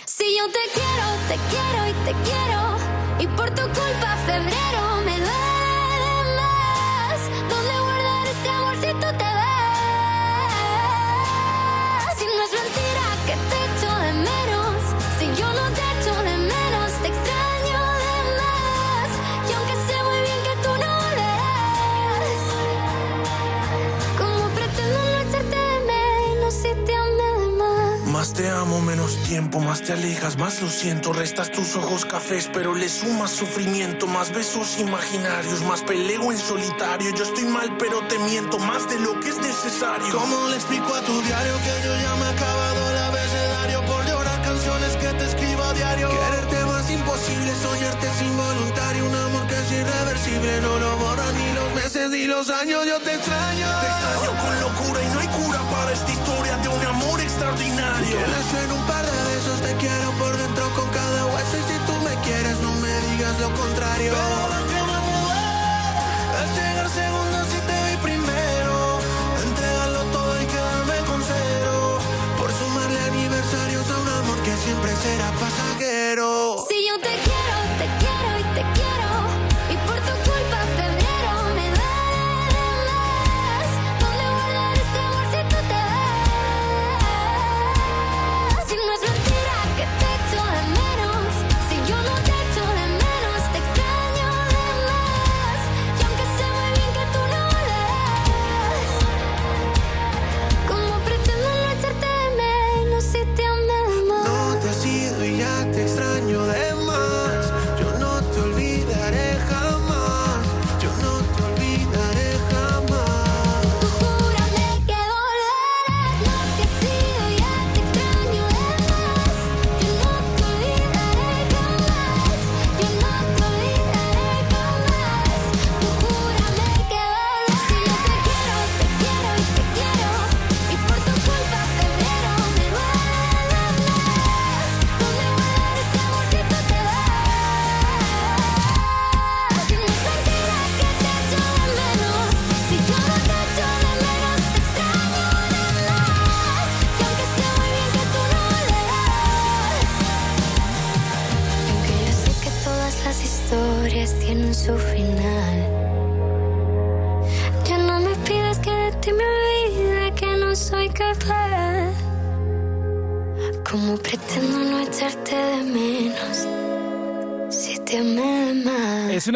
Si 0.06 0.36
yo 0.36 0.46
te 0.52 0.64
quiero, 0.74 1.06
te 1.28 1.36
quiero 1.50 1.88
y 1.88 1.92
te 2.04 2.12
quiero. 2.28 2.60
Y 3.18 3.26
por 3.36 3.50
tu 3.50 3.62
culpa 3.62 4.16
febrero 4.26 4.89
más? 28.30 28.40
Te 28.40 28.48
amo, 28.48 28.80
menos 28.80 29.16
tiempo, 29.24 29.60
más 29.60 29.82
te 29.82 29.92
alejas, 29.92 30.36
más 30.36 30.60
lo 30.62 30.68
siento. 30.68 31.12
Restas 31.12 31.50
tus 31.50 31.76
ojos 31.76 32.04
cafés, 32.04 32.48
pero 32.52 32.74
le 32.74 32.88
sumas 32.88 33.30
sufrimiento. 33.30 34.06
Más 34.06 34.32
besos 34.32 34.78
imaginarios, 34.78 35.62
más 35.62 35.82
peleo 35.82 36.30
en 36.32 36.38
solitario. 36.38 37.10
Yo 37.14 37.24
estoy 37.24 37.44
mal, 37.44 37.76
pero 37.78 38.00
te 38.08 38.18
miento 38.18 38.58
más 38.58 38.88
de 38.88 38.98
lo 39.00 39.18
que 39.20 39.28
es 39.30 39.38
necesario. 39.38 40.12
¿Cómo 40.12 40.48
le 40.48 40.56
explico 40.56 40.94
a 40.94 41.00
tu 41.02 41.20
diario 41.22 41.54
que 41.58 41.86
yo 41.86 41.94
ya 42.02 42.14
me 42.16 42.26
he 42.26 42.28
acabado 42.28 42.90
el 42.90 42.98
abecedario 42.98 43.84
por 43.86 44.06
llorar 44.06 44.42
canciones 44.42 44.96
que 44.96 45.08
te 45.08 45.24
escribo 45.24 45.62
a 45.62 45.74
diario? 45.74 46.08
Quererte 46.08 46.64
más 46.66 46.90
imposible, 46.90 47.52
soñarte 47.62 48.06
es 48.06 48.22
involuntario. 48.22 49.06
Un 49.06 49.14
amor 49.14 49.46
que 49.46 49.54
es 49.54 49.72
irreversible, 49.72 50.60
no 50.62 50.78
lo 50.78 50.96
borran 50.98 51.34
ni 51.36 51.52
los 51.54 51.74
meses 51.74 52.10
ni 52.10 52.24
los 52.24 52.50
años. 52.50 52.86
Yo 52.86 52.98
te 53.00 53.14
extraño. 53.14 53.66
Te 53.80 53.86
extraño 53.86 54.30
con 54.42 54.60
locura 54.60 55.02
y 55.02 55.08
no 55.14 55.20
hay 55.20 55.28
cura 55.28 55.60
para 55.70 55.92
esta 55.92 56.10
historia 56.10 56.56
de 56.58 56.68
un 56.68 56.86
amor 56.86 56.99
extraordinario. 57.40 58.16
Quieres 58.16 58.64
en 58.64 58.72
un 58.72 58.82
par 58.86 59.04
de 59.04 59.18
besos, 59.32 59.60
te 59.62 59.74
quiero 59.76 60.10
por 60.18 60.36
dentro 60.36 60.68
con 60.76 60.88
cada 60.90 61.24
hueso. 61.26 61.56
Y 61.56 61.64
si 61.72 61.78
tú 61.86 61.94
me 62.04 62.14
quieres, 62.20 62.58
no 62.60 62.72
me 62.74 62.92
digas 63.08 63.40
lo 63.40 63.50
contrario. 63.54 64.12
Pero 64.12 64.48
lo 64.52 64.66
que 64.68 64.80
más 64.88 65.02
me 65.08 65.16
duele 65.24 65.48
es 66.42 66.50
llegar 66.58 66.88
segundo 66.90 67.36
si 67.50 67.58
te 67.68 67.76
vi 67.86 67.96
primero. 68.08 69.00
Entregarlo 69.48 70.02
todo 70.12 70.42
y 70.42 70.46
quedarme 70.46 70.96
con 71.08 71.20
cero. 71.24 71.98
Por 72.36 72.52
sumarle 72.52 73.00
aniversarios 73.00 73.90
a 73.90 73.96
un 73.98 74.08
amor 74.08 74.38
que 74.42 74.54
siempre 74.56 74.92
será 74.96 75.30
pasajero. 75.32 76.66
Si 76.68 76.76
yo 76.86 76.96
te 77.00 77.14
quiero, 77.24 77.56
te 77.80 77.86
quiero 77.98 78.09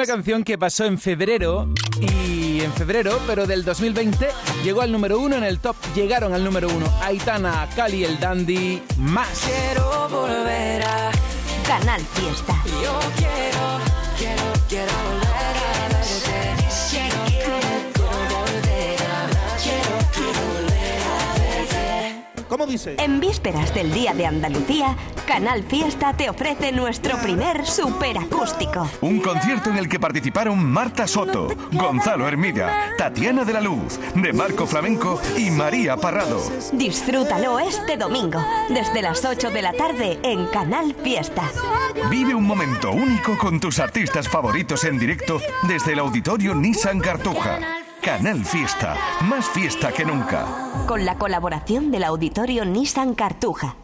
una 0.05 0.17
canción 0.17 0.45
que 0.45 0.59
pasó 0.59 0.85
en 0.85 0.99
febrero 0.99 1.67
y 1.99 2.61
en 2.61 2.71
febrero, 2.75 3.19
pero 3.27 3.47
del 3.47 3.65
2020 3.65 4.29
llegó 4.63 4.83
al 4.83 4.93
número 4.93 5.19
uno 5.19 5.37
en 5.37 5.45
el 5.45 5.61
top. 5.61 5.77
Llegaron 5.95 6.35
al 6.35 6.45
número 6.45 6.69
uno 6.69 6.87
Aitana, 7.01 7.67
Cali, 7.75 8.05
el 8.05 8.21
Dandy, 8.21 8.83
más. 8.99 9.29
Quiero 9.47 10.09
volver 10.11 10.83
a. 10.83 11.11
Canal 11.67 12.03
Fiesta. 12.03 12.55
Yo 12.67 12.99
quiero, 13.17 13.81
quiero, 14.19 14.43
quiero 14.69 14.93
volver 15.09 15.57
a 15.57 15.89
verte. 15.89 16.05
Quiero, 16.91 17.17
quiero, 17.27 17.57
quiero 17.95 18.29
volver 18.29 19.01
a. 19.01 19.57
Quiero, 19.63 19.95
quiero 20.13 20.41
volver 20.53 21.01
a 21.09 21.35
verte. 21.39 22.45
¿Cómo 22.47 22.67
dice? 22.67 22.97
En 22.99 23.21
vísperas 23.21 23.75
del 23.75 23.91
Día 23.91 24.13
de 24.13 24.27
Andalucía, 24.27 24.95
Canal 25.27 25.65
Fiesta 25.65 26.13
te 26.13 26.29
ofrece 26.29 26.71
nuestro 26.71 27.17
primer 27.19 27.65
superacústico. 27.67 28.89
Un 29.01 29.21
concierto 29.21 29.71
en 29.71 29.79
el 29.79 29.89
que 29.89 29.99
participaron 29.99 30.65
Marta 30.65 31.07
Soto, 31.07 31.49
Gonzalo 31.73 32.29
Hermida, 32.29 32.93
Tatiana 32.99 33.45
de 33.45 33.53
la 33.55 33.61
Luz, 33.61 33.99
De 34.15 34.33
Marco 34.33 34.67
Flamenco 34.67 35.21
y 35.37 35.51
María 35.51 35.97
Parrado. 35.97 36.43
Disfrútalo 36.73 37.59
este 37.59 37.97
domingo, 37.97 38.45
desde 38.69 39.03
las 39.03 39.25
8 39.25 39.51
de 39.51 39.63
la 39.63 39.73
tarde 39.73 40.19
en 40.23 40.47
Canal 40.47 40.95
Fiesta. 41.03 41.43
Vive 42.11 42.35
un 42.35 42.47
momento 42.47 42.91
único 42.93 43.39
con 43.39 43.59
tus 43.61 43.79
artistas 43.79 44.29
favoritos 44.29 44.85
en 44.85 44.99
directo 44.99 45.41
desde 45.67 45.95
el 45.95 46.01
auditorio 46.01 46.55
Nissan 46.55 47.01
Cartuja. 47.01 47.61
Canal 48.03 48.45
Fiesta, 48.45 48.97
más 49.23 49.47
fiesta 49.49 49.91
que 49.91 50.05
nunca. 50.05 50.45
Con 50.87 51.07
la 51.07 51.17
colaboración 51.17 51.91
del 51.91 52.05
auditorio 52.05 52.67
Nissan 52.67 53.15
Cartuja. 53.15 53.77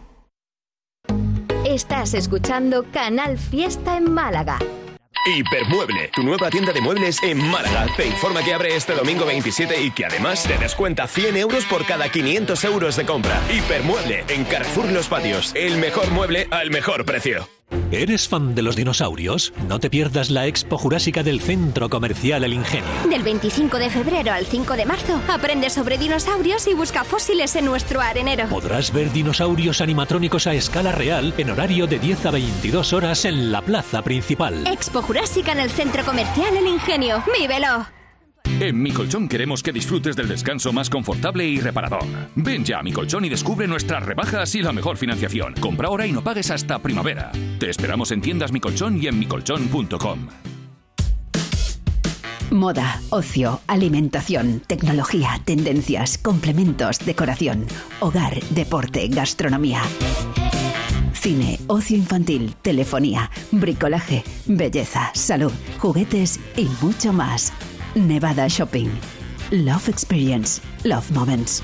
Estás 1.70 2.14
escuchando 2.14 2.84
Canal 2.90 3.38
Fiesta 3.38 3.96
en 3.96 4.12
Málaga. 4.12 4.58
Hipermueble, 5.24 6.10
tu 6.12 6.24
nueva 6.24 6.50
tienda 6.50 6.72
de 6.72 6.80
muebles 6.80 7.22
en 7.22 7.38
Málaga. 7.38 7.86
Te 7.96 8.08
informa 8.08 8.42
que 8.42 8.52
abre 8.52 8.74
este 8.74 8.92
domingo 8.92 9.24
27 9.24 9.80
y 9.80 9.92
que 9.92 10.06
además 10.06 10.42
te 10.42 10.58
descuenta 10.58 11.06
100 11.06 11.36
euros 11.36 11.64
por 11.66 11.86
cada 11.86 12.08
500 12.08 12.64
euros 12.64 12.96
de 12.96 13.06
compra. 13.06 13.40
Hipermueble, 13.48 14.24
en 14.26 14.44
Carrefour 14.46 14.90
Los 14.90 15.06
Patios. 15.06 15.52
El 15.54 15.76
mejor 15.76 16.10
mueble 16.10 16.48
al 16.50 16.70
mejor 16.70 17.04
precio. 17.04 17.48
¿Eres 17.92 18.28
fan 18.28 18.54
de 18.54 18.62
los 18.62 18.76
dinosaurios? 18.76 19.52
No 19.68 19.80
te 19.80 19.90
pierdas 19.90 20.30
la 20.30 20.46
Expo 20.46 20.78
Jurásica 20.78 21.22
del 21.22 21.40
Centro 21.40 21.88
Comercial 21.88 22.44
El 22.44 22.52
Ingenio. 22.52 22.88
Del 23.08 23.22
25 23.22 23.78
de 23.78 23.90
febrero 23.90 24.32
al 24.32 24.46
5 24.46 24.74
de 24.74 24.86
marzo, 24.86 25.20
aprende 25.28 25.70
sobre 25.70 25.98
dinosaurios 25.98 26.66
y 26.66 26.74
busca 26.74 27.04
fósiles 27.04 27.56
en 27.56 27.64
nuestro 27.64 28.00
arenero. 28.00 28.48
Podrás 28.48 28.92
ver 28.92 29.12
dinosaurios 29.12 29.80
animatrónicos 29.80 30.46
a 30.46 30.54
escala 30.54 30.92
real 30.92 31.34
en 31.36 31.50
horario 31.50 31.86
de 31.86 31.98
10 31.98 32.26
a 32.26 32.30
22 32.30 32.92
horas 32.92 33.24
en 33.24 33.50
la 33.52 33.62
plaza 33.62 34.02
principal. 34.02 34.66
Expo 34.66 35.02
Jurásica 35.02 35.52
en 35.52 35.60
el 35.60 35.70
Centro 35.70 36.04
Comercial 36.04 36.56
El 36.56 36.66
Ingenio. 36.66 37.22
¡Vívelo! 37.38 37.99
En 38.44 38.82
Mi 38.82 38.90
Colchón 38.92 39.28
queremos 39.28 39.62
que 39.62 39.72
disfrutes 39.72 40.16
del 40.16 40.28
descanso 40.28 40.72
más 40.72 40.90
confortable 40.90 41.46
y 41.46 41.60
reparador. 41.60 42.04
Ven 42.36 42.64
ya 42.64 42.80
a 42.80 42.82
Mi 42.82 42.92
Colchón 42.92 43.24
y 43.24 43.28
descubre 43.28 43.66
nuestras 43.66 44.04
rebajas 44.04 44.54
y 44.54 44.62
la 44.62 44.72
mejor 44.72 44.96
financiación. 44.96 45.54
Compra 45.54 45.88
ahora 45.88 46.06
y 46.06 46.12
no 46.12 46.22
pagues 46.22 46.50
hasta 46.50 46.78
primavera. 46.78 47.32
Te 47.58 47.70
esperamos 47.70 48.10
en 48.10 48.20
tiendas 48.20 48.52
Mi 48.52 48.60
Colchón 48.60 49.02
y 49.02 49.06
en 49.06 49.18
micolchón.com. 49.18 50.28
Moda, 52.50 53.00
ocio, 53.10 53.60
alimentación, 53.68 54.60
tecnología, 54.66 55.40
tendencias, 55.44 56.18
complementos, 56.18 56.98
decoración, 56.98 57.66
hogar, 58.00 58.40
deporte, 58.50 59.06
gastronomía. 59.06 59.82
Cine, 61.12 61.60
ocio 61.68 61.96
infantil, 61.96 62.56
telefonía, 62.60 63.30
bricolaje, 63.52 64.24
belleza, 64.46 65.12
salud, 65.14 65.52
juguetes 65.78 66.40
y 66.56 66.68
mucho 66.82 67.12
más. 67.12 67.52
Nevada 67.94 68.48
Shopping. 68.48 68.88
Love 69.50 69.88
Experience. 69.88 70.62
Love 70.84 71.10
Moments. 71.10 71.62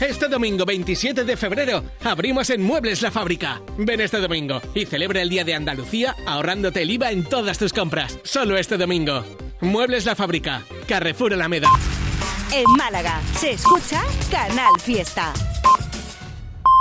Este 0.00 0.28
domingo 0.28 0.64
27 0.64 1.24
de 1.24 1.36
febrero 1.36 1.82
abrimos 2.04 2.50
en 2.50 2.62
Muebles 2.62 3.02
la 3.02 3.10
Fábrica. 3.10 3.60
Ven 3.76 4.00
este 4.00 4.18
domingo 4.18 4.62
y 4.74 4.86
celebra 4.86 5.20
el 5.20 5.28
Día 5.28 5.44
de 5.44 5.54
Andalucía 5.54 6.14
ahorrándote 6.24 6.82
el 6.82 6.90
IVA 6.92 7.10
en 7.10 7.24
todas 7.24 7.58
tus 7.58 7.72
compras. 7.72 8.18
Solo 8.22 8.56
este 8.56 8.76
domingo. 8.78 9.24
Muebles 9.60 10.06
la 10.06 10.14
Fábrica. 10.14 10.62
Carrefour 10.86 11.34
Alameda. 11.34 11.68
En 12.52 12.64
Málaga 12.76 13.20
se 13.34 13.50
escucha 13.50 14.02
Canal 14.30 14.80
Fiesta. 14.80 15.34